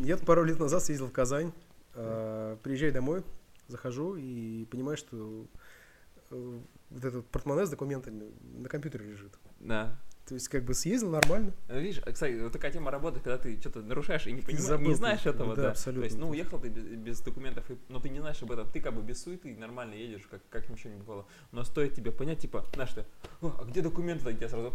Я 0.00 0.16
тут 0.16 0.26
пару 0.26 0.44
лет 0.44 0.58
назад 0.58 0.84
съездил 0.84 1.06
в 1.08 1.12
Казань, 1.12 1.52
э, 1.94 2.56
приезжаю 2.62 2.92
домой, 2.92 3.22
захожу 3.68 4.16
и 4.16 4.64
понимаю, 4.66 4.96
что 4.96 5.46
э, 6.30 6.58
вот 6.90 7.04
этот 7.04 7.26
портмоне 7.26 7.66
с 7.66 7.70
документами 7.70 8.30
на 8.58 8.68
компьютере 8.68 9.06
лежит. 9.06 9.32
Да. 9.60 9.98
То 10.30 10.34
есть 10.34 10.46
как 10.48 10.62
бы 10.62 10.74
съездил 10.74 11.10
нормально. 11.10 11.52
Ну, 11.68 11.80
Видишь, 11.80 12.00
а, 12.06 12.12
кстати, 12.12 12.40
вот 12.40 12.52
такая 12.52 12.70
тема 12.70 12.92
работает, 12.92 13.24
когда 13.24 13.36
ты 13.36 13.58
что-то 13.60 13.82
нарушаешь 13.82 14.28
и 14.28 14.32
не, 14.32 14.42
понимаешь, 14.42 14.60
забыл 14.64 14.86
не 14.90 14.94
знаешь 14.94 15.26
этого, 15.26 15.56
Да, 15.56 15.62
да. 15.62 15.70
абсолютно. 15.72 16.02
То 16.02 16.04
есть, 16.04 16.18
ну, 16.18 16.28
уехал 16.30 16.60
ты 16.60 16.68
без, 16.68 16.84
без 16.84 17.20
документов, 17.20 17.68
и- 17.68 17.76
но 17.88 17.98
ты 17.98 18.10
не 18.10 18.20
знаешь 18.20 18.40
об 18.40 18.52
этом. 18.52 18.70
Ты 18.70 18.80
как 18.80 18.94
бы 18.94 19.02
без 19.02 19.20
суеты 19.20 19.52
нормально 19.56 19.94
едешь, 19.94 20.28
как, 20.30 20.40
как 20.48 20.68
ничего 20.70 20.92
не 20.92 21.00
бывало. 21.00 21.26
Но 21.50 21.64
стоит 21.64 21.94
тебе 21.94 22.12
понять, 22.12 22.38
типа, 22.38 22.64
знаешь, 22.74 22.92
ты, 22.92 23.04
«О, 23.40 23.52
а 23.60 23.64
где 23.64 23.82
документы? 23.82 24.30
Я 24.40 24.48
сразу, 24.48 24.72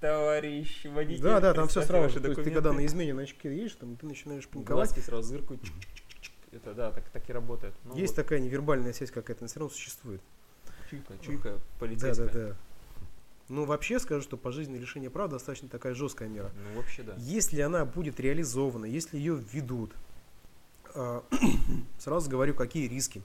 товарищ 0.00 0.86
водитель, 0.86 1.22
Да, 1.22 1.40
да, 1.40 1.52
там 1.52 1.68
все 1.68 1.82
сразу. 1.82 2.04
То 2.08 2.12
есть 2.12 2.14
ты 2.14 2.28
документы». 2.30 2.50
когда 2.54 2.72
на 2.72 2.86
измене 2.86 3.12
на 3.12 3.22
очке 3.22 3.54
едешь, 3.54 3.74
там 3.74 3.96
ты 3.96 4.06
начинаешь 4.06 4.48
паниковать. 4.48 4.88
Глазки 4.88 5.00
сразу 5.00 5.28
зыркают. 5.28 5.60
Это, 6.52 6.72
да, 6.72 6.90
так, 6.90 7.04
так 7.10 7.28
и 7.28 7.32
работает. 7.34 7.74
Ну, 7.84 7.96
Есть 7.96 8.16
вот 8.16 8.22
такая 8.24 8.38
невербальная 8.38 8.94
связь 8.94 9.10
какая-то, 9.10 9.42
она 9.42 9.48
все 9.48 9.60
равно 9.60 9.74
существует. 9.74 10.22
чуйка, 10.88 11.14
чуйка 11.20 11.50
Да, 11.50 11.60
полицейская. 11.80 12.28
да, 12.28 12.32
да. 12.48 12.56
Ну, 13.48 13.64
вообще 13.66 13.98
скажу, 14.00 14.22
что 14.22 14.36
пожизненное 14.36 14.80
лишение 14.80 15.10
прав 15.10 15.30
достаточно 15.30 15.68
такая 15.68 15.94
жесткая 15.94 16.28
мера. 16.28 16.50
Ну, 16.54 16.76
вообще, 16.76 17.02
да. 17.02 17.14
Если 17.18 17.60
она 17.60 17.84
будет 17.84 18.18
реализована, 18.18 18.86
если 18.86 19.18
ее 19.18 19.36
введут, 19.36 19.92
а, 20.94 21.22
сразу 21.98 22.30
говорю, 22.30 22.54
какие 22.54 22.88
риски. 22.88 23.22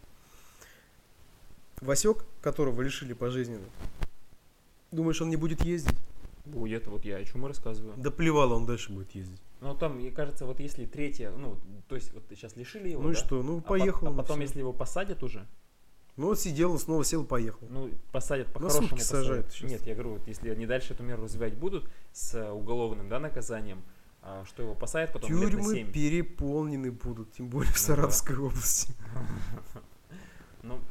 Васек, 1.81 2.25
которого 2.41 2.81
лишили 2.81 3.13
пожизненно, 3.13 3.63
думаешь, 4.91 5.21
он 5.21 5.29
не 5.29 5.37
будет 5.37 5.61
ездить? 5.63 5.97
Будет, 6.45 6.87
вот 6.87 7.05
я 7.05 7.17
о 7.17 7.23
чем 7.23 7.45
и 7.45 7.47
рассказываю. 7.47 7.93
Да 7.95 8.11
плевало, 8.11 8.55
он 8.55 8.65
дальше 8.65 8.91
будет 8.91 9.13
ездить. 9.15 9.39
Ну, 9.61 9.75
там, 9.75 9.97
мне 9.97 10.11
кажется, 10.11 10.45
вот 10.45 10.59
если 10.59 10.85
третье, 10.85 11.31
ну, 11.31 11.57
то 11.87 11.95
есть, 11.95 12.13
вот 12.13 12.23
сейчас 12.29 12.55
лишили 12.57 12.89
его, 12.89 13.03
Ну 13.03 13.11
и 13.11 13.13
да? 13.13 13.19
что? 13.19 13.43
Ну, 13.43 13.59
А 13.59 13.61
по- 13.61 13.69
поехал. 13.69 14.07
А 14.07 14.11
ну, 14.11 14.17
потом, 14.17 14.37
всё. 14.37 14.43
если 14.43 14.59
его 14.59 14.73
посадят 14.73 15.21
уже, 15.23 15.45
Ну, 16.19 16.27
вот 16.27 16.39
сидел, 16.39 16.73
он 16.73 16.79
снова 16.79 17.05
сел, 17.05 17.23
поехал. 17.23 17.65
ну, 17.69 17.89
посадят 18.11 18.47
На 18.47 18.53
по-хорошему. 18.53 18.81
сутки 18.89 18.95
посадят. 18.95 19.23
сажают 19.25 19.51
сейчас. 19.53 19.71
Нет, 19.71 19.87
я 19.87 19.93
говорю, 19.93 20.11
вот 20.15 20.27
если 20.27 20.49
они 20.49 20.65
дальше 20.65 20.93
эту 20.93 21.01
меру 21.01 21.23
развивать 21.23 21.53
будут 21.55 21.89
с 22.11 22.33
э, 22.35 22.51
уголовным, 22.51 23.07
да, 23.07 23.19
наказанием, 23.19 23.81
а, 24.21 24.43
что 24.45 24.63
его 24.63 24.75
посадят 24.75 25.13
потом 25.13 25.31
лет 25.31 25.39
на 25.43 25.49
Тюрьмы 25.51 25.73
7. 25.75 25.91
переполнены 25.93 26.91
будут, 26.91 27.31
тем 27.31 27.47
более 27.47 27.71
в 27.71 27.75
Ну 27.75 27.79
да. 27.79 27.85
Саратовской 27.95 28.35
области. 28.37 28.93
Ну, 30.61 30.81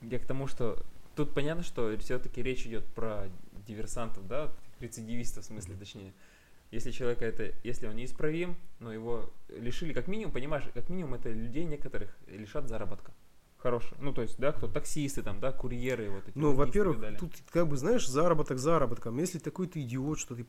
я 0.00 0.18
к 0.18 0.24
тому, 0.26 0.46
что 0.46 0.82
тут 1.14 1.34
понятно, 1.34 1.62
что 1.62 1.94
все-таки 1.98 2.42
речь 2.42 2.64
идет 2.66 2.86
про 2.86 3.28
диверсантов, 3.66 4.26
да, 4.26 4.50
рецидивистов 4.80 5.44
в 5.44 5.46
смысле, 5.48 5.74
точнее. 5.76 6.14
Если 6.70 6.92
человека 6.92 7.26
это, 7.26 7.52
если 7.62 7.86
он 7.88 7.96
неисправим, 7.96 8.56
но 8.80 8.90
его 8.90 9.28
лишили, 9.50 9.92
как 9.92 10.08
минимум, 10.08 10.32
понимаешь, 10.32 10.64
как 10.72 10.88
минимум 10.88 11.12
это 11.12 11.30
людей 11.30 11.64
некоторых 11.64 12.16
лишат 12.26 12.68
заработка. 12.68 13.12
Хорошего. 13.58 13.96
Ну, 14.00 14.12
то 14.12 14.22
есть, 14.22 14.38
да, 14.38 14.52
кто 14.52 14.68
таксисты 14.68 15.22
там, 15.22 15.40
да, 15.40 15.50
курьеры, 15.52 16.10
вот 16.10 16.28
эти 16.28 16.38
Ну, 16.38 16.52
во-первых, 16.54 17.18
тут 17.18 17.34
как 17.50 17.66
бы, 17.68 17.76
знаешь, 17.76 18.06
заработок 18.08 18.58
заработком. 18.58 19.18
Если 19.18 19.38
такой 19.40 19.66
ты 19.66 19.82
идиот, 19.82 20.18
что 20.18 20.36
ты 20.36 20.46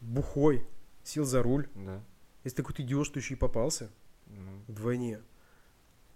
бухой, 0.00 0.66
сел 1.02 1.24
за 1.24 1.42
руль, 1.42 1.68
Да. 1.74 2.02
если 2.42 2.56
такой 2.56 2.74
ты 2.74 2.82
идиот, 2.82 3.06
что 3.06 3.18
еще 3.18 3.34
и 3.34 3.36
попался 3.36 3.90
Ну, 4.26 4.62
вдвойне, 4.68 5.20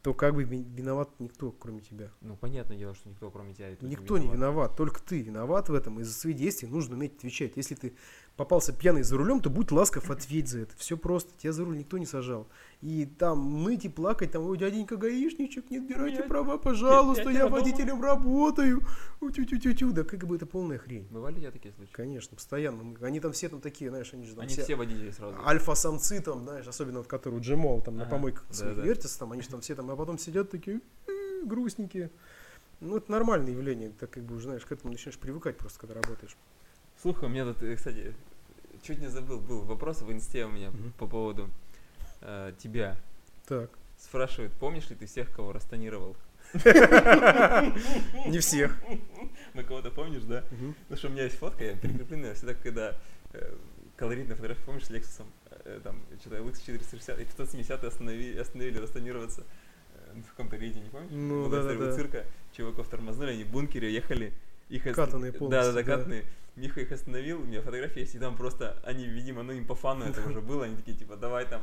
то 0.02 0.14
как 0.14 0.34
бы 0.34 0.44
ви- 0.44 0.62
виноват 0.62 1.10
никто, 1.18 1.50
кроме 1.52 1.80
тебя. 1.82 2.10
ну, 2.22 2.36
понятное 2.36 2.78
дело, 2.78 2.94
что 2.94 3.08
никто, 3.10 3.30
кроме 3.30 3.52
тебя, 3.52 3.76
Никто 3.82 4.16
не 4.16 4.28
виноват, 4.28 4.76
только 4.76 5.02
ты 5.02 5.20
виноват 5.20 5.68
в 5.68 5.74
этом, 5.74 6.00
и 6.00 6.04
за 6.04 6.12
свои 6.14 6.32
действия 6.32 6.68
нужно 6.68 6.96
уметь 6.96 7.16
отвечать. 7.16 7.56
Если 7.56 7.74
ты 7.74 7.94
попался 8.38 8.72
пьяный 8.72 9.02
за 9.02 9.16
рулем, 9.18 9.40
то 9.40 9.50
будь 9.50 9.72
ласков, 9.72 10.10
ответь 10.10 10.48
за 10.48 10.60
это. 10.60 10.74
Все 10.76 10.96
просто, 10.96 11.32
тебя 11.36 11.52
за 11.52 11.64
руль 11.64 11.76
никто 11.76 11.98
не 11.98 12.06
сажал. 12.06 12.46
И 12.80 13.04
там 13.04 13.64
ныть 13.64 13.84
и 13.84 13.88
плакать, 13.88 14.30
там, 14.30 14.44
ой, 14.46 14.56
дяденька 14.56 14.96
гаишничек, 14.96 15.68
не 15.70 15.78
отбирайте 15.78 16.18
Я- 16.18 16.22
права, 16.22 16.56
пожалуйста, 16.56 17.24
я 17.24 17.30
я, 17.32 17.44
дома». 17.44 17.56
водителем 17.58 18.00
работаю. 18.00 18.82
Тю-тю-тю-тю, 19.20 19.90
да 19.92 20.04
как 20.04 20.24
бы 20.24 20.36
это 20.36 20.46
полная 20.46 20.78
хрень. 20.78 21.06
Бывали 21.10 21.40
тебя 21.40 21.50
такие 21.50 21.74
случаи? 21.74 21.92
Конечно, 21.92 22.36
постоянно. 22.36 22.94
Они 23.00 23.18
там 23.18 23.32
все 23.32 23.48
там 23.48 23.60
такие, 23.60 23.90
знаешь, 23.90 24.14
они 24.14 24.24
же 24.24 24.34
там 24.34 24.44
Они 24.44 24.52
все, 24.52 24.62
все 24.62 24.76
водители 24.76 25.10
сразу. 25.10 25.36
альфа-самцы 25.44 26.20
там, 26.22 26.44
знаешь, 26.44 26.66
особенно 26.68 26.98
вот 26.98 27.08
которые 27.08 27.40
Джемол 27.40 27.82
там 27.82 27.96
на 27.96 28.02
Ага, 28.04 28.12
помойках 28.12 28.44
да, 28.48 28.54
своих 28.54 28.76
да. 28.76 28.82
вертятся, 28.84 29.18
там 29.18 29.32
они 29.32 29.42
же 29.42 29.48
там 29.48 29.60
все 29.60 29.74
там, 29.74 29.90
а 29.90 29.96
потом 29.96 30.16
сидят 30.16 30.48
такие 30.48 30.80
«Э, 31.08 31.44
грустненькие. 31.44 32.10
Ну, 32.80 32.96
это 32.98 33.10
нормальное 33.10 33.50
явление, 33.50 33.90
так 33.98 34.10
как 34.10 34.22
бы 34.22 34.36
уже, 34.36 34.44
знаешь, 34.44 34.64
к 34.64 34.70
этому 34.70 34.92
начинаешь 34.92 35.18
привыкать 35.18 35.56
просто, 35.56 35.80
когда 35.80 35.94
работаешь. 35.94 36.36
Слушай, 37.00 37.24
у 37.24 37.28
меня 37.28 37.44
тут, 37.44 37.62
э, 37.62 37.76
кстати, 37.76 38.14
чуть 38.82 38.98
не 38.98 39.06
забыл, 39.08 39.38
был 39.38 39.60
вопрос 39.62 40.02
в 40.02 40.10
инсте 40.12 40.44
у 40.44 40.48
меня 40.48 40.70
Мгм. 40.70 40.92
по 40.98 41.06
поводу 41.06 41.48
э, 42.20 42.52
тебя. 42.58 42.96
Так. 43.46 43.70
Спрашивают, 43.96 44.52
помнишь 44.54 44.88
ли 44.90 44.96
ты 44.96 45.06
всех, 45.06 45.30
кого 45.34 45.52
растонировал? 45.52 46.16
Не 48.26 48.38
всех. 48.38 48.76
На 49.54 49.62
кого-то 49.64 49.90
помнишь, 49.90 50.22
да? 50.22 50.44
Ну 50.88 50.96
что, 50.96 51.08
у 51.08 51.10
меня 51.10 51.24
есть 51.24 51.36
фотка, 51.38 51.64
я 51.64 51.76
прикрепленная 51.76 52.34
всегда, 52.34 52.54
когда 52.54 52.94
э, 53.32 53.54
колоритная 53.96 54.36
фотография, 54.36 54.64
помнишь, 54.64 54.86
с 54.86 54.90
Лексусом, 54.90 55.26
э, 55.64 55.80
там, 55.82 56.00
что-то 56.20 56.36
LX 56.36 56.64
460 56.64 57.20
и 57.20 57.24
570 57.24 57.84
остановили, 57.84 58.38
остановили 58.38 58.78
расстонироваться 58.78 59.44
э, 59.94 60.20
в 60.26 60.30
каком-то 60.30 60.56
рейде, 60.56 60.80
не 60.80 60.88
помнишь? 60.88 61.10
Ну, 61.12 61.48
да-да-да. 61.48 61.72
история 61.74 61.90
у 61.90 61.94
цирка, 61.96 62.24
чуваков 62.56 62.88
тормознули, 62.88 63.30
они 63.32 63.44
в 63.44 63.50
бункере 63.50 63.92
ехали, 63.92 64.32
их 64.68 64.86
ост- 64.86 65.10
полностью, 65.10 65.48
Да, 65.48 65.72
да, 65.72 65.82
да. 65.82 66.14
Миха 66.56 66.80
их 66.80 66.90
остановил, 66.90 67.40
у 67.40 67.44
меня 67.44 67.62
фотография 67.62 68.00
есть, 68.00 68.14
и 68.16 68.18
там 68.18 68.36
просто, 68.36 68.80
они, 68.84 69.06
видимо, 69.06 69.42
ну 69.44 69.52
им 69.52 69.64
по 69.64 69.74
фану 69.76 70.04
это 70.06 70.20
уже 70.28 70.40
было, 70.40 70.64
они 70.64 70.74
такие, 70.76 70.96
типа, 70.96 71.16
давай 71.16 71.46
там, 71.46 71.62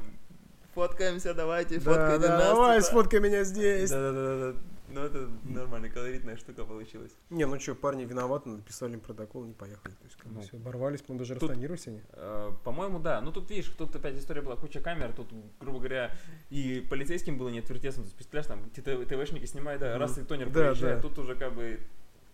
фоткаемся, 0.74 1.34
давайте, 1.34 1.80
Да, 1.80 1.92
фоткайте 1.92 2.28
да, 2.28 2.38
нас. 2.38 2.48
давай, 2.48 2.78
типа. 2.80 2.88
сфоткай 2.90 3.20
меня 3.20 3.44
здесь. 3.44 3.90
Да, 3.90 4.12
да, 4.12 4.12
да, 4.14 4.52
да. 4.54 4.60
Ну, 4.88 5.02
это 5.02 5.28
нормальная, 5.44 5.90
колоритная 5.90 6.38
штука 6.38 6.64
получилась. 6.64 7.12
Не, 7.30 7.46
ну 7.46 7.60
что, 7.60 7.76
парни 7.76 8.06
виноваты, 8.06 8.50
написали 8.50 8.94
им 8.94 9.00
протокол, 9.02 9.44
не 9.44 9.54
поехали. 9.54 9.92
То 9.94 10.04
есть, 10.06 10.16
Ну. 10.26 10.42
все, 10.42 10.56
оборвались, 10.58 11.04
мы 11.08 11.18
даже 11.18 11.34
Тут- 11.34 11.50
расстонировались 11.50 11.88
они. 11.88 12.02
Э, 12.14 12.52
По-моему, 12.64 13.00
да. 13.00 13.20
Ну 13.20 13.32
тут 13.34 13.50
видишь, 13.50 13.74
тут 13.78 13.94
опять 13.96 14.16
история 14.18 14.42
была 14.42 14.56
куча 14.56 14.80
камер, 14.80 15.12
тут, 15.14 15.28
грубо 15.60 15.80
говоря, 15.80 16.16
и 16.52 16.86
полицейским 16.90 17.38
было 17.38 17.50
не 17.50 17.60
отвертеться. 17.60 18.00
То 18.02 18.06
есть, 18.06 18.16
представляешь, 18.16 18.48
там 18.48 18.70
ТВшники 18.70 19.46
снимают, 19.46 19.82
да, 19.82 19.98
раз 19.98 20.18
и 20.20 20.24
тонер 20.24 20.48
Да, 20.50 20.54
проезжает, 20.62 21.02
да. 21.02 21.02
тут 21.10 21.18
уже 21.20 21.36
как 21.36 21.54
бы 21.54 21.80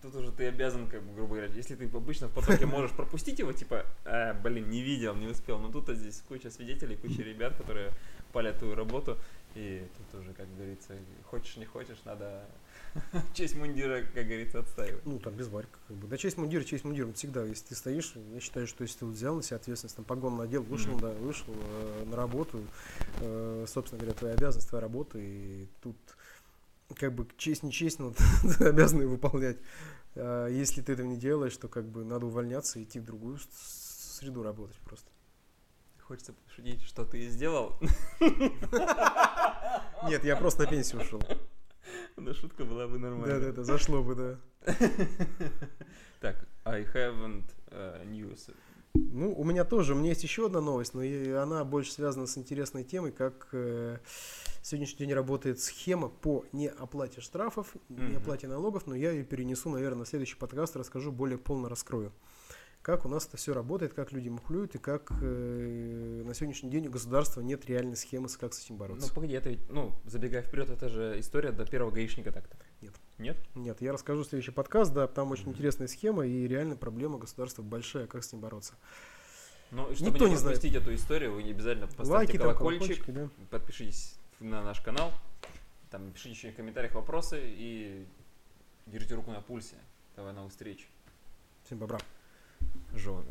тут 0.02 0.16
уже 0.16 0.32
ты 0.32 0.48
обязан, 0.48 0.88
как 0.88 1.04
бы, 1.04 1.14
грубо 1.14 1.36
говоря, 1.36 1.54
если 1.54 1.76
ты 1.76 1.86
обычно 1.86 2.28
в 2.28 2.34
потоке 2.34 2.66
можешь 2.68 2.92
пропустить 2.92 3.40
его, 3.40 3.54
типа, 3.54 3.86
«А, 4.06 4.34
блин, 4.34 4.70
не 4.70 4.82
видел, 4.82 5.16
не 5.16 5.28
успел. 5.28 5.60
Но 5.60 5.72
тут 5.72 5.90
здесь 5.90 6.24
куча 6.28 6.50
свидетелей, 6.50 6.96
куча 6.96 7.22
ребят, 7.22 7.56
которые 7.56 7.92
палят 8.32 8.58
твою 8.60 8.76
работу. 8.76 9.18
И 9.54 9.86
тут 9.98 10.22
уже, 10.22 10.34
как 10.34 10.48
говорится, 10.56 10.96
хочешь 11.26 11.58
не 11.58 11.66
хочешь, 11.66 11.98
надо 12.06 12.46
честь 13.34 13.56
мундира, 13.58 14.02
как 14.14 14.26
говорится, 14.26 14.60
отстаивать. 14.60 15.06
Ну, 15.06 15.20
там 15.20 15.34
без 15.34 15.50
варька, 15.50 15.78
как 15.88 15.98
бы. 15.98 16.08
Да, 16.08 16.16
честь 16.18 16.38
мундира, 16.38 16.64
честь 16.64 16.86
мундира. 16.86 17.08
Вот 17.08 17.18
всегда, 17.18 17.44
если 17.44 17.68
ты 17.68 17.76
стоишь, 17.76 18.14
я 18.34 18.40
считаю, 18.40 18.66
что 18.66 18.84
если 18.84 19.00
ты 19.00 19.06
вот 19.06 19.16
взял 19.16 19.36
на 19.36 19.44
себя 19.44 19.58
ответственность, 19.58 19.98
там, 19.98 20.06
погон 20.06 20.38
надел, 20.38 20.64
вышел, 20.64 20.94
Мгм. 20.94 21.02
да, 21.02 21.10
вышел 21.12 21.54
э, 21.54 22.06
на 22.10 22.16
работу, 22.16 22.64
э, 23.20 23.66
собственно 23.68 24.00
говоря, 24.00 24.18
твоя 24.18 24.36
обязанность, 24.36 24.70
твоя 24.70 24.82
работа, 24.82 25.20
и 25.20 25.68
тут 25.82 25.98
как 26.96 27.14
бы 27.14 27.28
честь 27.38 27.64
не 27.64 27.72
честь, 27.72 28.00
но 28.00 28.14
ты 28.58 28.66
обязан 28.66 29.02
ее 29.02 29.08
выполнять. 29.08 29.58
А 30.16 30.48
если 30.48 30.82
ты 30.82 30.94
этого 30.94 31.08
не 31.08 31.18
делаешь, 31.18 31.56
то 31.58 31.68
как 31.68 31.86
бы 31.86 32.04
надо 32.04 32.26
увольняться 32.26 32.80
и 32.80 32.84
идти 32.84 33.00
в 33.00 33.06
другую 33.06 33.40
среду 34.20 34.44
работать 34.44 34.78
просто. 34.78 35.10
Хочется 36.00 36.34
пошутить, 36.34 36.82
что 36.84 37.06
ты 37.06 37.28
сделал. 37.30 37.80
Нет, 40.10 40.24
я 40.26 40.36
просто 40.36 40.64
на 40.64 40.70
пенсию 40.70 41.02
ушел. 41.02 41.22
Но 42.18 42.34
шутка 42.34 42.66
была 42.66 42.88
бы 42.88 43.00
нормальная. 43.00 43.40
Да-да-да, 43.40 43.64
зашло 43.64 44.04
бы, 44.04 44.16
да. 44.16 44.40
Так, 46.20 46.48
I 46.66 46.84
haven't 46.84 47.46
uh, 47.72 48.06
news. 48.06 48.54
Ну, 48.94 49.34
у 49.34 49.44
меня 49.44 49.64
тоже, 49.66 49.94
у 49.94 49.98
меня 49.98 50.10
есть 50.10 50.24
еще 50.24 50.48
одна 50.48 50.62
новость, 50.62 50.94
но 50.94 51.02
и 51.04 51.30
она 51.32 51.64
больше 51.64 51.92
связана 51.92 52.28
с 52.28 52.38
интересной 52.38 52.84
темой, 52.84 53.12
как 53.12 53.50
э, 53.54 54.00
сегодняшний 54.62 55.06
день 55.06 55.14
работает 55.14 55.60
схема 55.60 56.10
по 56.10 56.46
неоплате 56.52 57.22
штрафов, 57.22 57.74
Мгм. 57.90 58.12
неоплате 58.12 58.48
налогов, 58.48 58.88
но 58.88 58.96
я 58.96 59.12
ее 59.12 59.24
перенесу, 59.24 59.70
наверное, 59.70 60.00
на 60.00 60.06
следующий 60.06 60.36
подкаст, 60.36 60.76
расскажу, 60.76 61.12
более 61.12 61.38
полно 61.38 61.70
раскрою. 61.70 62.12
Как 62.82 63.06
у 63.06 63.10
нас 63.10 63.28
это 63.28 63.38
все 63.38 63.54
работает, 63.54 63.94
как 63.94 64.12
люди 64.12 64.28
мухлюют 64.30 64.74
и 64.74 64.80
как 64.80 65.12
э, 65.22 66.24
на 66.26 66.34
сегодняшний 66.34 66.72
день 66.72 66.88
у 66.88 66.92
государства 66.92 67.40
нет 67.42 67.66
реальной 67.68 67.96
схемы, 67.96 68.28
как 68.40 68.54
с 68.56 68.64
этим 68.64 68.76
Ну, 68.76 68.80
бороться. 68.80 69.14
погоди, 69.14 69.34
это 69.36 69.50
ведь, 69.52 69.70
ну, 69.70 69.92
забегая 70.06 70.42
вперед, 70.42 70.70
это 70.72 70.90
же 70.90 71.20
история 71.20 71.52
до 71.52 71.66
первого 71.66 71.92
гаишника 71.92 72.32
так-то. 72.32 72.58
Нет. 73.22 73.38
Нет? 73.54 73.80
Я 73.82 73.94
расскажу 73.94 74.24
следующий 74.24 74.52
подкаст, 74.52 74.94
да, 74.94 75.08
там 75.08 75.32
очень 75.32 75.50
интересная 75.50 75.88
схема 75.88 76.26
и 76.26 76.48
реально 76.48 76.76
проблема 76.76 77.20
государства 77.20 77.62
большая, 77.62 78.08
как 78.08 78.24
с 78.24 78.32
ним 78.34 78.42
бороться. 78.42 78.74
Ну, 79.70 79.90
и 79.92 79.96
чтобы 79.96 80.12
Никто 80.12 80.26
не 80.26 80.32
не 80.32 80.38
знает. 80.38 80.60
пропустить 80.60 80.82
эту 80.82 80.96
историю, 80.96 81.34
вы 81.36 81.44
не 81.44 81.52
обязательно 81.52 81.86
поставьте 81.86 82.12
Лайки, 82.12 82.38
колокольчик, 82.38 83.06
да. 83.08 83.30
подпишитесь 83.52 84.16
на 84.40 84.64
наш 84.64 84.82
канал, 84.82 85.14
там 85.92 86.12
пишите 86.12 86.32
еще 86.32 86.52
в 86.52 86.56
комментариях 86.56 86.96
вопросы 86.96 87.40
и 87.44 88.06
держите 88.88 89.14
руку 89.14 89.32
на 89.32 89.40
пульсе. 89.42 89.76
Давай 90.16 90.34
новых 90.34 90.52
встреч. 90.52 90.90
Всем 91.64 91.78
бобра. 91.78 92.00
Жёлоб. 92.96 93.26